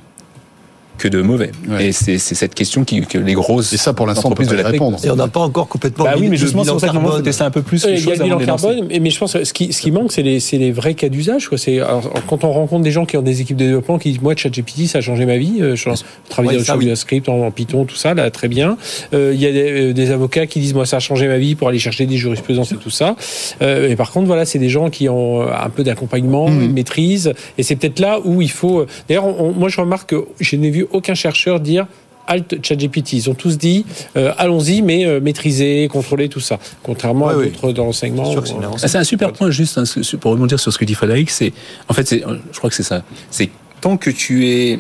que 1.00 1.08
de 1.08 1.22
mauvais 1.24 1.52
Ouais. 1.68 1.88
Et 1.88 1.92
c'est 1.92 2.18
c'est 2.20 2.36
cette 2.36 2.54
question 2.54 2.84
qui, 2.84 3.02
que 3.02 3.18
les 3.18 3.34
grosses 3.34 3.74
Et 3.74 3.78
ça, 3.78 3.94
pour 3.94 4.06
l'instant, 4.06 4.30
on 4.30 4.32
peut 4.36 4.44
entreprises 4.44 4.50
pas 4.64 4.70
de 4.70 4.72
répondre. 4.74 4.98
Et 5.04 5.10
on 5.10 5.16
n'a 5.16 5.28
pas 5.28 5.40
encore 5.40 5.68
complètement 5.68 6.06
Bah 6.06 6.12
oui, 6.18 6.24
mais 6.26 6.30
le 6.32 6.36
justement, 6.38 6.64
c'est 6.64 6.70
bilan 6.72 6.74
pour 6.80 6.82
ça 6.82 6.88
carbone. 6.94 7.24
tester 7.24 7.44
un 7.44 7.52
peu 7.52 7.62
plus 7.64 7.84
Euh, 7.86 7.90
les 7.90 8.00
Il 8.02 8.08
y 8.08 8.12
a 8.12 8.16
le 8.16 8.24
bilan 8.24 8.38
carbone, 8.40 8.88
mais 9.02 9.10
je 9.10 9.18
pense 9.20 9.34
que 9.34 9.44
ce 9.44 9.54
qui, 9.54 9.74
ce 9.74 9.82
qui 9.82 9.90
manque, 9.92 10.12
c'est 10.12 10.22
les, 10.22 10.40
c'est 10.40 10.58
les 10.58 10.72
vrais 10.72 10.94
cas 10.94 11.10
d'usage. 11.10 11.48
quoi. 11.50 11.58
C'est 11.58 11.80
alors, 11.80 12.12
quand 12.28 12.44
on 12.44 12.52
rencontre 12.52 12.84
des 12.84 12.92
gens 12.92 13.06
qui 13.06 13.18
ont 13.18 13.22
des 13.22 13.42
équipes 13.42 13.58
de 13.58 13.66
développement 13.66 13.98
qui 13.98 14.12
disent 14.12 14.22
moi 14.22 14.36
ChatGPT 14.36 14.88
ça 14.88 15.00
a 15.00 15.02
changé 15.02 15.26
ma 15.26 15.38
vie. 15.38 15.58
Euh, 15.62 15.76
Je 15.76 15.90
travaille 16.30 16.52
Ouais, 16.52 16.58
dans 16.58 16.64
ça, 16.66 16.74
le 16.74 16.80
oui. 16.80 16.86
JavaScript 16.86 17.30
en, 17.30 17.46
en 17.46 17.52
Python, 17.52 17.86
tout 17.86 17.96
ça, 17.96 18.14
là 18.14 18.30
très 18.32 18.48
bien. 18.48 18.78
Euh, 19.14 19.32
Il 19.34 19.42
y 19.42 19.46
a 19.46 19.52
des, 19.52 19.90
euh, 19.90 19.94
des 19.94 20.12
avocats 20.12 20.46
qui 20.48 20.60
disent 20.60 20.74
moi 20.74 20.86
ça 20.86 20.98
a 20.98 21.00
changé 21.00 21.28
ma 21.28 21.38
vie 21.38 21.56
pour 21.56 21.68
aller 21.70 21.80
chercher 21.80 22.06
des 22.06 22.18
jurisprudences 22.18 22.72
et 22.74 22.78
tout 22.78 22.90
ça. 22.90 23.16
Euh, 23.62 23.90
et 23.90 23.96
par 23.96 24.12
contre 24.12 24.28
voilà, 24.28 24.46
c'est 24.46 24.60
des 24.60 24.70
gens 24.70 24.90
qui 24.90 25.08
ont 25.10 25.42
un 25.42 25.70
peu 25.70 25.84
d'accompagnement, 25.84 26.50
Mhm. 26.50 26.62
une 26.64 26.74
maîtrise, 26.74 27.34
et 27.58 27.64
c'est 27.64 27.76
peut-être 27.76 28.00
là 28.00 28.20
où 28.24 28.42
il 28.42 28.52
faut. 28.52 28.80
euh, 28.82 28.88
D'ailleurs, 29.08 29.26
moi 29.56 29.70
je 29.70 29.80
remarque 29.80 30.10
que 30.10 30.26
je 30.40 30.56
n'ai 30.56 30.70
vu 30.70 30.86
aucun 30.92 31.14
chercheur 31.16 31.60
dire 31.60 31.88
Alt 32.28 32.64
ChatGPT. 32.64 33.14
Ils 33.14 33.30
ont 33.30 33.34
tous 33.34 33.58
dit 33.58 33.86
euh, 34.16 34.32
allons-y, 34.38 34.82
mais 34.84 35.06
euh, 35.06 35.20
maîtriser, 35.20 35.88
contrôler 35.92 36.30
tout 36.30 36.40
ça. 36.40 36.60
Contrairement 36.84 37.28
Ouais, 37.28 37.34
à 37.34 37.38
oui. 37.38 37.46
d'autres 37.50 37.72
dans 37.74 37.86
l'enseignement. 37.86 38.36
C'est 38.78 38.98
un 38.98 39.04
super 39.04 39.34
point 39.34 39.50
juste 39.50 39.78
hein, 39.80 39.84
pour 40.22 40.32
rebondir 40.32 40.60
sur 40.60 40.72
ce 40.72 40.78
que 40.78 40.86
dit 40.86 40.94
Frédéric. 40.94 41.32
C'est 41.32 41.54
en 41.88 41.94
fait, 41.94 42.14
je 42.14 42.58
crois 42.58 42.70
que 42.70 42.76
c'est 42.76 42.84
ça. 42.84 43.04
C'est 43.32 43.50
tant 43.82 43.98
que 43.98 44.12
tu 44.12 44.48
es 44.48 44.80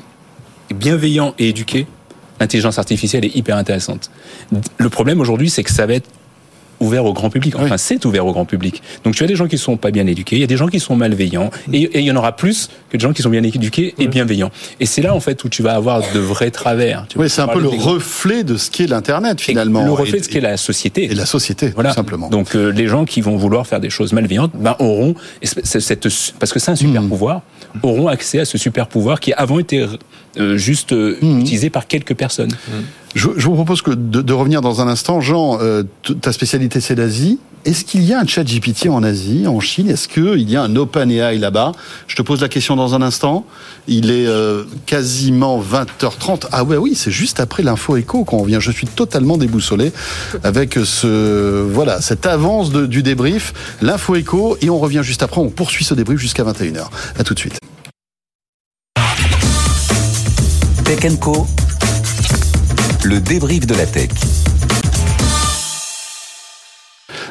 bienveillant 0.75 1.33
et 1.39 1.49
éduqué, 1.49 1.87
l'intelligence 2.39 2.77
artificielle 2.77 3.25
est 3.25 3.35
hyper 3.35 3.57
intéressante. 3.57 4.11
Le 4.77 4.89
problème 4.89 5.19
aujourd'hui, 5.19 5.49
c'est 5.49 5.63
que 5.63 5.71
ça 5.71 5.87
va 5.87 5.95
être 5.95 6.07
ouvert 6.79 7.05
au 7.05 7.13
grand 7.13 7.29
public. 7.29 7.55
Enfin, 7.55 7.65
Oui. 7.71 7.77
c'est 7.77 8.05
ouvert 8.05 8.25
au 8.25 8.31
grand 8.31 8.45
public. 8.45 8.81
Donc, 9.03 9.15
tu 9.15 9.23
as 9.23 9.27
des 9.27 9.35
gens 9.35 9.47
qui 9.47 9.57
sont 9.57 9.77
pas 9.77 9.91
bien 9.91 10.07
éduqués, 10.07 10.35
il 10.37 10.39
y 10.39 10.43
a 10.43 10.47
des 10.47 10.57
gens 10.57 10.67
qui 10.67 10.79
sont 10.79 10.95
malveillants, 10.95 11.49
et, 11.73 11.81
et 11.83 11.99
il 11.99 12.05
y 12.05 12.11
en 12.11 12.15
aura 12.15 12.35
plus 12.35 12.69
que 12.89 12.97
des 12.97 13.01
gens 13.03 13.13
qui 13.13 13.21
sont 13.21 13.29
bien 13.29 13.43
éduqués 13.43 13.93
et 13.99 14.07
bienveillants. 14.07 14.51
Et 14.79 14.85
c'est 14.85 15.01
là, 15.01 15.13
en 15.15 15.19
fait, 15.19 15.43
où 15.43 15.49
tu 15.49 15.61
vas 15.63 15.75
avoir 15.75 16.01
de 16.13 16.19
vrais 16.19 16.51
travers. 16.51 17.05
Tu 17.09 17.17
Oui, 17.17 17.29
c'est 17.29 17.41
un 17.41 17.47
peu 17.47 17.59
le 17.61 17.67
reflet 17.69 18.43
de 18.43 18.57
ce 18.57 18.69
qu'est 18.71 18.87
l'Internet 18.87 19.39
finalement. 19.41 19.83
Le 19.85 19.91
reflet 19.91 20.17
Et- 20.17 20.19
de 20.21 20.25
ce 20.25 20.29
qu'est 20.29 20.39
la 20.41 20.57
société. 20.57 21.03
Et 21.05 21.15
la 21.15 21.25
société, 21.25 21.69
Voilà. 21.73 21.89
tout 21.89 21.95
simplement. 21.95 22.29
Donc 22.29 22.55
euh, 22.55 22.71
les 22.71 22.87
gens 22.87 23.05
qui 23.05 23.21
vont 23.21 23.35
vouloir 23.37 23.67
faire 23.67 23.79
des 23.79 23.89
choses 23.89 24.13
malveillantes, 24.13 24.51
ben, 24.55 24.75
auront 24.79 25.15
cette 25.43 26.07
parce 26.39 26.51
que 26.53 26.59
c'est 26.59 26.71
un 26.71 26.75
super 26.75 27.01
Mm. 27.01 27.09
pouvoir, 27.09 27.41
auront 27.83 28.07
accès 28.07 28.39
à 28.39 28.45
ce 28.45 28.57
super 28.57 28.87
pouvoir 28.87 29.19
qui 29.19 29.33
avant 29.33 29.59
était 29.59 29.85
euh, 30.37 30.57
juste 30.57 30.93
euh, 30.93 31.17
Mm. 31.21 31.39
utilisé 31.41 31.69
par 31.69 31.87
quelques 31.87 32.13
personnes. 32.15 32.51
Je, 33.15 33.27
vous 33.27 33.55
propose 33.55 33.81
que 33.81 33.91
de, 33.91 34.33
revenir 34.33 34.61
dans 34.61 34.81
un 34.81 34.87
instant. 34.87 35.19
Jean, 35.19 35.57
euh, 35.61 35.83
ta 36.21 36.31
spécialité 36.31 36.79
c'est 36.79 36.95
l'Asie. 36.95 37.39
Est-ce 37.65 37.83
qu'il 37.83 38.03
y 38.03 38.13
a 38.13 38.19
un 38.19 38.25
chat 38.25 38.43
GPT 38.43 38.87
en 38.87 39.03
Asie, 39.03 39.45
en 39.45 39.59
Chine? 39.59 39.89
Est-ce 39.89 40.07
qu'il 40.07 40.49
y 40.49 40.55
a 40.55 40.61
un 40.63 40.75
OpenAI 40.77 41.37
là-bas? 41.37 41.73
Je 42.07 42.15
te 42.15 42.21
pose 42.21 42.39
la 42.39 42.47
question 42.47 42.77
dans 42.77 42.95
un 42.95 43.01
instant. 43.01 43.45
Il 43.87 44.11
est 44.11 44.27
euh, 44.27 44.63
quasiment 44.85 45.61
20h30. 45.61 46.47
Ah 46.51 46.63
ouais, 46.63 46.77
oui, 46.77 46.95
c'est 46.95 47.11
juste 47.11 47.41
après 47.41 47.61
l'info 47.63 47.97
écho 47.97 48.23
qu'on 48.23 48.37
revient. 48.37 48.59
Je 48.61 48.71
suis 48.71 48.87
totalement 48.87 49.37
déboussolé 49.37 49.91
avec 50.43 50.79
ce 50.85 51.61
voilà 51.61 51.99
cette 51.99 52.25
avance 52.25 52.71
du 52.71 53.03
débrief, 53.03 53.53
l'info 53.81 54.15
écho, 54.15 54.57
et 54.61 54.69
on 54.69 54.79
revient 54.79 55.01
juste 55.03 55.23
après. 55.23 55.41
On 55.41 55.49
poursuit 55.49 55.83
ce 55.83 55.93
débrief 55.93 56.19
jusqu'à 56.19 56.43
21h. 56.43 56.85
À 57.17 57.23
tout 57.23 57.33
de 57.33 57.39
suite. 57.39 57.59
Co. 61.19 61.45
Le 63.09 63.19
débrief 63.19 63.65
de 63.65 63.73
la 63.73 63.87
tech. 63.87 64.11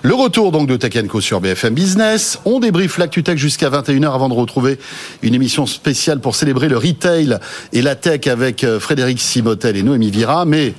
Le 0.03 0.13
retour 0.13 0.51
donc 0.51 0.67
de 0.67 0.75
Tech 0.75 1.07
Co 1.07 1.21
sur 1.21 1.41
BFM 1.41 1.73
Business. 1.73 2.41
On 2.45 2.59
débriefe 2.59 2.99
l'actu 2.99 3.23
tech 3.23 3.39
jusqu'à 3.39 3.71
21h 3.71 4.13
avant 4.13 4.29
de 4.29 4.35
retrouver 4.35 4.81
une 5.23 5.35
émission 5.35 5.67
spéciale 5.67 6.19
pour 6.19 6.35
célébrer 6.35 6.69
le 6.69 6.77
retail 6.77 7.39
et 7.73 7.81
la 7.81 7.95
tech 7.95 8.27
avec 8.27 8.65
euh, 8.65 8.81
Frédéric 8.81 9.21
Simotel 9.21 9.77
et 9.77 9.85
Noémie 9.85 10.11
Vira. 10.11 10.45
Mais 10.45 10.75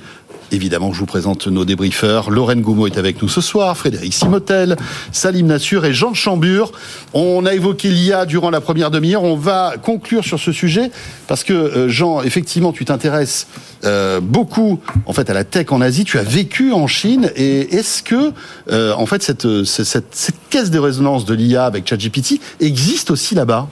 évidemment, 0.52 0.92
je 0.92 0.98
vous 1.00 1.06
présente 1.06 1.46
nos 1.46 1.64
débriefeurs. 1.64 2.30
Lorraine 2.30 2.60
Goumeau 2.60 2.86
est 2.86 2.98
avec 2.98 3.20
nous 3.22 3.28
ce 3.28 3.40
soir, 3.40 3.76
Frédéric 3.76 4.12
Simotel, 4.14 4.76
Salim 5.12 5.46
Nassur 5.46 5.84
et 5.84 5.92
Jean 5.92 6.14
Chambure. 6.14 6.72
On 7.14 7.46
a 7.46 7.54
évoqué 7.54 7.88
l'IA 7.88 8.26
durant 8.26 8.50
la 8.50 8.60
première 8.60 8.90
demi-heure. 8.90 9.22
On 9.22 9.36
va 9.36 9.74
conclure 9.82 10.24
sur 10.24 10.38
ce 10.40 10.52
sujet 10.52 10.90
parce 11.26 11.44
que 11.44 11.52
euh, 11.52 11.88
Jean, 11.88 12.22
effectivement, 12.22 12.72
tu 12.72 12.84
t'intéresses 12.84 13.46
euh, 13.84 14.20
beaucoup 14.20 14.80
en 15.06 15.12
fait 15.12 15.30
à 15.30 15.34
la 15.34 15.44
tech 15.44 15.66
en 15.70 15.80
Asie. 15.80 16.04
Tu 16.04 16.18
as 16.18 16.22
vécu 16.22 16.72
en 16.72 16.86
Chine 16.86 17.30
et 17.36 17.74
est-ce 17.76 18.02
que 18.02 18.32
euh, 18.70 18.92
en 18.94 19.06
fait 19.06 19.22
cette, 19.22 19.64
cette, 19.64 19.86
cette- 19.86 20.14
cette 20.14 20.36
caisse 20.50 20.70
de 20.70 20.78
résonance 20.78 21.24
de 21.24 21.34
l'IA 21.34 21.64
avec 21.64 21.88
ChatGPT 21.88 22.40
existe 22.60 23.10
aussi 23.10 23.34
là-bas? 23.34 23.68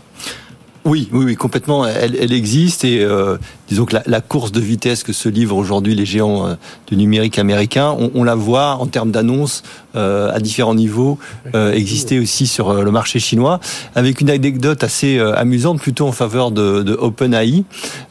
Oui, 0.85 1.09
oui, 1.13 1.25
oui, 1.27 1.37
complètement. 1.37 1.87
Elle, 1.87 2.17
elle 2.19 2.33
existe 2.33 2.83
et 2.85 3.05
euh, 3.05 3.37
disons 3.69 3.85
que 3.85 3.95
la, 3.95 4.03
la 4.07 4.21
course 4.23 4.53
de 4.53 4.61
vitesse 4.61 5.03
que 5.03 5.13
se 5.13 5.29
livrent 5.29 5.57
aujourd'hui 5.57 5.95
les 5.95 6.07
géants 6.07 6.47
euh, 6.47 6.55
du 6.87 6.97
numérique 6.97 7.39
américain, 7.39 7.95
on, 7.99 8.11
on 8.15 8.25
la 8.25 8.35
voit 8.35 8.77
en 8.77 8.87
termes 8.87 9.11
d'annonces 9.11 9.63
euh, 9.97 10.33
à 10.33 10.41
différents 10.41 10.75
niveaux 10.75 11.19
euh, 11.55 11.73
exister 11.73 12.19
aussi 12.19 12.47
sur 12.47 12.73
le 12.73 12.91
marché 12.91 13.19
chinois, 13.19 13.61
avec 13.97 14.23
une 14.23 14.31
anecdote 14.31 14.83
assez 14.83 15.19
euh, 15.19 15.35
amusante 15.37 15.81
plutôt 15.81 16.07
en 16.07 16.13
faveur 16.13 16.51
de, 16.53 16.83
de 16.83 16.95
OpenAI, 16.95 17.65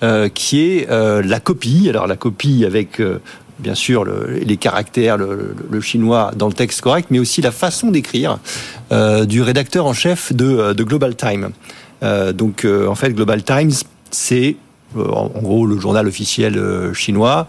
euh, 0.03 0.29
qui 0.29 0.59
est 0.61 0.87
euh, 0.91 1.23
la 1.23 1.39
copie. 1.39 1.87
Alors 1.89 2.05
la 2.05 2.15
copie 2.17 2.63
avec 2.63 2.99
euh, 2.99 3.19
bien 3.57 3.73
sûr 3.75 4.03
le- 4.03 4.39
les 4.45 4.57
caractères, 4.57 5.17
le, 5.17 5.25
le- 5.25 5.55
le 5.71 5.81
chinois 5.81 6.31
dans 6.35 6.47
le 6.47 6.53
texte 6.53 6.81
correct, 6.81 7.07
mais 7.09 7.17
aussi 7.17 7.41
la 7.41 7.51
façon 7.51 7.89
d'écrire 7.89 8.37
euh, 8.91 9.25
du 9.25 9.41
rédacteur 9.41 9.87
en 9.87 9.93
chef 9.93 10.31
de, 10.31 10.73
de 10.73 10.83
Global 10.83 11.15
Time. 11.15 11.49
Euh, 12.03 12.33
donc 12.33 12.65
euh, 12.65 12.87
en 12.87 12.95
fait 12.95 13.11
Global 13.11 13.43
Times 13.43 13.71
c'est 14.11 14.55
euh, 14.95 15.09
en 15.09 15.31
en 15.35 15.41
gros 15.41 15.65
le 15.65 15.79
journal 15.79 16.07
officiel 16.07 16.61
chinois. 16.93 17.47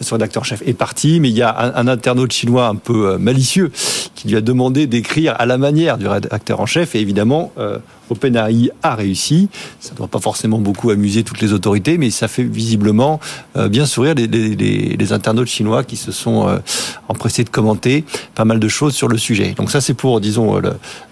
Son 0.00 0.16
rédacteur 0.16 0.44
chef 0.44 0.62
est 0.66 0.74
parti, 0.74 1.20
mais 1.20 1.28
il 1.28 1.36
y 1.36 1.42
a 1.42 1.74
un, 1.76 1.86
internaute 1.86 2.32
chinois 2.32 2.66
un 2.66 2.74
peu 2.74 3.16
malicieux 3.18 3.70
qui 4.14 4.28
lui 4.28 4.36
a 4.36 4.40
demandé 4.40 4.86
d'écrire 4.86 5.36
à 5.38 5.46
la 5.46 5.58
manière 5.58 5.98
du 5.98 6.08
rédacteur 6.08 6.60
en 6.60 6.66
chef. 6.66 6.94
Et 6.94 7.00
évidemment, 7.00 7.52
OpenAI 8.10 8.70
a 8.82 8.94
réussi. 8.94 9.48
Ça 9.80 9.92
ne 9.92 9.96
doit 9.96 10.08
pas 10.08 10.18
forcément 10.20 10.58
beaucoup 10.58 10.90
amuser 10.90 11.22
toutes 11.22 11.40
les 11.40 11.52
autorités, 11.52 11.96
mais 11.98 12.10
ça 12.10 12.28
fait 12.28 12.42
visiblement 12.42 13.20
euh, 13.56 13.68
bien 13.68 13.86
sourire 13.86 14.14
les, 14.14 14.26
les- 14.26 14.54
les- 14.56 14.96
les 14.96 15.12
internautes 15.12 15.48
chinois 15.48 15.84
qui 15.84 15.96
se 15.96 16.12
sont 16.12 16.48
euh, 16.48 16.58
empressés 17.08 17.44
de 17.44 17.50
commenter 17.50 18.04
pas 18.34 18.44
mal 18.44 18.58
de 18.60 18.68
choses 18.68 18.94
sur 18.94 19.08
le 19.08 19.18
sujet. 19.18 19.54
Donc 19.56 19.70
ça, 19.70 19.80
c'est 19.80 19.94
pour, 19.94 20.20
disons, 20.20 20.56
euh, 20.56 20.60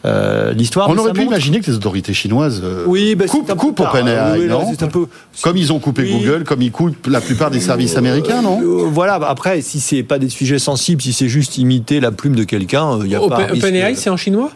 euh, 0.04 0.52
l'histoire. 0.52 0.88
On 0.90 0.96
aurait 0.98 1.12
pu 1.12 1.20
montre- 1.20 1.32
imaginer 1.32 1.60
que 1.60 1.70
les 1.70 1.76
autorités 1.76 2.12
chinoises 2.14 2.60
euh, 2.64 2.84
oui, 2.86 3.14
bah, 3.14 3.26
coupent. 3.26 3.80
OpenAI, 3.80 4.38
Oui, 4.38 4.46
là, 4.46 4.54
non 4.54 4.66
c'est 4.70 4.82
un 4.82 4.88
peu- 4.88 5.06
Comme 5.42 5.56
ils 5.56 5.72
ont 5.72 5.78
coupé 5.78 6.02
Oui. 6.02 6.12
Google, 6.12 6.44
comme 6.44 6.62
ils 6.62 6.72
coupent 6.72 7.06
la 7.06 7.20
plupart 7.20 7.50
des 7.50 7.60
services 7.60 7.96
américains, 7.96 8.42
non 8.42 8.60
Euh, 8.62 8.88
Voilà, 8.90 9.18
bah, 9.18 9.28
après, 9.30 9.60
si 9.60 9.80
c'est 9.80 10.02
pas 10.02 10.18
des 10.18 10.28
sujets 10.28 10.58
sensibles, 10.58 11.00
si 11.02 11.12
c'est 11.12 11.28
juste 11.28 11.58
imiter 11.58 12.00
la 12.00 12.10
plume 12.10 12.34
de 12.34 12.44
quelqu'un, 12.44 12.98
il 13.02 13.08
n'y 13.08 13.14
a 13.14 13.18
pas 13.20 13.26
Open-. 13.26 13.56
OpenAI, 13.56 13.94
c'est 13.94 14.10
en 14.10 14.16
chinois? 14.16 14.50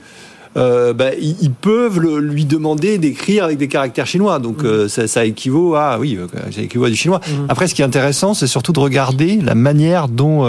Euh, 0.57 0.93
bah, 0.93 1.15
ils, 1.19 1.51
peuvent 1.51 1.99
le- 1.99 2.19
lui 2.21 2.45
demander 2.45 2.99
d'écrire 2.99 3.45
avec 3.45 3.57
des 3.57 3.69
caractères 3.69 4.07
chinois, 4.07 4.39
donc 4.39 4.65
euh, 4.65 4.87
ça, 4.87 5.07
ça 5.09 5.25
équivaut 5.25 5.77
à 5.77 5.99
oui, 5.99 6.19
euh, 6.21 6.27
ça 6.51 6.61
équivaut 6.61 6.85
à 6.85 6.91
du 6.91 6.97
chinois. 6.97 7.21
Après, 7.49 7.67
ce 7.69 7.75
qui 7.75 7.81
est 7.81 7.87
intéressant, 7.87 8.35
c'est 8.35 8.47
surtout 8.47 8.73
de 8.73 8.81
regarder 8.81 9.39
la 9.43 9.55
manière 9.55 10.09
dont 10.09 10.45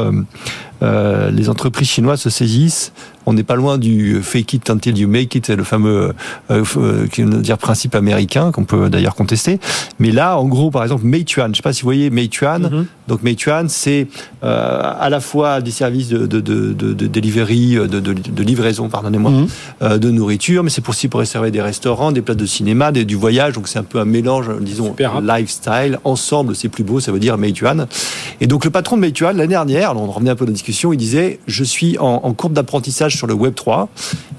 euh, 0.84 1.32
les 1.32 1.50
entreprises 1.50 1.90
chinoises 1.90 2.22
se 2.22 2.30
saisissent 2.30 2.92
on 3.26 3.34
n'est 3.34 3.44
pas 3.44 3.56
loin 3.56 3.78
du 3.78 4.22
fake 4.22 4.54
it 4.54 4.70
until 4.70 4.98
you 4.98 5.08
make 5.08 5.36
it, 5.36 5.50
le 5.50 5.64
fameux 5.64 6.14
euh, 6.52 6.64
euh, 6.78 7.08
dire 7.40 7.58
principe 7.58 7.96
américain 7.96 8.52
qu'on 8.52 8.66
peut 8.66 8.90
d'ailleurs 8.90 9.16
contester. 9.16 9.60
Mais 10.00 10.12
là, 10.12 10.38
en 10.38 10.46
gros, 10.46 10.72
par 10.72 10.84
exemple, 10.84 11.06
Meituan, 11.06 11.46
je 11.46 11.50
ne 11.50 11.56
sais 11.56 11.62
pas 11.62 11.74
si 11.74 11.82
vous 11.82 11.88
voyez 11.88 12.10
Meituan. 12.10 12.60
Mm 12.60 12.86
Donc 13.08 13.24
Meituan, 13.24 13.66
c'est 13.70 14.08
à 14.42 15.10
la 15.10 15.20
fois 15.20 15.62
des 15.62 15.72
services 15.72 16.10
de, 16.10 16.26
de, 16.26 16.42
de, 16.42 16.74
de, 16.74 16.94
de 16.94 17.08
delivery, 17.08 17.76
de, 17.76 18.44
livraison, 18.44 18.90
pardonnez-moi, 18.90 19.32
mhm. 19.32 19.48
euh, 19.82 19.98
de 19.98 20.10
nourriture, 20.10 20.64
mais 20.64 20.70
c'est 20.70 20.88
aussi 20.88 21.08
pour 21.08 21.20
réserver 21.20 21.52
des 21.52 21.62
restaurants, 21.62 22.12
des 22.12 22.22
places 22.22 22.38
de 22.38 22.46
cinéma, 22.46 22.92
des, 22.92 23.06
du 23.06 23.16
voyage. 23.16 23.54
Donc 23.54 23.68
c'est 23.68 23.80
un 23.80 23.84
peu 23.84 24.00
un 24.00 24.06
mélange, 24.06 24.50
disons, 24.60 24.96
lifestyle. 25.22 26.00
Ensemble, 26.04 26.56
c'est 26.56 26.70
plus 26.70 26.84
beau, 26.84 27.00
ça 27.00 27.12
veut 27.12 27.20
dire 27.20 27.38
Meituan. 27.38 27.88
Et 28.42 28.48
donc 28.48 28.66
le 28.66 28.72
patron 28.72 28.98
de 28.98 29.02
Meituan, 29.02 29.34
l'année 29.34 29.48
dernière, 29.48 29.96
on 29.96 30.12
revenait 30.12 30.32
un 30.32 30.36
peu 30.36 30.46
dans 30.46 30.52
la 30.52 30.54
discussion, 30.54 30.73
il 30.74 30.98
disait, 30.98 31.40
je 31.48 31.64
suis 31.64 31.98
en, 32.00 32.22
en 32.24 32.34
courbe 32.34 32.54
d'apprentissage 32.54 33.16
sur 33.16 33.28
le 33.28 33.34
Web 33.34 33.56
3. 33.56 33.90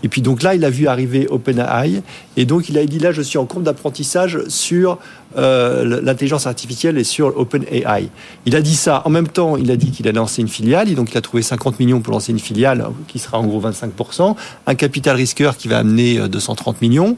Et 0.02 0.08
puis 0.08 0.20
donc 0.20 0.42
là, 0.42 0.54
il 0.54 0.64
a 0.64 0.70
vu 0.70 0.86
arriver 0.86 1.26
OpenAI. 1.28 2.02
Et 2.36 2.44
donc 2.44 2.68
il 2.68 2.76
a 2.78 2.84
dit 2.84 2.98
là, 2.98 3.12
je 3.12 3.22
suis 3.22 3.38
en 3.38 3.46
cours 3.46 3.60
d'apprentissage 3.60 4.40
sur 4.48 4.98
euh, 5.36 6.00
l'intelligence 6.02 6.46
artificielle 6.46 6.98
et 6.98 7.04
sur 7.04 7.38
OpenAI. 7.38 8.08
Il 8.46 8.56
a 8.56 8.60
dit 8.60 8.76
ça. 8.76 9.02
En 9.04 9.10
même 9.10 9.28
temps, 9.28 9.56
il 9.56 9.70
a 9.70 9.76
dit 9.76 9.90
qu'il 9.90 10.06
a 10.08 10.12
lancé 10.12 10.42
une 10.42 10.48
filiale. 10.48 10.90
Et 10.90 10.94
donc 10.94 11.12
il 11.12 11.18
a 11.18 11.20
trouvé 11.20 11.42
50 11.42 11.78
millions 11.80 12.00
pour 12.00 12.12
lancer 12.12 12.32
une 12.32 12.38
filiale 12.38 12.86
qui 13.08 13.18
sera 13.18 13.38
en 13.38 13.46
gros 13.46 13.62
25%. 13.62 14.36
Un 14.66 14.74
capital 14.74 15.16
risqueur 15.16 15.56
qui 15.56 15.68
va 15.68 15.78
amener 15.78 16.28
230 16.28 16.76
euh, 16.76 16.78
millions 16.80 17.16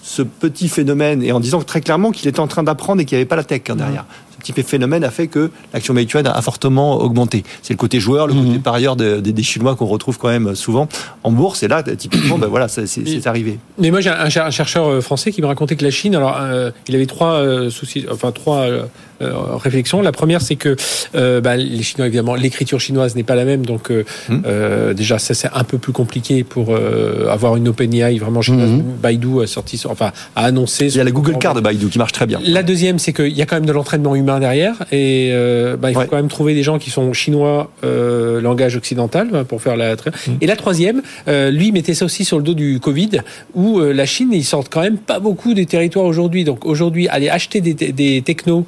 ce 0.00 0.22
petit 0.22 0.68
phénomène, 0.68 1.22
et 1.22 1.32
en 1.32 1.40
disant 1.40 1.60
très 1.60 1.82
clairement 1.82 2.12
qu'il 2.12 2.28
était 2.28 2.40
en 2.40 2.46
train 2.46 2.62
d'apprendre 2.62 3.02
et 3.02 3.04
qu'il 3.04 3.16
n'y 3.16 3.20
avait 3.20 3.28
pas 3.28 3.36
la 3.36 3.44
tech 3.44 3.60
hein, 3.68 3.76
derrière 3.76 4.06
de 4.52 4.66
phénomène 4.68 5.04
a 5.04 5.10
fait 5.10 5.26
que 5.28 5.50
l'action 5.72 5.94
Meituan 5.94 6.24
a 6.24 6.42
fortement 6.42 7.00
augmenté. 7.00 7.44
C'est 7.62 7.74
le 7.74 7.78
côté 7.78 8.00
joueur, 8.00 8.26
le 8.26 8.34
côté 8.34 8.48
mhm. 8.48 8.62
parieur 8.62 8.96
des 8.96 9.42
Chinois 9.42 9.76
qu'on 9.76 9.86
retrouve 9.86 10.18
quand 10.18 10.28
même 10.28 10.54
souvent 10.54 10.88
en 11.24 11.32
bourse. 11.32 11.62
Et 11.62 11.68
là, 11.68 11.82
typiquement, 11.82 12.38
ben 12.38 12.46
voilà, 12.46 12.68
c'est 12.68 13.26
arrivé. 13.26 13.58
Mais 13.78 13.90
moi, 13.90 14.00
j'ai 14.00 14.10
un, 14.10 14.50
chercheur 14.50 14.88
euh, 14.88 15.00
français 15.00 15.32
qui 15.32 15.40
me 15.42 15.46
racontait 15.46 15.76
que 15.76 15.84
la 15.84 15.90
Chine, 15.90 16.14
alors, 16.14 16.36
euh, 16.40 16.70
il 16.88 16.94
avait 16.94 17.06
trois 17.06 17.34
euh, 17.34 17.70
soucis, 17.70 18.06
enfin 18.10 18.32
trois 18.32 18.66
réflexions. 19.20 20.00
La 20.00 20.12
première, 20.12 20.42
c'est 20.42 20.56
que 20.56 20.76
bah, 21.40 21.56
les 21.56 21.82
Chinois, 21.82 22.06
évidemment, 22.06 22.34
l'écriture 22.34 22.80
chinoise 22.80 23.16
n'est 23.16 23.22
pas 23.22 23.34
la 23.34 23.44
même, 23.44 23.64
donc 23.64 23.90
hmm. 23.90 24.92
déjà, 24.94 25.18
ça 25.18 25.34
c'est 25.34 25.50
un 25.52 25.64
peu 25.64 25.78
plus 25.78 25.92
compliqué 25.92 26.44
pour 26.44 26.76
avoir 27.28 27.56
une 27.56 27.68
OpenAI 27.68 28.18
vraiment 28.18 28.42
chinoise. 28.42 28.70
Hmm. 28.70 28.82
Baidu 29.02 29.42
a 29.42 29.46
sorti, 29.46 29.80
enfin, 29.88 30.12
a 30.36 30.44
annoncé. 30.44 30.86
Il 30.86 30.96
y 30.96 31.00
a 31.00 31.04
la 31.04 31.10
Google 31.10 31.38
Card 31.38 31.54
de 31.54 31.60
Baidu 31.60 31.88
qui 31.88 31.98
marche 31.98 32.12
très 32.12 32.26
bien. 32.26 32.40
La 32.44 32.62
deuxième, 32.62 32.98
c'est 32.98 33.12
qu'il 33.12 33.36
y 33.36 33.42
a 33.42 33.46
quand 33.46 33.56
même 33.56 33.66
de 33.66 33.72
l'entraînement 33.72 34.14
humain 34.14 34.40
derrière 34.40 34.84
et 34.92 35.30
euh, 35.32 35.76
bah, 35.76 35.90
il 35.90 35.94
faut 35.94 36.04
quand 36.04 36.16
même 36.16 36.28
trouver 36.28 36.54
des 36.54 36.62
gens 36.62 36.78
qui 36.78 36.90
sont 36.90 37.12
chinois 37.12 37.70
euh, 37.84 38.40
langage 38.40 38.76
occidental 38.76 39.28
bah, 39.30 39.44
pour 39.44 39.62
faire 39.62 39.76
la. 39.76 39.94
Mm. 39.94 39.98
Et 40.40 40.46
la 40.46 40.56
troisième, 40.56 41.02
euh, 41.28 41.50
lui 41.50 41.72
mettait 41.72 41.94
ça 41.94 42.04
aussi 42.04 42.24
sur 42.24 42.38
le 42.38 42.42
dos 42.42 42.54
du 42.54 42.80
Covid, 42.80 43.20
où 43.54 43.80
la 43.80 44.06
Chine 44.06 44.30
ils 44.32 44.44
sortent 44.44 44.68
quand 44.70 44.82
même 44.82 44.98
pas 44.98 45.18
beaucoup 45.18 45.54
des 45.54 45.66
territoires 45.66 46.04
aujourd'hui. 46.04 46.44
Donc 46.44 46.64
aujourd'hui, 46.64 47.08
aller 47.08 47.28
acheter 47.28 47.60
des, 47.60 47.74
des 47.74 48.22
technos, 48.22 48.66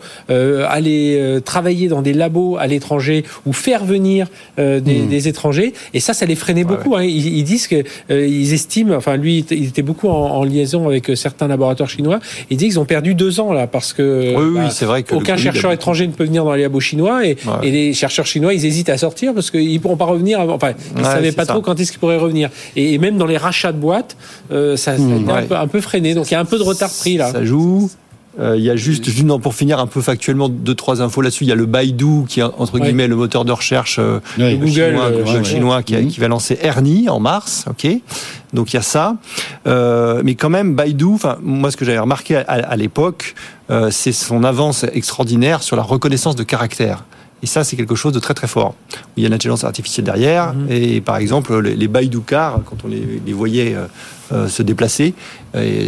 aller 0.68 1.38
travailler 1.44 1.88
dans 1.88 2.02
des 2.02 2.12
labos 2.12 2.56
à 2.58 2.66
l'étranger 2.66 3.24
ou 3.46 3.52
faire 3.52 3.84
venir 3.84 4.28
des, 4.56 4.80
mm. 4.80 5.08
des, 5.08 5.28
étrangers, 5.28 5.72
et 5.94 6.00
ça, 6.00 6.14
ça 6.14 6.26
les 6.26 6.34
freinait 6.34 6.64
beaucoup. 6.64 6.96
Hein. 6.96 7.04
Ils, 7.04 7.44
disent 7.44 7.66
que 7.66 7.84
ils 8.10 8.52
estiment, 8.52 8.94
enfin 8.96 9.16
lui, 9.16 9.44
il 9.50 9.66
était 9.66 9.82
beaucoup 9.82 10.08
en, 10.08 10.44
liaison 10.44 10.88
avec 10.88 11.10
certains 11.14 11.48
laboratoires 11.48 11.88
chinois. 11.88 12.20
Ils 12.50 12.56
disent 12.56 12.70
qu'ils 12.70 12.80
ont 12.80 12.84
perdu 12.84 13.14
deux 13.14 13.40
ans 13.40 13.52
là 13.52 13.66
parce 13.66 13.92
que 13.92 14.34
oui, 14.36 14.44
oui 14.44 14.54
bah, 14.54 14.70
c'est 14.70 14.84
vrai 14.84 15.02
que 15.02 15.14
aucun 15.14 15.36
chercheur 15.36 15.72
étranger 15.72 16.06
ne 16.06 16.12
peut 16.12 16.24
venir 16.24 16.44
dans 16.44 16.54
les 16.54 16.62
labos 16.62 16.80
chinois 16.80 17.26
et, 17.26 17.36
les 17.62 17.92
chercheurs 17.92 18.26
chinois, 18.26 18.54
ils 18.54 18.64
hésitent 18.64 18.88
à 18.88 18.98
sortir 18.98 19.34
parce 19.34 19.50
qu'ils 19.50 19.72
ne 19.72 19.78
pourront 19.78 19.96
pas 19.96 20.04
revenir. 20.04 20.40
Enfin, 20.40 20.72
ils 20.94 21.00
ne 21.00 21.04
savaient 21.04 21.32
pas 21.32 21.46
trop 21.46 21.60
quand 21.60 21.78
est-ce 21.78 21.90
qu'ils 21.92 22.00
pourraient 22.00 22.16
revenir. 22.16 22.50
Et, 22.76 22.98
même 22.98 23.16
dans 23.16 23.26
les 23.26 23.36
rachats 23.36 23.72
de 23.72 23.78
boîtes, 23.78 24.16
euh, 24.52 24.76
ça, 24.76 24.96
ça 24.96 25.02
hmm, 25.02 25.30
a 25.30 25.42
été 25.42 25.54
un 25.54 25.66
peu, 25.66 25.80
freiné. 25.80 26.14
Donc 26.14 26.30
il 26.30 26.34
y 26.34 26.36
a 26.36 26.40
un 26.40 26.44
peu 26.44 26.58
de 26.58 26.62
retard 26.62 26.90
pris 26.90 27.16
là. 27.16 27.32
Ça 27.32 27.44
joue. 27.44 27.90
Euh, 28.40 28.56
il 28.56 28.62
y 28.62 28.70
a 28.70 28.76
juste, 28.76 29.04
pour 29.42 29.54
finir 29.54 29.78
un 29.78 29.86
peu 29.86 30.00
factuellement, 30.00 30.48
deux, 30.48 30.74
trois 30.74 31.02
infos 31.02 31.20
là-dessus. 31.20 31.44
Il 31.44 31.48
y 31.48 31.52
a 31.52 31.56
le 31.56 31.66
Baidu, 31.66 32.24
qui 32.28 32.40
est 32.40 32.44
entre 32.44 32.78
guillemets 32.78 33.08
le 33.08 33.16
moteur 33.16 33.44
de 33.44 33.52
recherche 33.52 33.98
euh, 33.98 34.20
Google, 34.38 34.68
chinois, 34.68 35.42
chinois 35.42 35.82
qui, 35.82 36.06
qui, 36.08 36.20
va 36.20 36.28
lancer 36.28 36.58
Ernie 36.62 37.08
en 37.08 37.20
mars. 37.20 37.64
ok 37.68 38.00
donc 38.52 38.72
il 38.72 38.76
y 38.76 38.78
a 38.78 38.82
ça. 38.82 39.16
Euh, 39.66 40.22
mais 40.24 40.34
quand 40.34 40.50
même, 40.50 40.74
Baidu, 40.74 41.06
moi 41.40 41.70
ce 41.70 41.76
que 41.76 41.84
j'avais 41.84 41.98
remarqué 41.98 42.36
à, 42.36 42.76
l'époque, 42.76 43.34
euh, 43.70 43.90
c'est 43.90 44.12
son 44.12 44.44
avance 44.44 44.84
extraordinaire 44.92 45.62
sur 45.62 45.76
la 45.76 45.82
reconnaissance 45.82 46.36
de 46.36 46.42
caractère. 46.42 47.04
Et 47.42 47.46
ça, 47.46 47.64
c'est 47.64 47.76
quelque 47.76 47.94
chose 47.94 48.12
de 48.12 48.18
très 48.18 48.34
très 48.34 48.48
fort. 48.48 48.74
Il 49.16 49.22
y 49.22 49.26
a 49.26 49.30
l'intelligence 49.30 49.64
artificielle 49.64 50.04
derrière. 50.04 50.52
Mhm. 50.52 50.66
Et 50.70 51.00
par 51.00 51.16
exemple, 51.16 51.58
les, 51.60 51.74
les 51.74 51.88
Baidu 51.88 52.20
cars, 52.20 52.60
quand 52.66 52.76
on 52.84 52.88
les, 52.88 53.22
les 53.24 53.32
voyait 53.32 53.76
euh, 54.32 54.48
se 54.48 54.62
déplacer. 54.62 55.14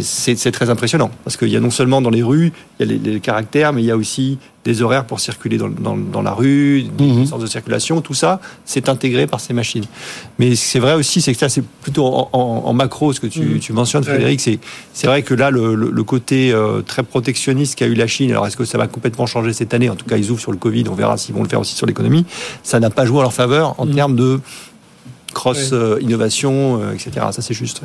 C'est 0.01 0.51
très 0.51 0.69
impressionnant 0.69 1.09
parce 1.23 1.37
qu'il 1.37 1.47
y 1.47 1.55
a 1.55 1.59
non 1.61 1.71
seulement 1.71 2.01
dans 2.01 2.09
les 2.09 2.23
rues, 2.23 2.51
il 2.79 2.85
y 2.85 2.89
a 2.89 3.11
les, 3.11 3.19
caractères, 3.21 3.71
mais 3.71 3.81
il 3.81 3.85
y 3.85 3.91
a 3.91 3.95
aussi 3.95 4.37
des 4.63 4.81
horaires 4.81 5.05
pour 5.05 5.19
circuler 5.19 5.57
dans, 5.57 5.69
dans, 5.69 5.95
dans 5.95 6.21
la 6.21 6.33
rue, 6.33 6.83
des 6.83 7.05
mmh. 7.05 7.39
de 7.39 7.45
circulation, 7.45 8.01
tout 8.01 8.13
ça, 8.13 8.39
c'est 8.65 8.89
intégré 8.89 9.27
par 9.27 9.39
ces 9.39 9.53
machines. 9.53 9.85
Mais 10.39 10.55
c'est 10.55 10.79
vrai 10.79 10.93
aussi, 10.93 11.21
c'est 11.21 11.33
que 11.33 11.39
ça, 11.39 11.49
c'est 11.49 11.63
plutôt 11.81 12.05
en, 12.05 12.29
en, 12.33 12.73
macro, 12.73 13.13
ce 13.13 13.19
que 13.19 13.27
tu, 13.27 13.41
mhm. 13.41 13.59
tu 13.59 13.73
mentionnes, 13.73 14.03
Frédéric, 14.03 14.41
c'est 14.41 15.07
vrai 15.07 15.21
que 15.21 15.33
là, 15.33 15.51
le, 15.51 15.75
le, 15.75 16.03
côté 16.03 16.51
euh, 16.51 16.81
très 16.81 17.03
protectionniste 17.03 17.75
qu'a 17.77 17.87
eu 17.87 17.93
la 17.93 18.07
Chine, 18.07 18.31
alors 18.31 18.47
est-ce 18.47 18.57
que 18.57 18.65
ça 18.65 18.77
va 18.77 18.87
complètement 18.87 19.25
changer 19.25 19.53
cette 19.53 19.73
année? 19.73 19.89
En 19.89 19.95
tout 19.95 20.05
cas, 20.05 20.17
ils 20.17 20.31
ouvrent 20.31 20.41
sur 20.41 20.51
le 20.51 20.57
Covid, 20.57 20.85
on 20.89 20.95
verra 20.95 21.17
s'ils 21.17 21.35
vont 21.35 21.43
le 21.43 21.49
faire 21.49 21.59
aussi 21.59 21.75
sur 21.75 21.85
l'économie. 21.85 22.25
Ça 22.63 22.79
n'a 22.79 22.89
pas 22.89 23.05
joué 23.05 23.19
en 23.19 23.21
leur 23.21 23.33
faveur 23.33 23.79
en 23.79 23.85
mmh. 23.85 23.95
termes 23.95 24.15
de 24.15 24.39
cross-innovation, 25.33 26.81
euh, 26.81 26.93
etc. 26.93 27.11
Ça, 27.31 27.41
c'est 27.41 27.53
juste. 27.53 27.81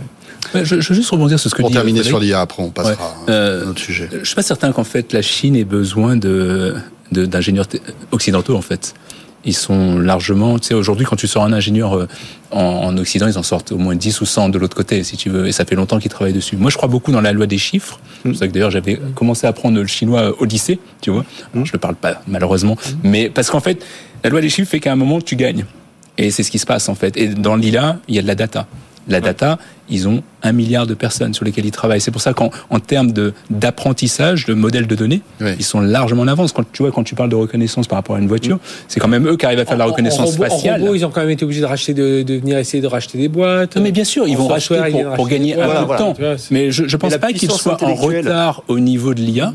je, 0.55 0.65
je, 0.65 0.89
veux 0.89 0.95
juste 0.95 1.11
rebondir 1.11 1.39
sur 1.41 1.51
ce 1.51 1.55
que 1.55 1.63
Pour 1.63 1.71
terminer 1.71 2.03
sur 2.03 2.21
l'IA, 2.21 2.41
après, 2.41 2.63
on 2.63 2.71
passera 2.71 3.17
à 3.27 3.31
euh, 3.31 3.67
un 3.67 3.71
autre 3.71 3.81
sujet. 3.81 4.09
Je 4.13 4.25
suis 4.25 4.37
pas 4.37 4.43
certain 4.43 4.73
qu'en 4.73 4.85
fait, 4.85 5.13
la 5.13 5.23
Chine 5.23 5.57
ait 5.57 5.65
besoin 5.65 6.17
de 6.17 6.75
d'ingénieurs 7.11 7.67
occidentaux, 8.13 8.55
en 8.55 8.61
fait. 8.61 8.95
Ils 9.45 9.55
sont 9.55 9.99
largement, 9.99 10.59
tu 10.59 10.69
sais, 10.69 10.75
aujourd'hui, 10.75 11.07
quand 11.07 11.17
tu 11.17 11.27
sors 11.27 11.45
un 11.45 11.55
ingénieur 11.55 11.97
euh, 11.97 12.07
en, 12.51 12.95
Occident, 12.99 13.27
ils 13.27 13.39
en 13.39 13.43
sortent 13.43 13.73
au 13.73 13.79
moins 13.79 13.95
10 13.95 14.21
ou 14.21 14.27
100 14.27 14.51
de 14.51 14.59
l'autre 14.59 14.77
côté, 14.77 15.03
si 15.05 15.17
tu 15.17 15.31
veux, 15.31 15.47
et 15.47 15.53
ça 15.53 15.65
fait 15.65 15.77
longtemps 15.77 15.99
qu'ils 16.01 16.11
travaillent 16.11 16.35
dessus. 16.35 16.57
Moi, 16.57 16.71
je 16.71 16.77
crois 16.77 16.89
beaucoup 16.89 17.13
dans 17.13 17.21
la 17.23 17.33
loi 17.33 17.47
des 17.47 17.57
chiffres. 17.57 17.99
C'est 18.23 18.29
pour 18.29 18.39
ça 18.39 18.49
que 18.49 18.53
d'ailleurs, 18.53 18.71
j'avais 18.71 19.01
commencé 19.15 19.47
à 19.47 19.51
apprendre 19.51 19.79
le 19.79 19.87
chinois 19.87 20.35
au 20.39 20.45
lycée, 20.45 20.81
tu 21.01 21.11
vois. 21.11 21.25
Je 21.55 21.61
ne 21.61 21.65
le 21.73 21.79
parle 21.79 21.95
pas, 21.95 22.21
malheureusement. 22.27 22.77
Mais 23.05 23.31
parce 23.31 23.49
qu'en 23.49 23.61
fait, 23.61 23.83
la 24.25 24.31
loi 24.31 24.41
des 24.41 24.49
chiffres 24.49 24.71
fait 24.71 24.81
qu'à 24.81 24.93
un 24.93 24.97
moment, 24.97 25.21
tu 25.21 25.37
gagnes. 25.37 25.65
Et 26.19 26.31
c'est 26.31 26.43
ce 26.43 26.51
qui 26.51 26.59
se 26.59 26.67
passe 26.67 26.89
en 26.89 26.95
fait. 26.95 27.17
Et 27.17 27.29
dans 27.29 27.57
l'ILA, 27.57 27.99
il 28.09 28.17
y 28.17 28.19
a 28.19 28.23
de 28.23 28.27
la 28.27 28.35
data. 28.35 28.67
La 29.07 29.21
data, 29.21 29.59
ils 29.91 30.09
ont 30.09 30.23
un 30.43 30.53
milliard 30.53 30.87
de 30.87 30.95
personnes 30.95 31.35
sur 31.35 31.45
lesquelles 31.45 31.67
ils 31.67 31.71
travaillent. 31.71 32.01
C'est 32.01 32.11
pour 32.11 32.21
ça 32.21 32.33
qu'en 32.33 32.51
en 32.71 32.81
termes 32.81 33.13
de 33.13 33.33
d'apprentissage, 33.51 34.47
de 34.47 34.55
modèles 34.55 34.87
de 34.87 34.95
données, 34.95 35.23
ils 35.41 35.65
sont 35.65 35.81
largement 35.81 36.23
en 36.23 36.29
avance. 36.29 36.53
Quand 36.53 36.65
tu 36.73 36.83
vois, 36.83 36.93
quand 36.93 37.05
tu 37.05 37.15
parles 37.15 37.31
de 37.31 37.37
reconnaissance 37.37 37.87
par 37.87 37.99
rapport 37.99 38.17
à 38.17 38.19
une 38.19 38.29
voiture, 38.29 38.59
c'est 38.87 39.01
quand 39.01 39.09
même 39.09 39.27
eux 39.27 39.37
qui 39.37 39.47
arrivent 39.47 39.59
à 39.59 39.65
faire 39.65 39.77
la 39.77 39.87
reconnaissance 39.87 40.37
faciale. 40.37 40.81
En 40.81 40.85
robot, 40.85 40.95
ils 40.95 41.07
ont 41.07 41.11
quand 41.11 41.21
même 41.21 41.31
été 41.31 41.45
obligés 41.45 41.61
de 41.61 41.67
racheter, 41.67 41.95
de, 41.95 42.23
de, 42.23 42.35
venir 42.35 42.59
essayer 42.59 42.83
de 42.83 42.87
racheter 42.87 43.19
des 43.19 43.29
boîtes. 43.29 43.77
Non, 43.77 43.83
mais 43.83 43.93
bien 43.93 44.05
sûr, 44.05 44.27
ils 44.29 44.37
vont 44.37 44.49
racheter 44.49 44.79
pour, 45.17 45.29
gagner 45.29 45.61
un 45.61 45.85
peu 45.85 45.93
de 45.93 45.99
temps. 45.99 46.15
Mais 46.51 46.71
je, 46.71 46.85
ne 46.85 46.97
pense 46.97 47.17
pas 47.17 47.33
qu'ils 47.33 47.51
soient 47.51 47.83
en 47.83 47.95
retard 47.95 48.63
au 48.69 48.79
niveau 48.79 49.15
de 49.15 49.21
l'IA. 49.21 49.53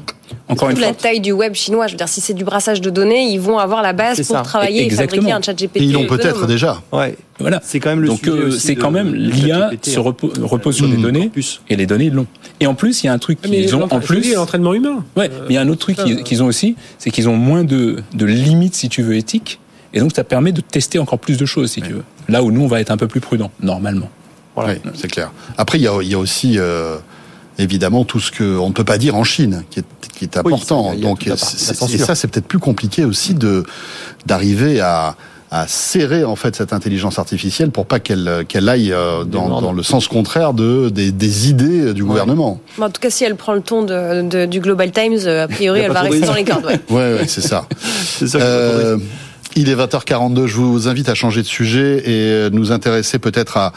Encore 0.49 0.69
une 0.69 0.77
fois. 0.77 0.87
la 0.87 0.93
taille 0.93 1.19
du 1.19 1.31
web 1.31 1.53
chinois. 1.53 1.87
Je 1.87 1.93
veux 1.93 1.97
dire, 1.97 2.09
si 2.09 2.21
c'est 2.21 2.33
du 2.33 2.43
brassage 2.43 2.81
de 2.81 2.89
données, 2.89 3.27
ils 3.27 3.39
vont 3.39 3.59
avoir 3.59 3.81
la 3.81 3.93
base 3.93 4.25
pour 4.25 4.41
travailler 4.41 4.85
et 4.85 4.89
fabriquer 4.89 5.31
un 5.31 5.41
chat 5.41 5.53
GPT. 5.53 5.81
Ils 5.81 5.93
l'ont 5.93 6.05
peut-être 6.05 6.47
déjà. 6.47 6.81
Ouais. 6.91 7.15
Voilà. 7.39 7.59
C'est 7.63 7.79
quand 7.79 7.89
même 7.89 8.01
le 8.01 8.07
Donc 8.07 8.27
euh, 8.27 8.51
c'est 8.51 8.75
quand 8.75 8.91
même 8.91 9.13
l'IA 9.13 9.71
se 9.81 9.99
repose, 9.99 10.22
sur 10.71 10.87
des 10.87 10.97
mmh. 10.97 11.01
données 11.01 11.31
et 11.69 11.75
les 11.75 11.85
données 11.85 12.05
ils 12.05 12.13
l'ont. 12.13 12.27
Et 12.59 12.67
en 12.67 12.75
plus, 12.75 13.03
il 13.03 13.07
y 13.07 13.09
a 13.09 13.13
un 13.13 13.17
truc 13.17 13.41
qu'ils 13.41 13.75
ont 13.75 13.83
en 13.83 13.99
plus. 13.99 14.33
l'entraînement 14.33 14.73
humain. 14.73 15.03
Ouais. 15.15 15.29
Mais 15.29 15.49
il 15.49 15.53
y 15.53 15.57
a 15.57 15.61
un 15.61 15.69
autre 15.69 15.81
truc 15.81 15.97
qu'ils 16.23 16.43
ont 16.43 16.47
aussi, 16.47 16.75
c'est 16.97 17.11
qu'ils 17.11 17.29
ont 17.29 17.37
moins 17.37 17.63
de, 17.63 17.97
de 18.13 18.25
limites, 18.25 18.75
si 18.75 18.89
tu 18.89 19.01
veux, 19.01 19.15
éthiques. 19.15 19.59
Et 19.93 19.99
donc 19.99 20.11
ça 20.15 20.23
permet 20.23 20.51
de 20.51 20.61
tester 20.61 20.99
encore 20.99 21.19
plus 21.19 21.37
de 21.37 21.45
choses, 21.45 21.71
si 21.71 21.81
tu 21.81 21.93
veux. 21.93 22.03
Là 22.29 22.43
où 22.43 22.51
nous, 22.51 22.61
on 22.61 22.67
va 22.67 22.81
être 22.81 22.91
un 22.91 22.97
peu 22.97 23.07
plus 23.07 23.21
prudent, 23.21 23.51
normalement. 23.61 24.09
Voilà. 24.55 24.73
Oui, 24.73 24.91
c'est 24.95 25.09
clair. 25.09 25.31
Après, 25.57 25.79
il 25.79 25.81
y 25.81 25.87
a, 25.87 26.01
il 26.01 26.09
y 26.09 26.13
a 26.13 26.19
aussi. 26.19 26.57
Euh, 26.57 26.97
évidemment 27.57 28.03
tout 28.05 28.19
ce 28.19 28.31
qu'on 28.31 28.67
ne 28.67 28.73
peut 28.73 28.83
pas 28.83 28.97
dire 28.97 29.15
en 29.15 29.23
Chine, 29.23 29.63
qui 29.69 29.79
est, 29.79 29.85
qui 30.13 30.25
est 30.25 30.37
important. 30.37 30.95
Donc, 30.95 31.27
et 31.27 31.35
ça, 31.35 32.15
c'est 32.15 32.27
peut-être 32.27 32.47
plus 32.47 32.59
compliqué 32.59 33.05
aussi 33.05 33.33
de 33.33 33.63
d'arriver 34.25 34.79
à, 34.79 35.15
à 35.53 35.67
serrer 35.67 36.23
en 36.23 36.35
fait 36.35 36.55
cette 36.55 36.73
intelligence 36.73 37.19
artificielle 37.19 37.69
pour 37.69 37.85
pas 37.85 37.99
qu'elle 37.99 38.43
qu'elle 38.47 38.67
aille 38.67 38.91
euh, 38.91 39.23
dans, 39.23 39.61
dans, 39.61 39.71
le 39.71 39.83
sens 39.83 40.07
contraire 40.07 40.55
de 40.55 40.89
des, 40.89 41.11
des 41.11 41.49
idées 41.49 41.93
du 41.93 42.03
gouvernement. 42.03 42.59
en 42.81 42.89
tout 42.89 42.99
cas, 42.99 43.11
si 43.11 43.23
elle 43.23 43.35
prend 43.35 43.53
le 43.53 43.61
ton 43.61 43.83
de, 43.83 44.27
de, 44.27 44.45
du 44.47 44.59
Global 44.59 44.91
Times, 44.91 45.19
euh, 45.27 45.43
a 45.43 45.47
priori, 45.47 45.81
elle 45.81 45.91
va 45.91 46.01
rester 46.01 46.25
dans 46.25 46.33
les 46.33 46.43
cordes. 46.43 46.65
Ouais, 46.65 46.79
ouais, 46.89 47.13
ouais 47.19 47.27
c'est 47.27 47.41
ça. 47.41 47.67
c'est 47.79 48.27
ça. 48.27 48.39
Euh, 49.55 49.59
Il 49.59 49.69
est 49.69 49.75
20h42, 49.75 50.45
je 50.45 50.55
vous 50.55 50.87
invite 50.87 51.09
à 51.09 51.15
changer 51.15 51.41
de 51.41 51.47
sujet 51.47 52.03
et 52.09 52.49
nous 52.51 52.71
intéresser 52.71 53.19
peut-être 53.19 53.57
à 53.57 53.73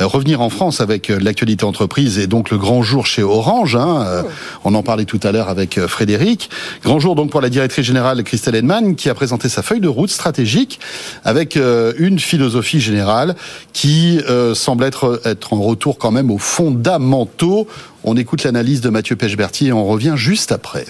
revenir 0.00 0.40
en 0.40 0.50
France 0.50 0.80
avec 0.80 1.08
l'actualité 1.08 1.64
entreprise 1.64 2.18
et 2.18 2.26
donc 2.26 2.50
le 2.50 2.58
grand 2.58 2.82
jour 2.82 3.06
chez 3.06 3.22
Orange. 3.22 3.76
Hein. 3.76 4.24
On 4.64 4.74
en 4.74 4.82
parlait 4.82 5.04
tout 5.04 5.20
à 5.22 5.32
l'heure 5.32 5.48
avec 5.48 5.80
Frédéric. 5.86 6.50
Grand 6.82 7.00
jour 7.00 7.14
donc 7.14 7.30
pour 7.30 7.40
la 7.40 7.48
directrice 7.48 7.86
générale 7.86 8.22
Christelle 8.24 8.54
Edman 8.54 8.94
qui 8.94 9.08
a 9.08 9.14
présenté 9.14 9.48
sa 9.48 9.62
feuille 9.62 9.80
de 9.80 9.88
route 9.88 10.10
stratégique 10.10 10.80
avec 11.24 11.56
une 11.56 12.18
philosophie 12.18 12.80
générale 12.80 13.34
qui 13.72 14.20
semble 14.54 14.84
être, 14.84 15.20
être 15.24 15.52
en 15.52 15.62
retour 15.62 15.98
quand 15.98 16.10
même 16.10 16.30
aux 16.30 16.38
fondamentaux. 16.38 17.66
On 18.04 18.16
écoute 18.16 18.44
l'analyse 18.44 18.80
de 18.80 18.90
Mathieu 18.90 19.16
Pechberti 19.16 19.68
et 19.68 19.72
on 19.72 19.86
revient 19.86 20.14
juste 20.16 20.52
après. 20.52 20.86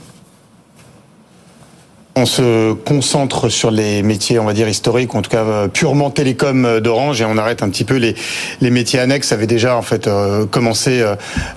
On 2.18 2.24
se 2.24 2.72
concentre 2.72 3.50
sur 3.50 3.70
les 3.70 4.02
métiers, 4.02 4.38
on 4.38 4.46
va 4.46 4.55
dire, 4.55 4.66
historiques, 4.70 5.12
ou 5.12 5.18
en 5.18 5.22
tout 5.22 5.29
cas 5.29 5.44
euh, 5.44 5.68
purement 5.68 6.09
télécom 6.09 6.64
euh, 6.64 6.81
d'Orange, 6.81 7.20
et 7.20 7.26
on 7.26 7.37
arrête 7.37 7.62
un 7.62 7.68
petit 7.68 7.85
peu 7.85 7.96
les, 7.96 8.14
les 8.62 8.70
métiers 8.70 8.98
annexes. 8.98 9.29
Ça 9.29 9.35
avait 9.35 9.46
déjà 9.46 9.76
en 9.76 9.83
fait 9.83 10.07
euh, 10.07 10.46
commencé 10.46 11.05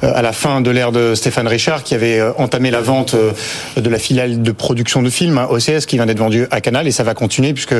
à 0.02 0.22
la 0.22 0.34
fin 0.34 0.60
de 0.60 0.70
l'ère 0.70 0.92
de 0.92 1.16
Stéphane 1.16 1.48
Richard, 1.48 1.84
qui 1.84 1.96
avait 1.96 2.22
entamé 2.38 2.72
la 2.72 2.82
vente 2.82 3.16
de 3.78 3.90
la 3.90 3.98
filiale 4.00 4.42
de 4.42 4.52
production 4.52 5.02
de 5.02 5.10
films, 5.10 5.38
hein, 5.38 5.48
OCS, 5.50 5.86
qui 5.86 5.96
vient 5.96 6.06
d'être 6.06 6.20
vendue 6.20 6.46
à 6.52 6.60
Canal, 6.60 6.90
et 6.90 6.92
ça 6.92 7.04
va 7.04 7.14
continuer, 7.14 7.54
puisque 7.54 7.76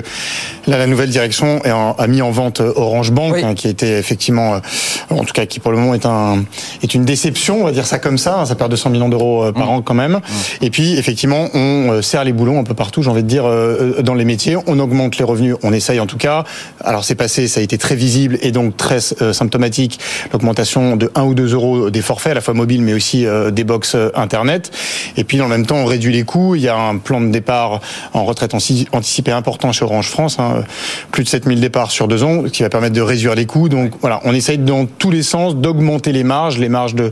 là, 0.66 0.78
la 0.78 0.88
nouvelle 0.88 1.10
direction 1.10 1.62
a 1.66 2.08
mis 2.08 2.22
en 2.22 2.32
vente 2.32 2.62
Orange 2.62 3.12
Bank, 3.12 3.36
hein, 3.44 3.56
qui 3.56 3.68
était 3.68 4.00
effectivement, 4.00 4.62
en 5.10 5.26
tout 5.26 5.34
cas, 5.34 5.46
qui 5.46 5.60
pour 5.60 5.72
le 5.72 5.78
moment 5.78 5.96
est, 5.96 6.06
un, 6.06 6.46
est 6.82 6.94
une 6.94 7.04
déception, 7.04 7.62
on 7.62 7.66
va 7.66 7.72
dire 7.74 7.86
ça 7.86 8.00
comme 8.00 8.18
ça, 8.18 8.40
hein, 8.40 8.46
ça 8.46 8.56
perd 8.56 8.72
200 8.72 8.90
millions 8.92 9.10
d'euros 9.10 9.52
par 9.52 9.66
mmh. 9.66 9.70
an 9.70 9.82
quand 9.82 9.94
même. 9.94 10.14
Mmh. 10.14 10.22
Et 10.62 10.70
puis, 10.70 10.98
effectivement, 10.98 11.50
on 11.54 12.02
serre 12.02 12.24
les 12.24 12.34
boulons, 12.34 12.64
partout, 12.74 13.04
j'ai 13.04 13.10
envie 13.10 13.24
de 13.24 13.28
dire, 13.28 13.46
euh, 13.46 13.96
euh, 14.00 14.02
dans 14.02 14.14
les 14.14 14.26
métiers. 14.26 14.58
On 14.68 14.80
augmente 14.80 15.18
les 15.18 15.26
revenus, 15.26 15.56
on 15.64 15.74
essaye 15.74 16.00
en 16.00 16.06
tout 16.06 16.18
cas. 16.18 16.44
Alors 16.82 17.04
c'est 17.04 17.16
passé, 17.16 17.48
ça 17.48 17.60
a 17.60 17.64
été 17.64 17.78
très 17.78 17.96
visible 17.96 18.38
et 18.42 18.52
donc 18.52 18.78
très 18.78 19.00
euh, 19.22 19.34
symptomatique, 19.34 20.00
l'augmentation 20.32 20.96
de 20.96 21.12
1 21.16 21.24
ou 21.24 21.34
2 21.34 21.54
euros 21.54 21.90
des 21.90 22.02
forfaits, 22.02 22.32
à 22.32 22.36
la 22.36 22.42
fois 22.42 22.54
mobiles 22.54 22.82
mais 22.82 22.94
aussi 22.94 23.26
des 23.52 23.64
box 23.64 23.96
Internet. 24.16 24.72
Et 25.18 25.24
puis 25.24 25.38
dans 25.38 25.46
le 25.46 25.50
même 25.50 25.66
temps, 25.66 25.78
on 25.78 25.86
réduit 25.86 26.14
les 26.14 26.24
coûts. 26.24 26.56
Il 26.56 26.62
y 26.62 26.68
a 26.68 26.78
un 26.78 26.98
plan 26.98 27.22
de 27.22 27.30
départ 27.30 27.82
en 28.14 28.26
retraite 28.26 28.54
anticipé 28.54 29.32
important 29.32 29.72
chez 29.72 29.86
Orange 29.86 30.10
France, 30.10 30.38
hein, 30.40 30.64
plus 31.12 31.24
de 31.24 31.30
7000 31.30 31.60
départs 31.60 31.92
sur 31.92 32.08
deux 32.08 32.24
ans, 32.24 32.44
qui 32.44 32.64
va 32.64 32.70
permettre 32.70 32.96
de 32.96 33.02
réduire 33.02 33.36
les 33.36 33.46
coûts. 33.46 33.70
Donc 33.70 33.92
voilà, 34.02 34.22
on 34.24 34.34
essaye 34.34 34.58
dans 34.58 34.86
tous 34.86 35.12
les 35.12 35.24
sens 35.24 35.56
d'augmenter 35.56 36.12
les 36.12 36.24
marges, 36.24 36.58
les 36.58 36.70
marges 36.70 36.96
de, 36.96 37.12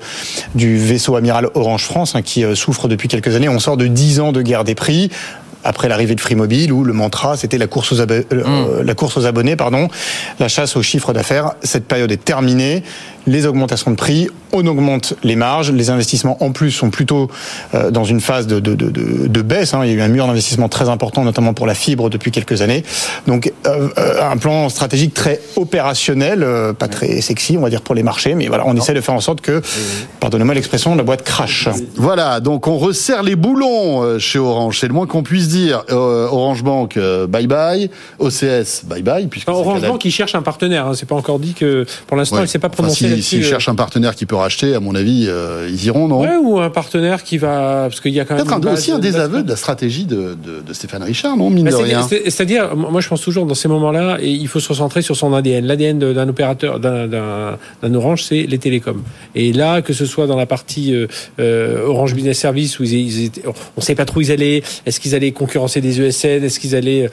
du 0.55 0.77
vaisseau 0.77 1.15
amiral 1.15 1.49
Orange 1.53 1.83
France, 1.83 2.15
hein, 2.15 2.21
qui 2.21 2.43
souffre 2.55 2.87
depuis 2.87 3.07
quelques 3.07 3.35
années. 3.35 3.49
On 3.49 3.59
sort 3.59 3.77
de 3.77 3.87
10 3.87 4.19
ans 4.19 4.31
de 4.31 4.41
guerre 4.41 4.63
des 4.63 4.75
prix 4.75 5.09
après 5.67 5.89
l'arrivée 5.89 6.15
de 6.15 6.21
Free 6.21 6.35
Mobile 6.35 6.71
où 6.71 6.83
le 6.83 6.93
mantra 6.93 7.35
c'était 7.35 7.57
la 7.57 7.67
course 7.67 7.91
aux 7.91 8.01
abonnés, 8.01 8.25
euh, 8.31 8.81
mm. 8.81 8.85
la 8.85 8.95
course 8.95 9.17
aux 9.17 9.25
abonnés 9.25 9.55
pardon, 9.55 9.89
la 10.39 10.47
chasse 10.47 10.77
au 10.77 10.81
chiffre 10.81 11.13
d'affaires. 11.13 11.51
Cette 11.61 11.85
période 11.85 12.11
est 12.11 12.23
terminée 12.23 12.83
les 13.27 13.45
augmentations 13.45 13.91
de 13.91 13.95
prix, 13.95 14.29
on 14.53 14.65
augmente 14.65 15.13
les 15.23 15.35
marges, 15.35 15.71
les 15.71 15.89
investissements 15.89 16.41
en 16.43 16.51
plus 16.51 16.71
sont 16.71 16.89
plutôt 16.89 17.29
euh, 17.75 17.91
dans 17.91 18.03
une 18.03 18.21
phase 18.21 18.47
de, 18.47 18.59
de, 18.59 18.73
de, 18.73 18.89
de 19.27 19.41
baisse. 19.41 19.73
Hein. 19.73 19.81
Il 19.83 19.91
y 19.91 19.93
a 19.93 19.95
eu 19.95 20.01
un 20.01 20.07
mur 20.07 20.25
d'investissement 20.25 20.69
très 20.69 20.89
important, 20.89 21.23
notamment 21.23 21.53
pour 21.53 21.67
la 21.67 21.75
fibre 21.75 22.09
depuis 22.09 22.31
quelques 22.31 22.61
années. 22.61 22.83
Donc 23.27 23.51
euh, 23.65 23.89
euh, 23.97 24.31
un 24.31 24.37
plan 24.37 24.69
stratégique 24.69 25.13
très 25.13 25.41
opérationnel, 25.55 26.45
pas 26.79 26.87
très 26.87 27.21
sexy, 27.21 27.57
on 27.57 27.61
va 27.61 27.69
dire 27.69 27.81
pour 27.81 27.95
les 27.95 28.03
marchés, 28.03 28.33
mais 28.33 28.47
voilà, 28.47 28.63
on 28.65 28.75
essaie 28.75 28.93
de 28.93 29.01
faire 29.01 29.15
en 29.15 29.21
sorte 29.21 29.41
que, 29.41 29.61
pardonnez-moi 30.19 30.55
l'expression, 30.55 30.95
la 30.95 31.03
boîte 31.03 31.23
crache. 31.23 31.69
Voilà, 31.95 32.39
donc 32.39 32.67
on 32.67 32.77
resserre 32.77 33.23
les 33.23 33.35
boulons 33.35 34.17
chez 34.19 34.39
Orange, 34.39 34.79
c'est 34.79 34.87
le 34.87 34.93
moins 34.93 35.05
qu'on 35.05 35.23
puisse 35.23 35.49
dire. 35.49 35.83
Orange 35.89 36.63
Bank, 36.63 36.97
bye 37.27 37.47
bye. 37.47 37.89
OCS, 38.19 38.85
bye 38.85 39.01
bye. 39.01 39.29
Orange 39.47 39.81
Bank, 39.81 39.99
qui 39.99 40.11
cherche 40.11 40.35
un 40.35 40.41
partenaire. 40.41 40.87
Hein. 40.87 40.93
C'est 40.95 41.07
pas 41.07 41.15
encore 41.15 41.39
dit 41.39 41.53
que, 41.53 41.85
pour 42.07 42.17
l'instant, 42.17 42.37
il 42.39 42.47
il 42.47 42.49
s'est 42.49 42.59
pas 42.59 42.69
prononcé 42.69 43.16
s'ils 43.21 43.43
euh, 43.43 43.49
cherchent 43.49 43.69
un 43.69 43.75
partenaire 43.75 44.15
qui 44.15 44.25
peut 44.25 44.35
racheter, 44.35 44.73
à 44.75 44.79
mon 44.79 44.95
avis, 44.95 45.25
euh, 45.27 45.67
ils 45.69 45.85
iront, 45.85 46.07
non? 46.07 46.21
Ouais, 46.21 46.35
ou 46.41 46.59
un 46.59 46.69
partenaire 46.69 47.23
qui 47.23 47.37
va, 47.37 47.87
parce 47.89 48.01
qu'il 48.01 48.13
y 48.13 48.19
a 48.19 48.25
quand 48.25 48.35
même 48.35 48.45
peut-être 48.45 48.73
aussi 48.73 48.91
un 48.91 48.99
désaveu 48.99 49.43
de 49.43 49.49
la 49.49 49.55
stratégie 49.55 50.05
de, 50.05 50.35
de, 50.35 50.73
Stéphane 50.73 51.03
Richard, 51.03 51.37
non, 51.37 51.49
mine 51.49 51.65
bah, 51.65 51.71
de 51.71 51.75
rien? 51.77 52.07
C'est-à-dire, 52.07 52.75
moi, 52.75 53.01
je 53.01 53.07
pense 53.07 53.21
toujours 53.21 53.45
dans 53.45 53.55
ces 53.55 53.67
moments-là, 53.67 54.17
et 54.21 54.29
il 54.29 54.47
faut 54.47 54.59
se 54.59 54.69
recentrer 54.69 55.01
sur 55.01 55.15
son 55.15 55.33
ADN. 55.33 55.65
L'ADN 55.65 55.99
d'un 55.99 56.29
opérateur, 56.29 56.79
d'un 56.79 57.95
Orange, 57.95 58.23
c'est 58.23 58.43
les 58.43 58.57
télécoms. 58.57 59.01
Et 59.35 59.53
là, 59.53 59.81
que 59.81 59.93
ce 59.93 60.05
soit 60.05 60.27
dans 60.27 60.37
la 60.37 60.45
partie 60.45 60.93
euh, 61.39 61.85
Orange 61.85 62.13
Business 62.13 62.39
Service 62.39 62.79
où 62.79 62.83
ils, 62.83 63.25
étaient, 63.25 63.41
on 63.45 63.53
ne 63.77 63.81
sait 63.81 63.95
pas 63.95 64.05
trop 64.05 64.19
où 64.19 64.21
ils 64.21 64.31
allaient. 64.31 64.61
Est-ce 64.85 64.99
qu'ils 64.99 65.15
allaient 65.15 65.31
concurrencer 65.31 65.81
des 65.81 66.01
ESN 66.01 66.43
Est-ce 66.43 66.59
qu'ils 66.59 66.75
allaient, 66.75 67.09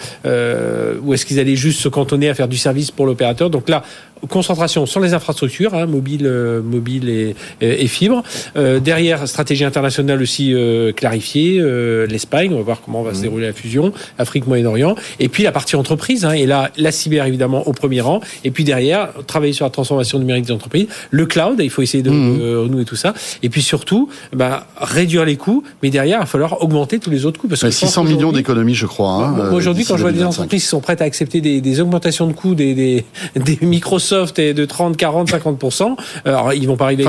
ou 1.02 1.14
est-ce 1.14 1.26
qu'ils 1.26 1.40
allaient 1.40 1.56
juste 1.56 1.80
se 1.80 1.88
cantonner 1.88 2.28
à 2.28 2.34
faire 2.34 2.48
du 2.48 2.58
service 2.58 2.90
pour 2.90 3.06
l'opérateur 3.06 3.50
Donc 3.50 3.68
là, 3.68 3.82
concentration 4.28 4.86
sur 4.86 5.00
les 5.00 5.14
infrastructures, 5.14 5.74
hein, 5.74 5.86
mobile, 5.86 6.26
euh, 6.26 6.62
mobile 6.62 7.08
et, 7.08 7.34
et 7.60 7.86
fibre. 7.86 8.22
Euh, 8.56 8.80
derrière, 8.80 9.26
stratégie 9.28 9.64
internationale 9.64 10.20
aussi 10.22 10.52
euh, 10.54 10.92
clarifiée, 10.92 11.58
euh, 11.60 12.06
l'Espagne, 12.06 12.52
on 12.52 12.58
va 12.58 12.62
voir 12.62 12.80
comment 12.84 13.02
va 13.02 13.14
se 13.14 13.18
mmh. 13.18 13.22
dérouler 13.22 13.46
la 13.46 13.52
fusion, 13.52 13.92
Afrique, 14.18 14.46
Moyen-Orient. 14.46 14.96
Et 15.20 15.28
puis 15.28 15.42
la 15.42 15.52
partie 15.52 15.76
entreprise, 15.76 16.24
hein, 16.24 16.32
et 16.32 16.46
là, 16.46 16.70
la 16.76 16.92
cyber 16.92 17.26
évidemment 17.26 17.66
au 17.66 17.72
premier 17.72 18.00
rang. 18.00 18.20
Et 18.44 18.50
puis 18.50 18.64
derrière, 18.64 19.10
travailler 19.26 19.52
sur 19.52 19.64
la 19.64 19.70
transformation 19.70 20.18
numérique 20.18 20.46
des 20.46 20.52
entreprises, 20.52 20.86
le 21.10 21.26
cloud, 21.26 21.60
il 21.60 21.70
faut 21.70 21.82
essayer 21.82 22.02
de 22.02 22.10
mmh. 22.10 22.62
renouer 22.62 22.84
tout 22.84 22.96
ça. 22.96 23.14
Et 23.42 23.48
puis 23.48 23.62
surtout, 23.62 24.08
bah, 24.32 24.66
réduire 24.76 25.24
les 25.24 25.36
coûts, 25.36 25.62
mais 25.82 25.90
derrière, 25.90 26.18
il 26.18 26.20
va 26.20 26.26
falloir 26.26 26.62
augmenter 26.62 26.98
tous 26.98 27.10
les 27.10 27.26
autres 27.26 27.40
coûts. 27.40 27.48
Parce 27.48 27.62
que 27.62 27.70
600 27.70 28.04
millions 28.04 28.32
d'économies, 28.32 28.74
je 28.74 28.86
crois. 28.86 29.26
Hein, 29.26 29.52
Aujourd'hui, 29.52 29.84
quand 29.84 29.96
je 29.96 30.02
vois 30.02 30.12
des 30.12 30.24
entreprises 30.24 30.62
qui 30.62 30.68
sont 30.68 30.80
prêtes 30.80 31.00
à 31.00 31.04
accepter 31.04 31.40
des, 31.40 31.60
des 31.60 31.80
augmentations 31.80 32.26
de 32.26 32.32
coûts 32.32 32.54
des, 32.54 32.74
des, 32.74 33.04
des 33.36 33.58
Microsoft 33.62 34.13
est 34.38 34.54
de 34.54 34.64
30, 34.64 34.96
40, 34.96 35.30
50%. 35.30 35.96
Alors, 36.24 36.52
ils 36.52 36.66
vont 36.66 36.76
pas 36.76 36.86
arriver 36.86 37.06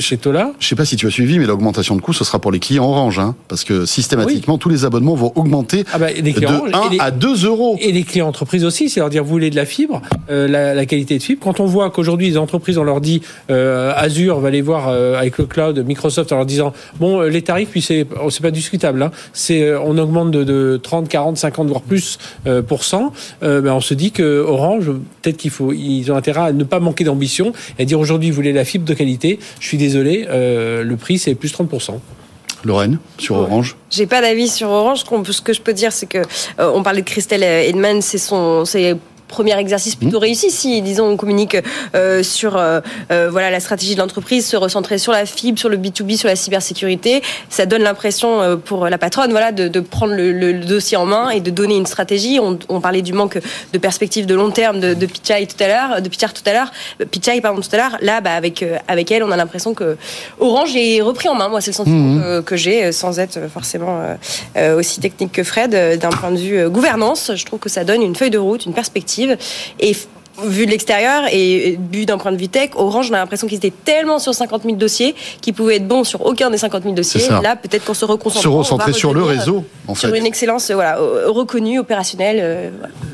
chez 0.00 0.16
Tola. 0.16 0.52
Je 0.58 0.66
sais 0.66 0.76
pas 0.76 0.84
si 0.84 0.96
tu 0.96 1.06
as 1.06 1.10
suivi, 1.10 1.38
mais 1.38 1.46
l'augmentation 1.46 1.96
de 1.96 2.00
coûts, 2.00 2.12
ce 2.12 2.24
sera 2.24 2.38
pour 2.38 2.52
les 2.52 2.58
clients 2.58 2.84
Orange, 2.84 3.18
hein, 3.18 3.34
parce 3.48 3.64
que 3.64 3.84
systématiquement, 3.86 4.58
tous 4.58 4.68
les 4.68 4.84
abonnements 4.84 5.14
vont 5.14 5.32
augmenter 5.34 5.84
ah 5.92 5.98
bah, 5.98 6.12
de 6.12 6.46
1 6.46 6.98
à 6.98 7.10
2 7.10 7.46
euros. 7.46 7.76
Et 7.80 7.92
les 7.92 8.02
clients 8.02 8.28
entreprises 8.28 8.64
aussi, 8.64 8.88
c'est 8.88 9.00
leur 9.00 9.10
dire, 9.10 9.24
vous 9.24 9.30
voulez 9.30 9.50
de 9.50 9.56
la 9.56 9.66
fibre, 9.66 10.02
euh, 10.30 10.46
la, 10.48 10.86
qualité 10.86 11.18
de 11.18 11.22
fibre. 11.22 11.40
Quand 11.42 11.60
on 11.60 11.66
voit 11.66 11.90
qu'aujourd'hui, 11.90 12.28
les 12.28 12.38
entreprises, 12.38 12.78
on 12.78 12.84
leur 12.84 13.00
dit, 13.00 13.22
euh, 13.50 13.92
Azure 13.96 14.40
va 14.40 14.48
aller 14.48 14.62
voir 14.62 14.88
euh, 14.88 15.18
avec 15.18 15.38
le 15.38 15.46
cloud, 15.46 15.78
Microsoft, 15.86 16.32
en 16.32 16.36
leur 16.36 16.46
disant, 16.46 16.72
bon, 17.00 17.22
les 17.22 17.42
tarifs, 17.42 17.70
puis 17.70 17.82
c'est, 17.82 18.06
oh, 18.22 18.30
c'est 18.30 18.42
pas 18.42 18.50
discutable, 18.50 19.02
hein, 19.02 19.10
c'est, 19.32 19.74
on 19.74 19.98
augmente 19.98 20.30
de, 20.30 20.80
30, 20.82 21.08
40, 21.08 21.36
50, 21.36 21.68
voire 21.68 21.82
plus 21.82 22.18
pour 22.68 22.84
cent. 22.84 23.12
Ben, 23.40 23.68
on 23.68 23.80
se 23.80 23.94
dit 23.94 24.12
que 24.12 24.40
Orange, 24.40 24.90
peut-être 25.22 25.36
qu'il 25.36 25.50
faut, 25.50 25.72
ils 25.72 26.10
ont 26.10 26.16
intérêt 26.16 26.35
à 26.44 26.52
ne 26.52 26.64
pas 26.64 26.80
manquer 26.80 27.04
d'ambition 27.04 27.52
et 27.78 27.82
à 27.82 27.84
dire 27.84 28.00
aujourd'hui, 28.00 28.30
vous 28.30 28.36
voulez 28.36 28.52
la 28.52 28.64
fibre 28.64 28.84
de 28.84 28.94
qualité, 28.94 29.38
je 29.60 29.66
suis 29.66 29.78
désolé, 29.78 30.26
euh, 30.28 30.82
le 30.82 30.96
prix 30.96 31.18
c'est 31.18 31.34
plus 31.34 31.52
30%. 31.52 31.98
Lorraine, 32.64 32.98
sur 33.18 33.36
Orange 33.36 33.76
J'ai 33.90 34.06
pas 34.06 34.20
d'avis 34.20 34.48
sur 34.48 34.68
Orange. 34.70 35.04
Ce 35.30 35.40
que 35.40 35.52
je 35.52 35.60
peux 35.60 35.72
dire, 35.72 35.92
c'est 35.92 36.06
que 36.06 36.18
euh, 36.18 36.72
on 36.74 36.82
parlait 36.82 37.02
de 37.02 37.06
Christelle 37.06 37.44
Edman, 37.44 38.02
c'est 38.02 38.18
son, 38.18 38.64
c'est 38.64 38.96
premier 39.26 39.58
exercice 39.58 39.94
plutôt 39.94 40.18
mmh. 40.18 40.22
réussi 40.22 40.50
si, 40.50 40.82
disons, 40.82 41.06
on 41.06 41.16
communique 41.16 41.56
euh, 41.94 42.22
sur 42.22 42.56
euh, 42.56 42.80
euh, 43.10 43.28
voilà 43.30 43.50
la 43.50 43.60
stratégie 43.60 43.94
de 43.94 44.00
l'entreprise, 44.00 44.46
se 44.46 44.56
recentrer 44.56 44.98
sur 44.98 45.12
la 45.12 45.26
fibre, 45.26 45.58
sur 45.58 45.68
le 45.68 45.76
B2B, 45.76 46.16
sur 46.16 46.28
la 46.28 46.36
cybersécurité. 46.36 47.22
Ça 47.48 47.66
donne 47.66 47.82
l'impression 47.82 48.58
pour 48.64 48.88
la 48.88 48.98
patronne 48.98 49.30
voilà, 49.30 49.52
de, 49.52 49.68
de 49.68 49.80
prendre 49.80 50.14
le, 50.14 50.54
dossier 50.54 50.96
en 50.96 51.06
main 51.06 51.30
et 51.30 51.40
de 51.40 51.50
donner 51.50 51.76
une 51.76 51.86
stratégie. 51.86 52.38
On, 52.40 52.58
on 52.68 52.80
parlait 52.80 53.02
du 53.02 53.12
manque 53.12 53.38
de 53.72 53.78
perspective 53.78 54.26
de 54.26 54.34
long 54.34 54.50
terme 54.50 54.80
de, 54.80 54.94
de 54.94 55.06
Pichai 55.06 55.46
tout 55.46 55.62
à 55.62 55.68
l'heure, 55.68 56.02
de 56.02 56.08
Pichar 56.08 56.32
tout 56.32 56.42
à 56.46 56.52
l'heure, 56.52 56.72
Pichai 57.10 57.40
pardon 57.40 57.60
tout 57.60 57.68
à 57.72 57.76
l'heure. 57.76 57.96
Là, 58.00 58.20
bah, 58.20 58.32
avec 58.32 58.64
avec 58.88 59.10
elle, 59.10 59.22
on 59.22 59.30
a 59.30 59.36
l'impression 59.36 59.74
que 59.74 59.96
Orange 60.40 60.74
est 60.76 61.00
repris 61.00 61.28
en 61.28 61.34
main. 61.34 61.48
Moi, 61.48 61.60
c'est 61.60 61.70
le 61.70 61.76
sentiment 61.76 62.38
mmh. 62.38 62.42
que, 62.42 62.56
j'ai, 62.56 62.92
sans 62.92 63.18
être 63.18 63.38
forcément 63.52 64.00
aussi 64.76 65.00
technique 65.00 65.32
que 65.32 65.42
Fred, 65.42 65.98
d'un 65.98 66.08
point 66.10 66.30
de 66.30 66.36
vue 66.36 66.68
gouvernance. 66.68 67.32
Je 67.34 67.44
trouve 67.44 67.58
que 67.58 67.68
ça 67.68 67.84
donne 67.84 68.02
une 68.02 68.14
feuille 68.14 68.30
de 68.30 68.38
route, 68.38 68.66
une 68.66 68.74
perspective 68.74 69.15
et 69.80 69.96
vu 70.44 70.66
de 70.66 70.70
l'extérieur 70.70 71.24
et 71.32 71.78
vu 71.92 72.04
d'un 72.04 72.18
point 72.18 72.32
de 72.32 72.36
vue 72.36 72.48
tech, 72.48 72.70
Orange, 72.74 73.08
on 73.10 73.14
a 73.14 73.18
l'impression 73.18 73.46
qu'ils 73.46 73.58
étaient 73.58 73.72
tellement 73.84 74.18
sur 74.18 74.34
50 74.34 74.62
000 74.64 74.76
dossiers 74.76 75.14
qu'ils 75.40 75.54
pouvaient 75.54 75.76
être 75.76 75.88
bons 75.88 76.04
sur 76.04 76.24
aucun 76.26 76.50
des 76.50 76.58
50 76.58 76.82
000 76.82 76.94
dossiers. 76.94 77.28
Là, 77.42 77.56
peut-être 77.56 77.84
qu'on 77.84 77.94
se 77.94 78.04
reconcentre. 78.04 78.42
Se 78.42 78.48
recentrer 78.48 78.92
sur 78.92 79.14
le 79.14 79.22
réseau, 79.22 79.64
en 79.88 79.94
sur 79.94 80.14
une 80.14 80.26
excellence 80.26 80.70
voilà, 80.70 80.98
reconnue, 81.26 81.78
opérationnelle. 81.78 82.38
Euh, 82.40 82.70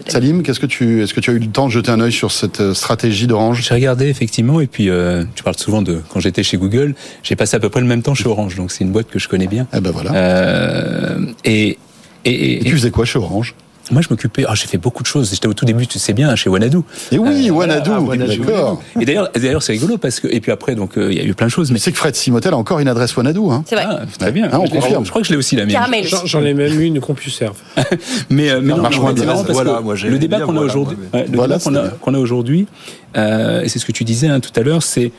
Salim, 0.08 0.42
qu'est-ce 0.42 0.60
que 0.60 0.66
tu, 0.66 1.02
est-ce 1.02 1.14
que 1.14 1.20
tu 1.20 1.30
as 1.30 1.34
eu 1.34 1.38
le 1.38 1.46
temps 1.46 1.66
de 1.66 1.72
jeter 1.72 1.90
un 1.90 2.00
œil 2.00 2.12
sur 2.12 2.32
cette 2.32 2.60
euh, 2.60 2.74
stratégie 2.74 3.26
d'Orange? 3.26 3.62
J'ai 3.62 3.74
regardé 3.74 4.08
effectivement, 4.08 4.60
et 4.60 4.66
puis 4.66 4.90
euh, 4.90 5.24
tu 5.34 5.42
parles 5.42 5.58
souvent 5.58 5.82
de 5.82 6.00
quand 6.08 6.20
j'étais 6.20 6.42
chez 6.42 6.56
Google, 6.56 6.94
j'ai 7.22 7.36
passé 7.36 7.56
à 7.56 7.60
peu 7.60 7.68
près 7.68 7.80
le 7.80 7.86
même 7.86 8.02
temps 8.02 8.14
chez 8.14 8.28
Orange, 8.28 8.56
donc 8.56 8.72
c'est 8.72 8.84
une 8.84 8.90
boîte 8.90 9.08
que 9.08 9.18
je 9.18 9.28
connais 9.28 9.46
bien. 9.46 9.66
Eh 9.74 9.80
ben 9.80 9.90
voilà. 9.90 10.12
Euh, 10.14 11.18
et, 11.44 11.78
et, 12.24 12.30
et, 12.30 12.60
et, 12.60 12.64
tu 12.64 12.72
faisais 12.72 12.90
quoi 12.90 13.04
chez 13.04 13.18
Orange? 13.18 13.54
Moi, 13.92 14.02
je 14.02 14.08
m'occupais. 14.10 14.44
ah, 14.48 14.54
j'ai 14.54 14.66
fait 14.66 14.78
beaucoup 14.78 15.02
de 15.02 15.08
choses. 15.08 15.30
J'étais 15.30 15.46
au 15.46 15.54
tout 15.54 15.64
début, 15.64 15.86
tu 15.86 15.98
sais 15.98 16.12
bien, 16.12 16.34
chez 16.34 16.50
Wanadu. 16.50 16.78
Et 17.12 17.18
oui, 17.18 17.48
Euh, 17.48 17.52
Wanadu, 17.52 17.90
ah, 17.94 18.00
Wanadu, 18.00 18.38
d'accord. 18.38 18.82
Et 19.00 19.04
d'ailleurs, 19.04 19.30
d'ailleurs, 19.34 19.62
c'est 19.62 19.72
rigolo 19.72 19.98
parce 19.98 20.18
que 20.20 20.26
et 20.28 20.40
puis 20.40 20.50
après, 20.50 20.74
donc 20.74 20.96
euh, 20.98 21.12
il 21.12 21.18
y 21.18 21.20
a 21.20 21.24
eu 21.24 21.34
plein 21.34 21.46
de 21.46 21.52
choses. 21.52 21.70
Mais 21.70 21.78
c'est 21.78 21.92
que 21.92 21.98
Fred 21.98 22.16
Simotel 22.16 22.52
a 22.54 22.56
encore 22.56 22.80
une 22.80 22.88
adresse 22.88 23.16
Wanadu. 23.16 23.40
Hein. 23.50 23.62
C'est 23.66 23.76
vrai. 23.76 23.84
Ah, 23.88 24.00
très 24.18 24.32
bien. 24.32 24.48
Ah, 24.50 24.58
on 24.60 24.66
Je 24.66 24.70
confirme. 24.72 25.04
Je 25.04 25.10
crois 25.10 25.22
que 25.22 25.28
je 25.28 25.32
l'ai 25.32 25.38
aussi 25.38 25.54
la 25.56 25.64
mienne. 25.66 25.74
Caramel. 25.74 26.04
J'en- 26.06 26.24
J'en 26.26 26.42
ai 26.42 26.54
même 26.54 26.80
eu 26.80 26.84
une 26.84 27.00
CompuServe. 27.00 27.56
Mais, 28.30 28.50
euh, 28.50 28.60
mais 28.62 28.72
non, 28.74 28.82
marche 28.82 28.96
mais 28.96 29.00
moins 29.02 29.10
c'est 29.10 29.14
bien. 29.16 29.24
marrant 29.26 29.42
parce 29.44 29.52
Voilà, 29.54 29.74
que 29.78 29.82
moi, 29.82 29.94
j'ai 29.96 30.08
le 30.08 30.18
débat 30.18 30.40
qu'on 30.40 30.56
a 30.56 30.60
aujourd'hui, 30.60 30.96
le 31.12 31.28
débat 31.28 31.58
qu'on 32.00 32.14
a, 32.14 32.18
aujourd'hui, 32.18 32.66
et 33.14 33.68
c'est 33.68 33.78
ce 33.78 33.84
que 33.84 33.92
tu 33.92 34.04
disais 34.04 34.28
hein, 34.28 34.40
tout 34.40 34.50
à 34.58 34.62
l'heure, 34.62 34.82
c'est 34.82 35.12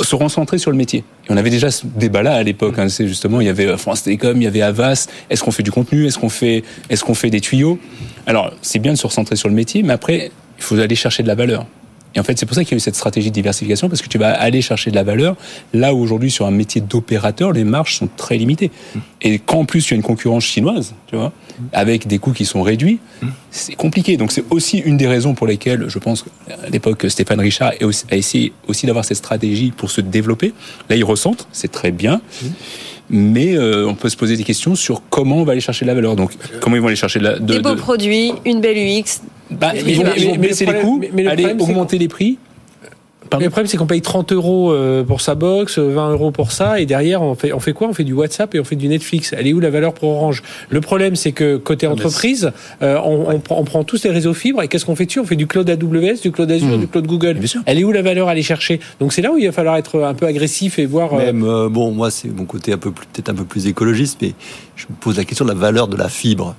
se 0.00 0.16
recentrer 0.16 0.58
sur 0.58 0.70
le 0.70 0.76
métier. 0.76 1.04
On 1.28 1.36
avait 1.36 1.50
déjà 1.50 1.70
ce 1.70 1.86
débat-là 1.86 2.34
à 2.34 2.42
l'époque. 2.42 2.78
Hein, 2.78 2.88
c'est 2.88 3.06
justement, 3.06 3.40
il 3.40 3.46
y 3.46 3.50
avait 3.50 3.76
France 3.76 4.02
Télécom, 4.04 4.36
il 4.36 4.44
y 4.44 4.46
avait 4.46 4.62
Avas. 4.62 5.08
Est-ce 5.30 5.42
qu'on 5.44 5.50
fait 5.50 5.62
du 5.62 5.70
contenu 5.70 6.06
Est-ce 6.06 6.18
qu'on 6.18 6.28
fait, 6.28 6.64
est-ce 6.88 7.04
qu'on 7.04 7.14
fait 7.14 7.30
des 7.30 7.40
tuyaux? 7.40 7.78
Alors, 8.26 8.52
c'est 8.62 8.78
bien 8.78 8.92
de 8.92 8.98
se 8.98 9.06
recentrer 9.06 9.36
sur 9.36 9.48
le 9.48 9.54
métier, 9.54 9.82
mais 9.82 9.92
après, 9.92 10.30
il 10.58 10.64
faut 10.64 10.78
aller 10.78 10.94
chercher 10.94 11.22
de 11.22 11.28
la 11.28 11.34
valeur. 11.34 11.66
Et 12.14 12.20
en 12.20 12.22
fait, 12.22 12.38
c'est 12.38 12.46
pour 12.46 12.54
ça 12.54 12.62
qu'il 12.64 12.72
y 12.72 12.74
a 12.74 12.78
eu 12.78 12.80
cette 12.80 12.96
stratégie 12.96 13.30
de 13.30 13.34
diversification, 13.34 13.88
parce 13.88 14.02
que 14.02 14.08
tu 14.08 14.18
vas 14.18 14.32
aller 14.32 14.62
chercher 14.62 14.90
de 14.90 14.96
la 14.96 15.02
valeur, 15.02 15.36
là 15.72 15.94
où 15.94 16.00
aujourd'hui, 16.00 16.30
sur 16.30 16.46
un 16.46 16.50
métier 16.50 16.80
d'opérateur, 16.80 17.52
les 17.52 17.64
marges 17.64 17.96
sont 17.96 18.08
très 18.16 18.36
limitées. 18.36 18.70
Et 19.20 19.38
quand 19.38 19.60
en 19.60 19.64
plus, 19.64 19.84
tu 19.84 19.94
as 19.94 19.96
une 19.96 20.02
concurrence 20.02 20.44
chinoise, 20.44 20.94
tu 21.06 21.16
vois, 21.16 21.32
avec 21.72 22.06
des 22.06 22.18
coûts 22.18 22.32
qui 22.32 22.44
sont 22.44 22.62
réduits, 22.62 22.98
c'est 23.50 23.74
compliqué. 23.74 24.16
Donc 24.16 24.32
c'est 24.32 24.44
aussi 24.50 24.78
une 24.78 24.96
des 24.96 25.06
raisons 25.06 25.34
pour 25.34 25.46
lesquelles, 25.46 25.84
je 25.88 25.98
pense, 25.98 26.24
à 26.50 26.68
l'époque, 26.68 27.06
Stéphane 27.08 27.40
Richard 27.40 27.72
a 27.80 28.12
a 28.12 28.16
essayé 28.16 28.52
aussi 28.68 28.86
d'avoir 28.86 29.04
cette 29.04 29.16
stratégie 29.16 29.70
pour 29.70 29.90
se 29.90 30.00
développer. 30.00 30.52
Là, 30.88 30.96
il 30.96 31.04
recentre, 31.04 31.46
c'est 31.52 31.70
très 31.70 31.92
bien. 31.92 32.20
Mais 33.10 33.56
euh, 33.56 33.86
on 33.88 33.94
peut 33.94 34.08
se 34.08 34.16
poser 34.16 34.36
des 34.36 34.44
questions 34.44 34.74
sur 34.74 35.02
comment 35.10 35.36
on 35.38 35.44
va 35.44 35.52
aller 35.52 35.60
chercher 35.60 35.84
de 35.84 35.88
la 35.88 35.94
valeur. 35.94 36.16
Donc, 36.16 36.32
comment 36.60 36.76
ils 36.76 36.80
vont 36.82 36.88
aller 36.88 36.96
chercher 36.96 37.18
de 37.18 37.24
la... 37.24 37.38
de- 37.38 37.54
Des 37.54 37.60
beaux 37.60 37.70
de- 37.74 37.80
produits, 37.80 38.32
une 38.46 38.60
belle 38.60 38.76
UX. 38.78 39.20
bah, 39.50 39.72
Mais- 39.74 39.82
ils 39.86 39.96
vont, 39.96 40.04
mais- 40.04 40.48
le 40.48 40.72
les 40.72 40.80
coûts, 40.80 40.98
mais- 41.00 41.10
mais 41.12 41.22
le 41.24 41.30
aller 41.30 41.42
problème, 41.42 41.58
c'est 41.66 41.72
augmenter 41.72 41.98
les 41.98 42.08
prix. 42.08 42.38
Pardon 43.32 43.44
Le 43.44 43.50
problème, 43.50 43.66
c'est 43.66 43.76
qu'on 43.78 43.86
paye 43.86 44.02
30 44.02 44.30
euros 44.32 44.72
euh, 44.72 45.02
pour 45.04 45.20
sa 45.22 45.34
box, 45.34 45.78
euh, 45.78 45.88
20 45.92 46.10
euros 46.12 46.30
pour 46.30 46.52
ça, 46.52 46.80
et 46.80 46.86
derrière, 46.86 47.22
on 47.22 47.34
fait, 47.34 47.52
on 47.52 47.60
fait 47.60 47.72
quoi? 47.72 47.88
On 47.88 47.94
fait 47.94 48.04
du 48.04 48.12
WhatsApp 48.12 48.54
et 48.54 48.60
on 48.60 48.64
fait 48.64 48.76
du 48.76 48.88
Netflix. 48.88 49.34
Elle 49.36 49.46
est 49.46 49.52
où 49.54 49.60
la 49.60 49.70
valeur 49.70 49.94
pour 49.94 50.10
Orange? 50.10 50.42
Le 50.68 50.80
problème, 50.80 51.16
c'est 51.16 51.32
que 51.32 51.56
côté 51.56 51.86
entreprise, 51.86 52.52
euh, 52.82 52.98
on, 53.04 53.30
on 53.34 53.40
prend, 53.40 53.58
on 53.58 53.64
prend 53.64 53.84
tous 53.84 54.04
les 54.04 54.10
réseaux 54.10 54.34
fibres, 54.34 54.62
et 54.62 54.68
qu'est-ce 54.68 54.84
qu'on 54.84 54.96
fait 54.96 55.06
dessus? 55.06 55.20
On 55.20 55.24
fait 55.24 55.36
du 55.36 55.46
cloud 55.46 55.68
AWS, 55.68 56.20
du 56.22 56.30
cloud 56.30 56.50
Azure, 56.50 56.78
du 56.78 56.86
cloud 56.88 57.06
Google. 57.06 57.38
Elle 57.66 57.78
est 57.78 57.84
où 57.84 57.92
la 57.92 58.02
valeur 58.02 58.28
à 58.28 58.32
aller 58.32 58.42
chercher? 58.42 58.80
Donc 59.00 59.12
c'est 59.12 59.22
là 59.22 59.32
où 59.32 59.38
il 59.38 59.46
va 59.46 59.52
falloir 59.52 59.76
être 59.76 60.00
un 60.02 60.14
peu 60.14 60.26
agressif 60.26 60.78
et 60.78 60.84
voir. 60.86 61.14
euh, 61.14 61.18
Même, 61.18 61.44
euh, 61.44 61.68
bon, 61.70 61.90
moi, 61.90 62.10
c'est 62.10 62.28
mon 62.28 62.44
côté 62.44 62.72
un 62.72 62.78
peu 62.78 62.92
plus, 62.92 63.06
peut-être 63.12 63.30
un 63.30 63.34
peu 63.34 63.44
plus 63.44 63.66
écologiste, 63.66 64.18
mais 64.20 64.34
je 64.76 64.84
me 64.90 64.94
pose 65.00 65.16
la 65.16 65.24
question 65.24 65.44
de 65.46 65.50
la 65.50 65.56
valeur 65.56 65.88
de 65.88 65.96
la 65.96 66.08
fibre. 66.08 66.54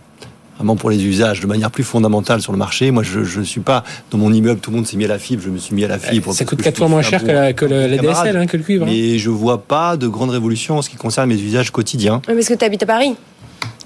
Vraiment 0.63 0.77
pour 0.77 0.91
les 0.91 1.03
usages, 1.03 1.41
de 1.41 1.45
manière 1.47 1.69
plus 1.71 1.83
fondamentale 1.83 2.41
sur 2.41 2.53
le 2.53 2.57
marché. 2.57 2.89
Moi, 2.91 3.03
je 3.03 3.19
ne 3.37 3.43
suis 3.43 3.59
pas 3.59 3.83
dans 4.11 4.17
mon 4.17 4.31
immeuble, 4.31 4.61
tout 4.61 4.71
le 4.71 4.77
monde 4.77 4.87
s'est 4.87 4.95
mis 4.95 5.03
à 5.03 5.09
la 5.09 5.19
fibre, 5.19 5.43
je 5.43 5.49
me 5.49 5.57
suis 5.57 5.75
mis 5.75 5.83
à 5.83 5.89
la 5.89 5.99
fibre. 5.99 6.31
ça 6.33 6.45
coûte 6.45 6.59
que 6.59 6.63
4 6.63 6.75
je 6.75 6.77
fois 6.79 6.87
moins 6.87 7.01
cher 7.01 7.21
que 7.21 7.31
la, 7.31 7.51
que. 7.51 7.65
DSL, 7.65 8.37
hein, 8.37 8.45
que 8.47 8.55
le 8.55 8.63
cuivre. 8.63 8.85
hein. 8.85 8.89
Mais 8.89 9.17
je 9.17 9.29
vois 9.29 9.61
pas 9.61 9.97
de 9.97 10.07
grande 10.07 10.29
révolution 10.29 10.77
en 10.77 10.81
ce 10.81 10.89
qui 10.89 10.95
concerne 10.95 11.27
mes 11.27 11.35
usages 11.35 11.69
quotidiens. 11.71 12.21
Ouais, 12.29 12.33
Parce 12.33 12.47
que 12.47 12.53
tu 12.53 12.63
habites 12.63 12.83
à 12.83 12.85
Paris. 12.85 13.13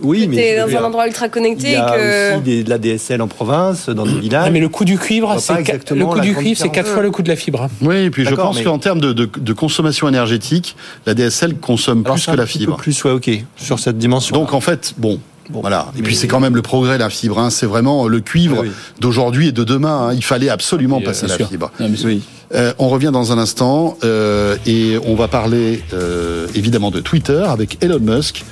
Oui, 0.04 0.22
Tu 0.22 0.28
mais 0.28 0.50
es 0.50 0.58
dans 0.60 0.78
un 0.78 0.84
endroit 0.86 1.08
ultra 1.08 1.26
il 1.26 1.32
connecté 1.32 1.70
y 1.70 1.74
et 1.74 1.76
a 1.78 1.90
que. 1.98 2.34
aussi 2.36 2.44
des- 2.44 2.64
de 2.64 2.70
la 2.70 2.78
DSL 2.78 3.20
en 3.24 3.28
province, 3.28 3.90
dans 3.90 4.06
des 4.06 4.20
villages. 4.20 4.44
Ah, 4.46 4.52
mais 4.52 4.60
le 4.60 4.70
coût 4.70 4.86
du 4.86 5.00
cuivre, 5.00 5.36
c'est 5.40 5.54
le 5.96 6.06
coût 6.06 6.20
du 6.20 6.36
cuivre, 6.36 6.60
c'est. 6.62 6.70
4 6.70 6.88
fois 6.92 7.02
le 7.02 7.10
coût 7.10 7.24
de 7.24 7.30
la 7.30 7.36
fibre. 7.36 7.64
hein. 7.64 7.70
Oui, 7.82 7.96
et 7.96 8.10
puis 8.12 8.24
je 8.24 8.36
pense 8.36 8.58
mais- 8.60 8.64
qu'en 8.66 8.78
termes 8.78 9.02
de, 9.02 9.14
de- 9.14 9.28
de 9.36 9.54
consommation 9.54 10.08
énergétique, 10.08 10.76
la 11.08 11.16
DSL 11.16 11.56
consomme 11.56 12.04
Alors, 12.06 12.14
plus 12.18 12.28
que 12.28 12.32
la 12.36 12.46
fibre. 12.46 12.78
plus, 12.78 13.04
ouais, 13.06 13.12
ok, 13.14 13.32
sur 13.56 13.80
cette 13.80 13.98
dimension. 13.98 14.36
Donc 14.36 14.54
en 14.54 14.62
fait, 14.62 14.94
bon. 15.00 15.20
Bon. 15.50 15.62
Voilà. 15.62 15.88
Et 15.96 15.98
Mais- 15.98 16.04
puis 16.04 16.16
c'est 16.16 16.28
quand 16.28 16.40
même 16.40 16.56
le 16.56 16.62
progrès 16.62 16.98
la 16.98 17.10
fibre. 17.10 17.40
Hein. 17.40 17.50
C'est 17.50 17.66
vraiment 17.66 18.08
le 18.08 18.20
cuivre 18.20 18.62
Oui, 18.62 18.68
oui. 18.68 18.74
d'aujourd'hui 19.00 19.48
et 19.50 19.52
de 19.52 19.64
demain. 19.64 20.10
hein. 20.10 20.14
Il 20.14 20.24
fallait 20.24 20.50
absolument 20.50 21.00
Et, 21.00 21.04
euh, 21.04 21.06
passer 21.06 21.26
bien 21.26 21.34
la 21.34 21.38
sûr. 21.38 21.50
fibre. 21.50 21.72
Non, 21.80 21.90
oui. 22.06 22.22
Euh, 22.56 22.74
on 22.80 22.88
revient 22.90 23.12
dans 23.12 23.32
un 23.32 23.38
instant 23.38 23.98
euh, 24.04 24.56
et 24.66 24.98
on 25.06 25.16
va 25.16 25.28
parler 25.28 25.84
euh, 25.94 26.48
évidemment 26.56 26.92
de 26.92 27.00
Twitter 27.02 27.44
avec 27.48 27.78
Elon 27.84 28.00
Musk 28.00 28.46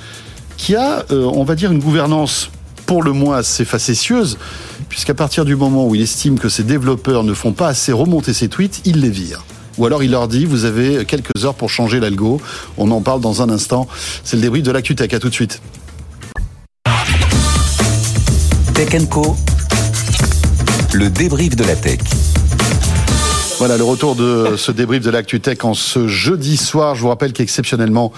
qui 0.58 0.74
a, 0.74 1.04
euh, 1.10 1.24
on 1.24 1.44
va 1.44 1.54
dire, 1.54 1.72
une 1.72 1.78
gouvernance 1.80 2.50
pour 2.86 3.02
le 3.02 3.12
moins 3.12 3.38
assez 3.38 3.64
facétieuse 3.64 4.38
puisqu'à 4.88 5.14
partir 5.14 5.44
du 5.44 5.56
moment 5.56 5.86
où 5.86 5.94
il 5.94 6.02
estime 6.02 6.38
que 6.38 6.48
ses 6.48 6.62
développeurs 6.62 7.24
ne 7.24 7.34
font 7.34 7.52
pas 7.52 7.68
assez 7.68 7.90
remonter 7.92 8.32
ses 8.32 8.48
tweets, 8.48 8.82
il 8.84 9.00
les 9.00 9.10
vire. 9.10 9.44
Ou 9.78 9.84
alors 9.86 10.02
il 10.02 10.10
leur 10.10 10.28
dit, 10.28 10.44
vous 10.46 10.64
avez 10.64 11.04
quelques 11.04 11.44
heures 11.44 11.54
pour 11.54 11.68
changer 11.68 11.98
l'algo. 12.00 12.40
On 12.78 12.90
en 12.90 13.00
parle 13.02 13.20
dans 13.20 13.42
un 13.42 13.50
instant. 13.50 13.86
C'est 14.24 14.36
le 14.36 14.42
débrief 14.42 14.62
de 14.62 14.70
l'ActuTech. 14.70 15.12
À 15.12 15.18
tout 15.18 15.28
de 15.28 15.34
suite. 15.34 15.60
Tech 18.76 19.08
Co. 19.08 19.34
Le 20.92 21.08
débrief 21.08 21.56
de 21.56 21.64
la 21.64 21.74
tech. 21.74 21.98
Voilà 23.56 23.78
le 23.78 23.84
retour 23.84 24.14
de 24.16 24.56
ce 24.58 24.70
débrief 24.70 25.02
de 25.02 25.08
l'actu 25.08 25.40
tech 25.40 25.64
en 25.64 25.72
ce 25.72 26.08
jeudi 26.08 26.58
soir. 26.58 26.94
Je 26.94 27.00
vous 27.00 27.08
rappelle 27.08 27.32
qu'exceptionnellement 27.32 28.12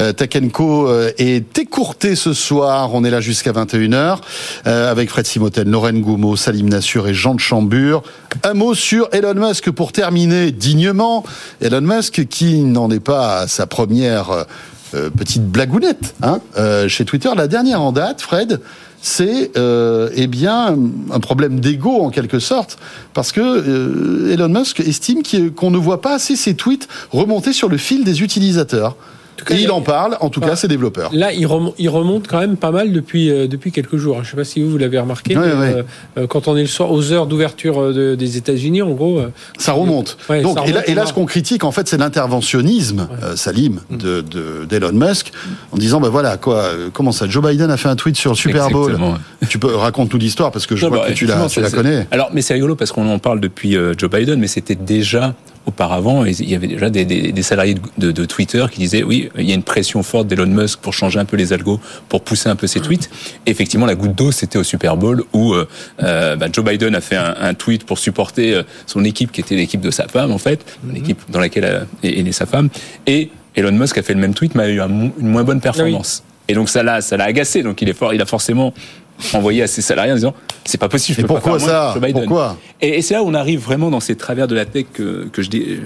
euh, 0.00 0.12
Tech 0.12 0.30
Co 0.52 0.88
euh, 0.88 1.12
est 1.18 1.56
écourté 1.60 2.16
ce 2.16 2.32
soir. 2.32 2.90
On 2.92 3.04
est 3.04 3.10
là 3.10 3.20
jusqu'à 3.20 3.52
21h 3.52 4.18
euh, 4.66 4.90
avec 4.90 5.10
Fred 5.10 5.28
Simotel, 5.28 5.68
Lorraine 5.68 6.00
Goumeau, 6.00 6.34
Salim 6.34 6.68
Nassur 6.68 7.06
et 7.06 7.14
Jean 7.14 7.36
de 7.36 7.40
Chambure. 7.40 8.02
Un 8.42 8.54
mot 8.54 8.74
sur 8.74 9.08
Elon 9.12 9.34
Musk 9.34 9.70
pour 9.70 9.92
terminer 9.92 10.50
dignement. 10.50 11.22
Elon 11.60 11.82
Musk 11.82 12.26
qui 12.26 12.64
n'en 12.64 12.90
est 12.90 12.98
pas 12.98 13.46
sa 13.46 13.68
première 13.68 14.46
petite 15.16 15.46
blagounette 15.46 16.16
hein, 16.20 16.40
chez 16.88 17.04
Twitter. 17.04 17.30
La 17.36 17.46
dernière 17.46 17.80
en 17.80 17.92
date, 17.92 18.20
Fred, 18.20 18.60
c'est 19.02 19.56
euh, 19.56 20.10
eh 20.14 20.26
bien 20.26 20.76
un 21.10 21.20
problème 21.20 21.60
d'ego 21.60 22.00
en 22.00 22.10
quelque 22.10 22.38
sorte, 22.38 22.78
parce 23.14 23.32
que 23.32 23.40
euh, 23.40 24.32
Elon 24.32 24.48
Musk 24.48 24.80
estime 24.80 25.22
qu'on 25.54 25.70
ne 25.70 25.78
voit 25.78 26.00
pas 26.00 26.14
assez 26.14 26.36
ses 26.36 26.54
tweets 26.54 26.88
remonter 27.10 27.52
sur 27.52 27.68
le 27.68 27.76
fil 27.76 28.04
des 28.04 28.22
utilisateurs. 28.22 28.96
Cas, 29.44 29.54
Et 29.54 29.62
il 29.62 29.70
en 29.70 29.80
parle, 29.80 30.16
en 30.20 30.28
tout 30.30 30.40
cas, 30.40 30.56
ses 30.56 30.68
développeurs. 30.68 31.10
Là, 31.12 31.32
il 31.32 31.46
remonte, 31.46 31.74
il 31.78 31.88
remonte 31.88 32.26
quand 32.28 32.38
même 32.40 32.56
pas 32.56 32.70
mal 32.70 32.92
depuis, 32.92 33.30
euh, 33.30 33.46
depuis 33.46 33.72
quelques 33.72 33.96
jours. 33.96 34.16
Je 34.16 34.20
ne 34.20 34.26
sais 34.30 34.36
pas 34.36 34.44
si 34.44 34.62
vous, 34.62 34.70
vous 34.70 34.78
l'avez 34.78 34.98
remarqué. 34.98 35.36
Ouais, 35.36 35.46
mais, 35.46 35.60
ouais. 35.60 35.74
euh, 35.76 35.82
euh, 36.18 36.26
quand 36.26 36.48
on 36.48 36.56
est 36.56 36.62
le 36.62 36.66
soir 36.66 36.90
aux 36.92 37.12
heures 37.12 37.26
d'ouverture 37.26 37.92
de- 37.92 38.14
des 38.14 38.36
États-Unis, 38.36 38.82
en 38.82 38.90
gros. 38.90 39.18
euh, 39.18 39.28
Ça 39.58 39.72
remonte. 39.72 40.16
Ouais, 40.28 40.42
Donc, 40.42 40.58
ça 40.58 40.64
et 40.64 40.68
là, 40.68 40.72
remonte, 40.80 40.88
et 40.88 40.94
là, 40.94 41.06
ce 41.06 41.12
qu'on 41.12 41.26
critique, 41.26 41.64
en 41.64 41.72
fait, 41.72 41.88
c'est 41.88 41.98
l'interventionnisme, 41.98 43.08
euh, 43.22 43.36
Salim, 43.36 43.80
de, 43.90 44.20
de- 44.20 44.64
d'Elon 44.68 44.92
Musk, 44.92 45.32
en 45.72 45.76
disant, 45.76 46.00
ben 46.00 46.08
voilà, 46.08 46.36
quoi, 46.36 46.70
comment 46.92 47.12
ça, 47.12 47.28
Joe 47.28 47.44
Biden 47.44 47.70
a 47.70 47.76
fait 47.76 47.88
un 47.88 47.96
tweet 47.96 48.16
sur 48.16 48.30
le 48.30 48.36
Super 48.36 48.70
Bowl. 48.70 48.92
Exactement, 48.92 49.18
Tu 49.48 49.58
peux 49.58 49.74
raconte-nous 49.74 50.18
l'histoire 50.18 50.50
parce 50.52 50.66
que 50.66 50.76
je 50.76 50.84
Non, 50.84 50.90
vois 50.90 51.00
bah, 51.00 51.08
que 51.08 51.12
tu 51.14 51.26
la, 51.26 51.46
tu 51.48 51.60
connais. 51.70 52.06
Alors, 52.10 52.30
mais 52.32 52.42
c'est 52.42 52.54
rigolo 52.54 52.76
parce 52.76 52.92
qu'on 52.92 53.08
en 53.08 53.18
parle 53.18 53.40
depuis 53.40 53.76
euh, 53.76 53.94
Joe 53.96 54.10
Biden, 54.10 54.38
mais 54.38 54.46
c'était 54.46 54.74
déjà 54.74 55.34
auparavant, 55.66 56.24
et 56.24 56.30
il 56.30 56.50
y 56.50 56.54
avait 56.54 56.66
déjà 56.66 56.88
des, 56.90 57.04
des- 57.04 57.32
des 57.32 57.42
salariés 57.42 57.74
de, 57.74 57.80
de- 58.06 58.12
de 58.12 58.24
Twitter 58.24 58.64
qui 58.70 58.80
disaient 58.80 59.02
oui, 59.02 59.28
il 59.38 59.48
y 59.48 59.52
a 59.52 59.54
une 59.54 59.62
pression 59.62 60.02
forte 60.02 60.26
d'Elon 60.26 60.46
Musk 60.46 60.80
pour 60.80 60.92
changer 60.92 61.18
un 61.18 61.24
peu 61.24 61.36
les 61.36 61.52
algos, 61.52 61.80
pour 62.08 62.22
pousser 62.22 62.48
un 62.48 62.56
peu 62.56 62.66
ses 62.66 62.80
tweets. 62.80 63.10
Et 63.46 63.50
effectivement, 63.50 63.86
la 63.86 63.94
goutte 63.94 64.14
d'eau, 64.14 64.32
c'était 64.32 64.58
au 64.58 64.64
Super 64.64 64.96
Bowl 64.96 65.24
où 65.32 65.54
euh, 65.54 65.68
euh, 66.02 66.36
bah, 66.36 66.46
Joe 66.52 66.64
Biden 66.64 66.94
a 66.94 67.00
fait 67.00 67.16
un, 67.16 67.34
un 67.40 67.54
tweet 67.54 67.84
pour 67.84 67.98
supporter 67.98 68.54
euh, 68.54 68.62
son 68.86 69.04
équipe, 69.04 69.32
qui 69.32 69.40
était 69.40 69.54
l'équipe 69.56 69.80
de 69.80 69.90
sa 69.90 70.08
femme 70.08 70.32
en 70.32 70.38
fait, 70.38 70.64
l'équipe 70.92 71.20
dans 71.30 71.40
laquelle 71.40 71.86
est, 72.02 72.08
est 72.20 72.32
sa 72.32 72.46
femme, 72.46 72.68
et 73.06 73.30
Elon 73.56 73.72
Musk 73.72 73.98
a 73.98 74.02
fait 74.02 74.14
le 74.14 74.20
même 74.20 74.34
tweet, 74.34 74.54
mais 74.54 74.62
a 74.64 74.68
eu 74.68 74.80
une 74.80 75.12
moins 75.28 75.44
bonne 75.44 75.60
performance. 75.60 76.22
Et 76.48 76.54
donc 76.54 76.68
ça 76.68 76.82
l'a, 76.82 77.00
ça 77.00 77.16
l'a 77.16 77.24
agacé. 77.24 77.62
Donc 77.62 77.80
il 77.82 77.88
est 77.88 77.92
fort, 77.92 78.12
il 78.14 78.20
a 78.22 78.26
forcément 78.26 78.72
envoyé 79.34 79.62
à 79.62 79.66
ses 79.66 79.82
salariés 79.82 80.12
en 80.12 80.16
disant 80.16 80.34
c'est 80.64 80.78
pas 80.78 80.88
possible. 80.88 81.16
je 81.16 81.22
peux 81.22 81.28
pas 81.28 81.34
pourquoi 81.34 81.58
faire 81.58 81.68
moins 81.68 81.78
ça 81.78 81.88
que 81.94 82.00
Joe 82.00 82.08
Biden. 82.08 82.24
Pourquoi 82.24 82.56
et, 82.80 82.98
et 82.98 83.02
c'est 83.02 83.14
là 83.14 83.22
où 83.22 83.28
on 83.28 83.34
arrive 83.34 83.60
vraiment 83.60 83.90
dans 83.90 84.00
ces 84.00 84.16
travers 84.16 84.48
de 84.48 84.54
la 84.54 84.64
tech 84.64 84.86
que, 84.92 85.28
que 85.32 85.42
je, 85.42 85.50
dis- 85.50 85.78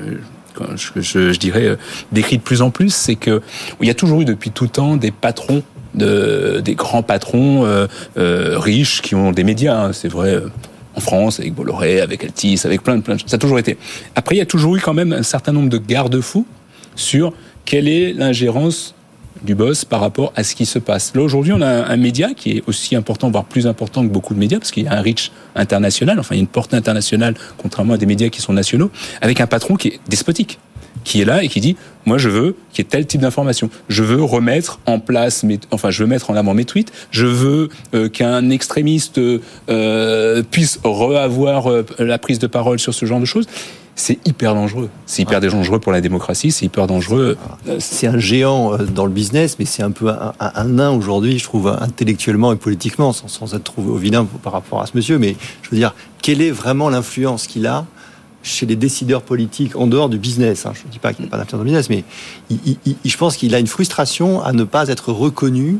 je, 0.76 1.00
je, 1.00 1.38
dirais 1.38 1.66
euh, 1.66 1.76
décrit 2.12 2.38
de 2.38 2.42
plus 2.42 2.62
en 2.62 2.70
plus, 2.70 2.94
c'est 2.94 3.16
que 3.16 3.42
il 3.80 3.86
y 3.86 3.90
a 3.90 3.94
toujours 3.94 4.20
eu 4.20 4.24
depuis 4.24 4.50
tout 4.50 4.66
temps 4.66 4.96
des 4.96 5.10
patrons, 5.10 5.62
de, 5.94 6.60
des 6.64 6.74
grands 6.74 7.02
patrons 7.02 7.64
euh, 7.64 7.86
euh, 8.18 8.58
riches 8.58 9.02
qui 9.02 9.14
ont 9.14 9.32
des 9.32 9.44
médias. 9.44 9.86
hein, 9.86 9.92
c'est 9.92 10.08
vrai. 10.08 10.40
en 10.96 11.00
France, 11.00 11.40
avec 11.40 11.54
Bolloré, 11.54 12.00
avec 12.00 12.22
Altis, 12.24 12.60
avec 12.64 12.82
plein 12.82 12.96
de 12.96 13.02
plein 13.02 13.14
de 13.14 13.20
choses. 13.20 13.30
Ça 13.30 13.36
a 13.36 13.38
toujours 13.38 13.58
été. 13.58 13.76
Après, 14.14 14.36
il 14.36 14.38
y 14.38 14.42
a 14.42 14.46
toujours 14.46 14.76
eu 14.76 14.80
quand 14.80 14.94
même 14.94 15.12
un 15.12 15.24
certain 15.24 15.52
nombre 15.52 15.68
de 15.68 15.78
garde-fous 15.78 16.46
sur 16.94 17.32
quelle 17.64 17.88
est 17.88 18.12
l'ingérence 18.12 18.93
du 19.42 19.54
boss 19.54 19.84
par 19.84 20.00
rapport 20.00 20.32
à 20.36 20.44
ce 20.44 20.54
qui 20.54 20.66
se 20.66 20.78
passe. 20.78 21.14
Là, 21.14 21.22
aujourd'hui, 21.22 21.52
on 21.52 21.60
a 21.60 21.66
un, 21.66 21.96
média 21.96 22.34
qui 22.34 22.58
est 22.58 22.62
aussi 22.66 22.96
important, 22.96 23.30
voire 23.30 23.44
plus 23.44 23.66
important 23.66 24.02
que 24.02 24.12
beaucoup 24.12 24.34
de 24.34 24.38
médias, 24.38 24.58
parce 24.58 24.70
qu'il 24.70 24.84
y 24.84 24.86
a 24.86 24.92
un 24.92 25.02
reach 25.02 25.32
international, 25.54 26.18
enfin, 26.18 26.34
il 26.34 26.38
y 26.38 26.40
a 26.40 26.42
une 26.42 26.48
portée 26.48 26.76
internationale, 26.76 27.34
contrairement 27.58 27.94
à 27.94 27.96
des 27.96 28.06
médias 28.06 28.28
qui 28.28 28.40
sont 28.40 28.52
nationaux, 28.52 28.90
avec 29.20 29.40
un 29.40 29.46
patron 29.46 29.76
qui 29.76 29.88
est 29.88 30.00
despotique 30.08 30.58
qui 31.04 31.20
est 31.20 31.24
là 31.24 31.44
et 31.44 31.48
qui 31.48 31.60
dit 31.60 31.76
moi 32.06 32.18
je 32.18 32.28
veux 32.28 32.56
qu'il 32.72 32.84
y 32.84 32.86
ait 32.86 32.90
tel 32.90 33.06
type 33.06 33.20
d'information. 33.20 33.70
Je 33.88 34.02
veux 34.02 34.22
remettre 34.22 34.80
en 34.86 34.98
place 34.98 35.42
mes, 35.42 35.60
enfin 35.70 35.90
je 35.90 36.02
veux 36.02 36.08
mettre 36.08 36.30
en 36.30 36.36
avant 36.36 36.54
mes 36.54 36.64
tweets. 36.64 36.92
Je 37.10 37.26
veux 37.26 37.68
euh, 37.94 38.08
qu'un 38.08 38.50
extrémiste 38.50 39.18
euh, 39.18 40.42
puisse 40.50 40.80
reavoir 40.82 41.70
euh, 41.70 41.86
la 41.98 42.18
prise 42.18 42.38
de 42.38 42.46
parole 42.46 42.78
sur 42.78 42.94
ce 42.94 43.06
genre 43.06 43.20
de 43.20 43.24
choses 43.26 43.46
c'est 43.96 44.18
hyper 44.26 44.54
dangereux. 44.54 44.90
C'est 45.06 45.22
hyper 45.22 45.40
dangereux 45.40 45.78
pour 45.78 45.92
la 45.92 46.00
démocratie, 46.00 46.50
c'est 46.50 46.66
hyper 46.66 46.86
dangereux. 46.86 47.36
C'est 47.78 48.06
un 48.06 48.18
géant 48.18 48.74
euh, 48.74 48.78
dans 48.78 49.06
le 49.06 49.12
business, 49.12 49.56
mais 49.58 49.64
c'est 49.64 49.82
un 49.82 49.92
peu 49.92 50.08
un, 50.08 50.32
un, 50.40 50.52
un 50.54 50.64
nain 50.64 50.90
aujourd'hui, 50.90 51.38
je 51.38 51.44
trouve, 51.44 51.68
intellectuellement 51.68 52.52
et 52.52 52.56
politiquement, 52.56 53.12
sans, 53.12 53.28
sans 53.28 53.54
être 53.54 53.64
trouvé 53.64 53.90
au 53.90 53.96
vilain 53.96 54.26
par 54.42 54.52
rapport 54.52 54.82
à 54.82 54.86
ce 54.86 54.92
monsieur. 54.96 55.18
Mais 55.18 55.36
je 55.62 55.70
veux 55.70 55.76
dire, 55.76 55.94
quelle 56.22 56.42
est 56.42 56.50
vraiment 56.50 56.88
l'influence 56.88 57.46
qu'il 57.46 57.66
a 57.66 57.86
chez 58.42 58.66
les 58.66 58.76
décideurs 58.76 59.22
politiques 59.22 59.74
en 59.76 59.86
dehors 59.86 60.08
du 60.08 60.18
business 60.18 60.66
hein. 60.66 60.72
Je 60.74 60.86
ne 60.86 60.92
dis 60.92 60.98
pas 60.98 61.14
qu'il 61.14 61.24
a 61.24 61.28
pas 61.28 61.38
d'influence 61.38 61.52
dans 61.52 61.64
le 61.64 61.64
business, 61.64 61.88
mais 61.88 62.04
il, 62.50 62.58
il, 62.84 62.96
il, 63.04 63.10
je 63.10 63.16
pense 63.16 63.36
qu'il 63.36 63.54
a 63.54 63.58
une 63.58 63.66
frustration 63.66 64.42
à 64.42 64.52
ne 64.52 64.64
pas 64.64 64.88
être 64.88 65.12
reconnu 65.12 65.78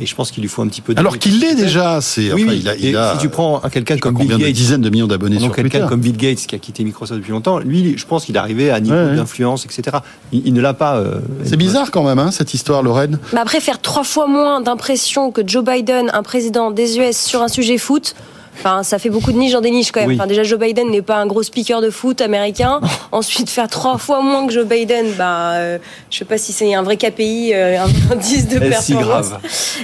et 0.00 0.06
je 0.06 0.14
pense 0.14 0.30
qu'il 0.30 0.42
lui 0.42 0.48
faut 0.48 0.62
un 0.62 0.68
petit 0.68 0.80
peu. 0.80 0.94
De 0.94 0.98
Alors 0.98 1.18
qu'il 1.18 1.40
l'est 1.40 1.54
déjà, 1.54 2.00
c'est. 2.00 2.32
Oui, 2.32 2.44
enfin, 2.44 2.54
il 2.54 2.68
a, 2.68 2.76
il 2.76 2.96
a, 2.96 3.12
si 3.14 3.18
tu 3.18 3.28
prends 3.28 3.60
quelqu'un 3.70 3.98
comme 3.98 4.16
Bill 4.16 4.28
Gates, 4.28 4.40
de 4.40 4.50
dizaines 4.50 4.80
de 4.80 4.90
millions 4.90 5.06
d'abonnés 5.06 5.38
sur 5.38 5.54
quelqu'un 5.54 5.86
comme 5.86 6.00
Bill 6.00 6.16
Gates 6.16 6.46
qui 6.46 6.54
a 6.54 6.58
quitté 6.58 6.84
Microsoft 6.84 7.20
depuis 7.20 7.32
longtemps, 7.32 7.58
lui, 7.58 7.96
je 7.96 8.06
pense 8.06 8.24
qu'il 8.24 8.36
est 8.36 8.38
arrivé 8.38 8.70
à 8.70 8.76
un 8.76 8.80
niveau 8.80 8.96
ouais, 8.96 9.16
d'influence, 9.16 9.64
etc. 9.66 9.98
Il, 10.32 10.46
il 10.46 10.54
ne 10.54 10.60
l'a 10.60 10.74
pas. 10.74 10.96
Euh, 10.96 11.20
c'est 11.44 11.56
bizarre 11.56 11.90
quand 11.90 12.02
même, 12.02 12.18
hein, 12.18 12.30
cette 12.30 12.54
histoire, 12.54 12.82
Lorraine. 12.82 13.18
Mais 13.32 13.40
après, 13.40 13.60
faire 13.60 13.80
trois 13.80 14.04
fois 14.04 14.26
moins 14.26 14.60
d'impression 14.60 15.30
que 15.30 15.42
Joe 15.46 15.64
Biden, 15.64 16.10
un 16.12 16.22
président 16.22 16.70
des 16.70 16.98
US, 16.98 17.16
sur 17.16 17.42
un 17.42 17.48
sujet 17.48 17.78
foot. 17.78 18.14
Enfin, 18.60 18.82
ça 18.82 18.98
fait 18.98 19.08
beaucoup 19.08 19.32
de 19.32 19.38
niche 19.38 19.52
dans 19.52 19.62
des 19.62 19.70
niches 19.70 19.90
quand 19.90 20.00
même. 20.00 20.10
Oui. 20.10 20.16
Enfin, 20.16 20.26
déjà, 20.26 20.42
Joe 20.42 20.58
Biden 20.58 20.90
n'est 20.90 21.02
pas 21.02 21.16
un 21.16 21.26
gros 21.26 21.42
speaker 21.42 21.80
de 21.80 21.88
foot 21.88 22.20
américain. 22.20 22.80
Ensuite, 23.12 23.48
faire 23.48 23.68
trois 23.68 23.96
fois 23.96 24.20
moins 24.22 24.46
que 24.46 24.52
Joe 24.52 24.66
Biden, 24.66 25.06
bah, 25.16 25.54
euh, 25.54 25.78
je 26.10 26.18
sais 26.18 26.24
pas 26.26 26.36
si 26.36 26.52
c'est 26.52 26.74
un 26.74 26.82
vrai 26.82 26.96
KPI, 26.98 27.52
euh, 27.54 27.78
un 27.80 28.12
indice 28.12 28.48
de 28.48 28.58
performance. 28.58 28.84
Si 28.84 28.94
grave. 28.94 29.38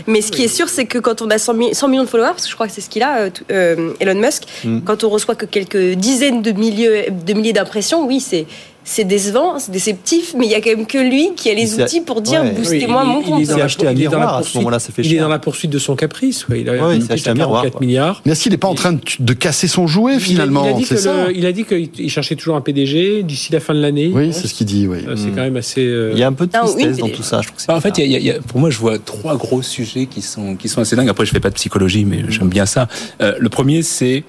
Mais 0.07 0.21
ce 0.21 0.31
qui 0.31 0.45
est 0.45 0.49
sûr, 0.49 0.69
c'est 0.69 0.85
que 0.85 0.99
quand 0.99 1.23
on 1.23 1.31
a 1.31 1.39
100, 1.39 1.73
100 1.73 1.89
millions 1.89 2.05
de 2.05 2.09
followers, 2.09 2.33
parce 2.33 2.45
que 2.45 2.51
je 2.51 2.55
crois 2.55 2.67
que 2.67 2.73
c'est 2.73 2.83
ce 2.83 2.91
qu'il 2.91 3.03
a, 3.03 3.29
euh, 3.51 3.95
Elon 3.99 4.21
Musk, 4.21 4.45
mm. 4.65 4.81
quand 4.81 5.05
on 5.05 5.09
reçoit 5.09 5.35
que 5.35 5.47
quelques 5.47 5.95
dizaines 5.95 6.43
de 6.43 6.53
milliers, 6.53 7.09
de 7.11 7.33
milliers 7.33 7.55
d'impressions, 7.55 8.07
oui, 8.07 8.21
c'est 8.21 8.47
c'est 8.89 9.05
décevant, 9.05 9.59
c'est 9.59 9.73
déceptif, 9.73 10.33
mais 10.39 10.47
il 10.47 10.53
y 10.53 10.55
a 10.55 10.61
quand 10.61 10.71
même 10.71 10.87
que 10.87 10.99
lui 10.99 11.31
qui 11.35 11.51
a 11.51 11.55
les 11.55 11.79
outils 11.79 12.01
pour 12.01 12.21
dire 12.21 12.43
ouais. 12.43 12.53
boostez-moi 12.53 13.03
oui, 13.03 13.09
mon 13.09 13.23
compte. 13.23 13.41
Il 13.41 13.47
s'est 13.47 13.61
acheté 13.61 13.89
un 13.89 13.93
miroir 13.93 14.37
à 14.37 14.43
ce 14.45 14.57
moment-là, 14.59 14.79
ça 14.79 14.93
fait 14.93 15.03
Il 15.03 15.13
est 15.13 15.19
dans 15.19 15.29
la 15.29 15.41
poursuite 15.41 15.73
de 15.73 15.79
son 15.81 15.97
caprice, 15.97 16.47
ouais. 16.47 16.61
il 16.61 16.69
a 16.69 16.73
ouais, 16.73 16.99
il 16.99 17.13
acheté 17.13 17.29
un 17.29 17.35
miroir, 17.35 17.65
4 17.65 17.81
milliards. 17.81 18.23
Mais 18.25 18.33
est-ce 18.33 18.45
qu'il 18.45 18.53
n'est 18.53 18.59
pas 18.59 18.69
en 18.69 18.77
train 18.77 18.93
de, 18.93 19.01
de, 19.19 19.33
casser 19.33 19.67
son 19.67 19.89
jouet 19.89 20.21
finalement 20.21 20.65
Il 20.67 20.71
a, 20.71 20.79
dit, 20.79 20.87
le, 20.89 21.37
il 21.37 21.47
a 21.47 21.53
dit 21.53 21.65
qu'il 21.65 22.11
cherchait 22.11 22.37
toujours 22.37 22.55
un 22.55 22.61
PDG 22.61 23.25
d'ici 23.25 23.53
la 23.53 23.59
fin 23.59 23.75
de 23.75 23.81
l'année. 23.81 24.13
Oui, 24.15 24.33
c'est 24.33 24.47
ce 24.47 24.55
qu'il 24.55 24.69
dit. 24.69 24.87
Oui. 24.87 24.99
C'est 25.17 25.31
quand 25.31 25.43
même 25.43 25.57
assez. 25.57 25.85
Euh... 25.85 26.13
Il 26.13 26.19
y 26.21 26.23
a 26.23 26.29
un 26.29 26.33
peu 26.33 26.47
de 26.47 26.53
tristesse 26.53 26.99
dans 26.99 27.09
tout 27.09 27.25
ça. 27.25 27.41
Je 27.43 27.49
trouve 27.49 27.67
bah, 27.67 27.75
en 27.75 27.81
fait, 27.81 27.99
il 27.99 28.07
y 28.07 28.15
a, 28.15 28.19
il 28.19 28.25
y 28.25 28.31
a, 28.31 28.41
pour 28.41 28.61
moi, 28.61 28.71
je 28.71 28.79
vois 28.79 28.99
trois 29.01 29.37
gros 29.37 29.63
sujets 29.63 30.07
qui 30.07 30.23
sont 30.23 30.55
qui 30.55 30.69
sont 30.69 30.81
assez 30.81 30.95
dingues. 30.95 31.09
Après, 31.09 31.27
je 31.27 31.33
fais 31.33 31.41
pas 31.41 31.51
de 31.51 31.55
psychologie, 31.55 32.05
mais 32.05 32.23
j'aime 32.29 32.49
bien 32.49 32.67
ça. 32.67 32.87
Euh, 33.21 33.35
le 33.39 33.49
premier, 33.49 33.83
c'est 33.83 34.23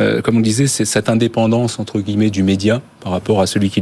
euh, 0.00 0.20
comme 0.20 0.36
on 0.36 0.40
disait, 0.40 0.66
c'est 0.66 0.84
cette 0.84 1.08
indépendance 1.08 1.78
entre 1.78 2.00
guillemets 2.00 2.30
du 2.30 2.42
média 2.42 2.82
par 3.00 3.12
rapport 3.12 3.40
à 3.40 3.46
celui 3.46 3.70
qui. 3.70 3.80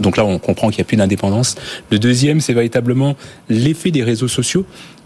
Donc 0.00 0.16
là, 0.16 0.24
on 0.24 0.38
comprend 0.38 0.68
qu'il 0.68 0.78
n'y 0.78 0.82
a 0.82 0.84
plus 0.84 0.96
d'indépendance. 0.96 1.54
Le 1.90 1.98
deuxième, 1.98 2.40
c'est 2.40 2.54
véritablement 2.54 3.16
l'effet 3.48 3.90
des 3.90 4.02
réseaux 4.02 4.28
sociaux. 4.28 4.64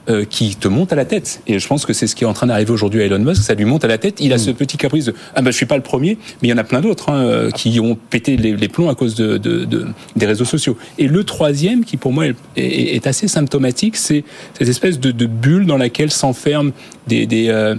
Euh, 0.09 0.25
qui 0.25 0.57
te 0.57 0.67
monte 0.67 0.93
à 0.93 0.97
la 0.97 1.05
tête. 1.05 1.43
Et 1.47 1.61
je 1.61 1.69
pense 1.69 1.87
que 1.87 1.93
c'est 1.93 2.09
ce 2.09 2.17
qui 2.17 2.25
est 2.25 2.27
en 2.27 2.33
train 2.33 2.49
d'arriver 2.49 2.73
aujourd'hui 2.73 3.01
à 3.03 3.05
Elon 3.05 3.21
Musk. 3.21 3.41
Ça 3.41 3.55
lui 3.55 3.65
monte 3.65 3.85
à 3.85 3.87
la 3.87 3.99
tête. 3.99 4.17
Il 4.19 4.33
a 4.33 4.35
mmh. 4.35 4.39
ce 4.41 4.51
petit 4.51 4.77
caprice 4.77 5.05
de 5.05 5.15
ah 5.37 5.43
ben 5.43 5.53
je 5.53 5.57
suis 5.57 5.65
pas 5.65 5.77
le 5.77 5.83
premier, 5.85 6.19
mais 6.43 6.49
il 6.49 6.51
y 6.51 6.53
en 6.53 6.59
a 6.59 6.65
plein 6.65 6.81
d'autres 6.81 7.11
hein, 7.13 7.51
qui 7.55 7.79
ont 7.79 7.97
pété 8.11 8.37
les, 8.37 8.57
les 8.57 8.67
plombs 8.67 8.89
à 8.89 8.97
cause 8.97 9.15
de, 9.15 9.39
de, 9.39 9.65
de, 9.65 9.87
des 10.17 10.27
réseaux 10.27 10.45
sociaux. 10.45 10.77
Et 10.99 11.07
le 11.07 11.23
troisième, 11.23 11.85
qui 11.85 11.97
pour 11.97 12.13
moi 12.13 12.27
est, 12.27 12.35
est, 12.57 12.97
est 12.97 13.07
assez 13.07 13.29
symptomatique, 13.29 13.95
c'est 13.95 14.25
cette 14.59 14.67
espèce 14.69 14.99
de, 14.99 15.13
de 15.13 15.27
bulle 15.27 15.67
dans 15.67 15.79
laquelle 15.79 16.11
s'enferment 16.11 16.73
des, 17.07 17.27
des 17.27 17.51
euh, 17.51 17.77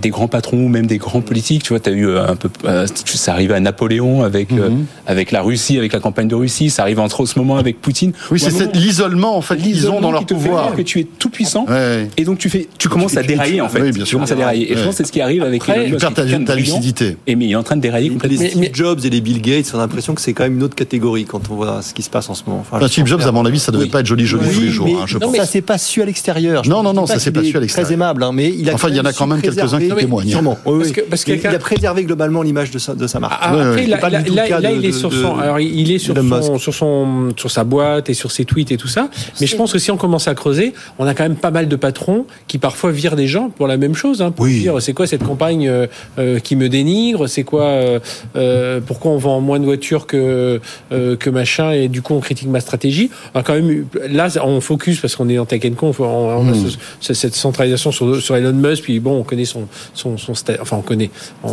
des 0.00 0.10
grands 0.10 0.28
patrons 0.28 0.64
ou 0.64 0.68
même 0.68 0.86
des 0.86 0.98
grands 0.98 1.20
politiques. 1.20 1.62
Tu 1.62 1.70
vois, 1.70 1.80
tu 1.80 1.90
as 1.90 1.92
eu 1.92 2.16
un 2.16 2.36
peu, 2.36 2.48
ça 3.04 3.32
arrive 3.32 3.52
à 3.52 3.60
Napoléon 3.60 4.22
avec 4.22 4.50
mm 4.50 4.58
-hmm. 4.58 4.62
euh, 4.62 4.70
avec 5.06 5.30
la 5.32 5.42
Russie, 5.42 5.78
avec 5.78 5.92
la 5.92 6.00
campagne 6.00 6.28
de 6.28 6.34
Russie. 6.34 6.70
Ça 6.70 6.82
arrive 6.82 7.00
entre 7.00 7.26
ce 7.26 7.38
moment 7.38 7.56
avec 7.56 7.80
Poutine. 7.80 8.12
Oui, 8.30 8.38
c'est 8.40 8.74
l'isolement 8.74 9.36
en 9.36 9.42
fait 9.42 9.56
qu'ils 9.56 9.88
ont 9.90 10.00
dans 10.00 10.12
leur 10.12 10.26
pouvoir. 10.26 10.74
que 10.76 10.82
tu 10.82 11.00
es 11.00 11.06
tout 11.22 11.30
puissant 11.30 11.64
ouais. 11.66 12.08
et 12.16 12.24
donc 12.24 12.38
tu 12.38 12.48
fais, 12.54 12.66
tu 12.78 12.88
commences 12.88 13.16
à 13.16 13.22
dérailler 13.22 13.60
en 13.60 13.68
fait. 13.68 13.80
Oui, 13.82 13.92
bien 13.92 14.04
tu 14.04 14.14
commences 14.14 14.32
à 14.32 14.40
dérailler. 14.42 14.72
Et 14.72 14.76
je 14.76 14.82
pense 14.84 14.96
que 14.96 14.98
c'est 14.98 15.08
ce 15.10 15.12
qui 15.12 15.20
arrive 15.20 15.42
avec. 15.42 15.60
Après, 15.62 15.86
tu 15.86 15.96
perds 15.96 16.14
ta, 16.14 16.24
ta 16.50 16.54
lucidité. 16.54 17.16
Et 17.26 17.34
mais 17.36 17.46
il 17.46 17.52
est 17.52 17.56
en 17.62 17.62
train 17.68 17.76
de 17.76 17.84
dérailler 17.88 18.10
complètement. 18.10 18.40
Les 18.40 18.50
Steve 18.50 18.74
Jobs 18.80 19.00
et 19.04 19.10
les 19.10 19.20
Bill 19.20 19.40
Gates, 19.48 19.70
on 19.74 19.78
a 19.78 19.82
l'impression 19.86 20.14
que 20.16 20.22
c'est 20.24 20.32
quand 20.36 20.44
même 20.44 20.56
une 20.58 20.62
autre 20.62 20.74
catégorie 20.74 21.24
quand 21.24 21.42
on 21.50 21.54
voit 21.54 21.82
ce 21.82 21.92
qui 21.96 22.02
se 22.02 22.10
passe 22.10 22.28
en 22.28 22.34
ce 22.34 22.42
moment. 22.46 22.64
Enfin, 22.64 22.86
Steve 22.88 23.06
Jobs, 23.06 23.22
à 23.22 23.32
mon 23.32 23.44
avis, 23.44 23.60
ça 23.66 23.72
devait 23.72 23.86
pas 23.86 24.00
être 24.00 24.06
joli 24.06 24.26
joli 24.26 24.48
tous 24.54 24.60
les 24.60 24.68
jours. 24.70 24.88
Non, 25.20 25.30
mais 25.30 25.38
ça 25.38 25.46
s'est 25.46 25.62
pas 25.62 25.78
su 25.78 26.02
à 26.02 26.06
l'extérieur. 26.06 26.66
Non, 26.66 26.82
non, 26.82 26.92
non, 26.92 27.06
ça 27.06 27.18
s'est 27.18 27.32
pas 27.32 27.42
su 27.42 27.56
à 27.56 27.60
l'extérieur. 27.60 27.88
Très 27.88 27.94
aimable, 27.94 28.24
mais 28.32 28.48
il 28.50 28.68
a. 28.70 28.74
Enfin, 28.74 28.88
il 28.88 28.96
y 28.96 29.00
en 29.00 29.04
a 29.04 29.12
quand 29.12 29.26
même 29.26 29.40
quelques-uns 29.40 29.78
qui 29.88 29.94
témoignent. 29.96 30.28
Sûrement. 30.28 30.58
Oui, 30.66 30.78
parce 30.78 30.92
que, 30.92 31.00
parce 31.02 31.24
il, 31.26 31.36
il 31.36 31.46
a 31.46 31.58
préservé 31.58 32.04
globalement 32.04 32.42
l'image 32.42 32.70
de 32.70 32.78
sa, 32.78 32.94
de 32.94 33.06
sa 33.06 33.20
marque. 33.20 33.38
Ah, 33.40 33.50
après, 33.50 33.86
là, 33.86 33.98
là, 34.08 34.22
là, 34.22 34.60
là, 34.60 34.72
il 34.72 34.84
est 34.84 34.92
sur 34.92 35.12
son, 35.12 35.36
alors 35.38 35.60
il 35.60 35.90
est 35.90 35.98
sur 35.98 36.14
son, 36.16 36.58
sur 36.58 36.74
son, 36.74 37.32
sur 37.36 37.50
sa 37.50 37.64
boîte 37.64 38.10
et 38.10 38.14
sur 38.14 38.30
ses 38.30 38.44
tweets 38.44 38.72
et 38.72 38.76
tout 38.76 38.88
ça. 38.88 39.08
Mais 39.40 39.46
je 39.46 39.56
pense 39.56 39.72
que 39.72 39.78
si 39.78 39.90
on 39.90 39.96
commence 39.96 40.28
à 40.28 40.34
creuser, 40.34 40.74
on 40.98 41.06
a 41.06 41.14
quand 41.14 41.24
même 41.24 41.36
pas 41.36 41.50
mal 41.50 41.68
de 41.68 41.76
patrons 41.76 42.26
qui 42.46 42.58
parfois 42.58 42.90
virent 42.90 43.16
des 43.16 43.26
gens 43.26 43.50
pour 43.50 43.66
la 43.66 43.76
même 43.76 43.94
chose, 43.94 44.22
hein, 44.22 44.30
pour 44.30 44.46
oui. 44.46 44.60
dire 44.60 44.80
c'est 44.80 44.92
quoi 44.92 45.06
cette 45.06 45.24
campagne 45.24 45.68
euh, 45.68 45.86
euh, 46.18 46.38
qui 46.38 46.56
me 46.56 46.68
dénigre, 46.68 47.26
c'est 47.28 47.44
quoi, 47.44 47.64
euh, 48.36 48.80
pourquoi 48.86 49.12
on 49.12 49.18
vend 49.18 49.40
moins 49.40 49.58
de 49.58 49.64
voitures 49.64 50.06
que 50.06 50.60
euh, 50.92 51.16
que 51.16 51.30
machin 51.30 51.72
et 51.72 51.88
du 51.88 52.02
coup 52.02 52.14
on 52.14 52.20
critique 52.20 52.48
ma 52.48 52.60
stratégie? 52.60 53.10
On 53.34 53.40
a 53.40 53.42
quand 53.42 53.54
même 53.54 53.86
là 54.08 54.28
on 54.42 54.60
focus 54.60 55.00
parce 55.00 55.16
qu'on 55.16 55.28
est 55.28 55.38
en 55.38 55.46
tech 55.46 55.62
on, 55.80 55.92
on, 55.98 56.04
on 56.04 56.44
mmh. 56.44 56.50
a 56.50 56.54
ce, 57.00 57.14
cette 57.14 57.34
centralisation 57.34 57.92
sur, 57.92 58.20
sur 58.20 58.36
Elon 58.36 58.52
Musk 58.52 58.84
puis 58.84 59.00
bon 59.00 59.18
on 59.18 59.22
connaît 59.22 59.44
son 59.44 59.63
son, 59.94 60.18
son 60.18 60.32
enfin 60.60 60.76
on 60.76 60.82
connaît, 60.82 61.10
on, 61.42 61.50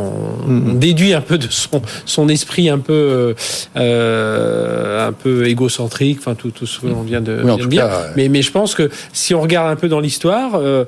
mm. 0.47 0.69
on, 0.71 0.73
déduit 0.73 1.13
un 1.13 1.21
peu 1.21 1.37
de 1.37 1.47
son, 1.49 1.81
son 2.05 2.29
esprit 2.29 2.69
un 2.69 2.79
peu, 2.79 3.35
euh, 3.77 5.07
un 5.07 5.11
peu 5.11 5.47
égocentrique, 5.47 6.19
enfin 6.19 6.35
tout, 6.35 6.51
tout 6.51 6.65
ce 6.65 6.81
qu'on 6.81 7.01
vient 7.01 7.21
de, 7.21 7.41
oui, 7.43 7.55
vient 7.55 7.57
de 7.57 7.65
dire. 7.65 7.87
Cas, 7.87 8.07
mais, 8.15 8.29
mais 8.29 8.41
je 8.41 8.51
pense 8.51 8.75
que 8.75 8.89
si 9.13 9.33
on 9.33 9.41
regarde 9.41 9.71
un 9.71 9.75
peu 9.75 9.87
dans 9.87 9.99
l'histoire, 9.99 10.55
euh, 10.55 10.85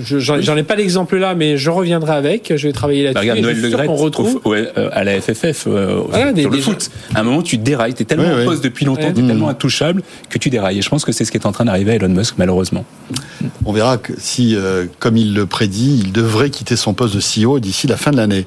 j'en 0.00 0.56
ai 0.56 0.62
pas 0.62 0.76
l'exemple 0.76 1.16
là, 1.16 1.34
mais 1.34 1.56
je 1.56 1.70
reviendrai 1.70 2.12
avec. 2.12 2.52
Je 2.54 2.66
vais 2.66 2.72
travailler 2.72 3.04
là-dessus. 3.04 3.14
Bah, 3.14 3.20
regarde 3.20 3.40
Noël 3.40 3.60
Le 3.60 3.68
Gret 3.68 3.86
retrouve 3.86 4.40
ouais, 4.44 4.68
euh, 4.76 4.88
à 4.92 5.04
la 5.04 5.20
FFF 5.20 5.66
euh, 5.66 6.00
voilà, 6.08 6.32
des, 6.32 6.42
sur 6.42 6.50
le 6.50 6.56
des 6.56 6.62
foot. 6.62 6.90
À 7.14 7.20
un 7.20 7.22
moment, 7.22 7.42
tu 7.42 7.58
dérailles. 7.58 7.94
T'es 7.94 8.04
tellement 8.04 8.34
oui, 8.34 8.42
en 8.42 8.44
poste 8.44 8.64
depuis 8.64 8.84
longtemps, 8.84 9.02
ouais. 9.02 9.12
t'es 9.12 9.22
mm. 9.22 9.28
tellement 9.28 9.48
intouchable 9.48 10.02
que 10.28 10.38
tu 10.38 10.50
dérailles. 10.50 10.78
Et 10.78 10.82
je 10.82 10.88
pense 10.88 11.04
que 11.04 11.12
c'est 11.12 11.24
ce 11.24 11.30
qui 11.30 11.38
est 11.38 11.46
en 11.46 11.52
train 11.52 11.64
d'arriver 11.64 11.92
à 11.92 11.94
Elon 11.96 12.08
Musk, 12.08 12.34
malheureusement. 12.38 12.84
On 13.64 13.72
verra 13.72 13.98
que 13.98 14.12
si, 14.18 14.56
euh, 14.56 14.86
comme 14.98 15.16
il 15.16 15.34
le 15.34 15.46
prédit, 15.46 16.00
il 16.04 16.12
devrait 16.12 16.41
quitter 16.50 16.76
son 16.76 16.94
poste 16.94 17.14
de 17.14 17.20
CEO 17.20 17.60
d'ici 17.60 17.86
la 17.86 17.96
fin 17.96 18.10
de 18.10 18.16
l'année. 18.16 18.46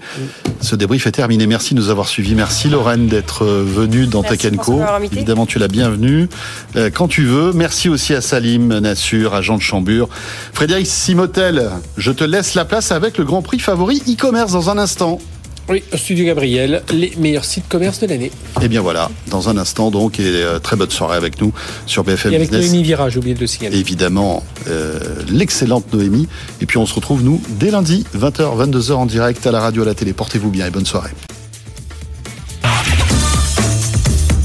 Ce 0.62 0.76
débrief 0.76 1.08
est 1.08 1.12
terminé. 1.12 1.48
Merci 1.48 1.74
de 1.74 1.80
nous 1.80 1.90
avoir 1.90 2.08
suivis. 2.08 2.36
Merci 2.36 2.70
Lorraine 2.70 3.08
d'être 3.08 3.46
venue 3.46 4.08
dans 4.08 4.24
Tech 4.24 4.46
Co. 4.58 4.82
Évidemment, 5.12 5.46
tu 5.46 5.58
es 5.58 5.62
la 5.62 5.68
bienvenue 5.68 6.28
euh, 6.76 6.90
quand 6.94 7.08
tu 7.08 7.26
veux. 7.26 7.54
Merci 7.54 7.90
aussi 7.90 8.14
à 8.14 8.22
Salim 8.22 8.80
Nassur, 8.80 9.34
à 9.34 9.42
Jean 9.42 9.58
de 9.58 9.62
Chambure. 9.62 10.10
Frédéric 10.54 10.88
Simotel, 10.88 11.70
je 11.98 12.12
te 12.12 12.24
laisse 12.24 12.54
la 12.56 12.66
place 12.66 12.92
avec 12.92 13.18
le 13.18 13.24
Grand 13.24 13.42
Prix 13.42 13.60
favori 13.60 14.02
e-commerce 14.08 14.52
dans 14.52 14.70
un 14.70 14.78
instant. 14.78 15.20
Oui, 15.68 15.84
au 15.92 15.98
Studio 15.98 16.26
Gabriel, 16.26 16.84
les 16.94 17.14
meilleurs 17.18 17.44
sites 17.44 17.68
commerce 17.68 18.00
de 18.00 18.08
l'année. 18.08 18.32
Et 18.62 18.68
bien 18.68 18.82
voilà, 18.82 19.10
dans 19.30 19.50
un 19.50 19.58
instant 19.58 19.90
donc, 19.90 20.20
et 20.20 20.24
euh, 20.24 20.60
très 20.60 20.76
bonne 20.76 20.92
soirée 20.92 21.18
avec 21.18 21.42
nous 21.42 21.54
sur 21.88 22.04
BFM 22.04 22.34
et 22.34 22.36
avec 22.36 22.50
Business. 22.52 22.70
Noémie 22.70 22.84
Vira, 22.84 23.10
j'ai 23.10 23.18
oublié 23.18 23.34
de 23.34 23.40
le 23.40 23.48
signaler. 23.48 23.78
Évidemment, 23.78 24.44
euh, 24.68 25.00
l'excellente 25.28 25.92
Noémie. 25.92 26.28
Et 26.62 26.68
puis 26.68 26.78
on 26.78 26.86
se 26.86 26.94
retrouve 26.94 27.24
nous 27.24 27.42
dès 27.50 27.72
lundi, 27.72 28.06
20h, 28.16 28.70
22h 28.70 28.94
en 28.94 29.06
direct 29.08 29.48
à 29.48 29.52
la 29.52 29.60
radio, 29.60 29.82
à 29.82 29.86
la 29.86 29.96
télé. 29.96 30.14
Portez-vous 30.14 30.52
bien 30.52 30.68
et 30.68 30.72
bonne 30.72 30.86
soirée. 30.86 31.12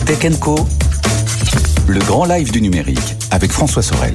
Tech 0.07 0.39
Co, 0.41 0.67
le 1.87 2.01
grand 2.01 2.25
live 2.25 2.51
du 2.51 2.63
numérique 2.63 2.99
avec 3.31 3.53
François 3.53 3.83
Sorel. 3.83 4.15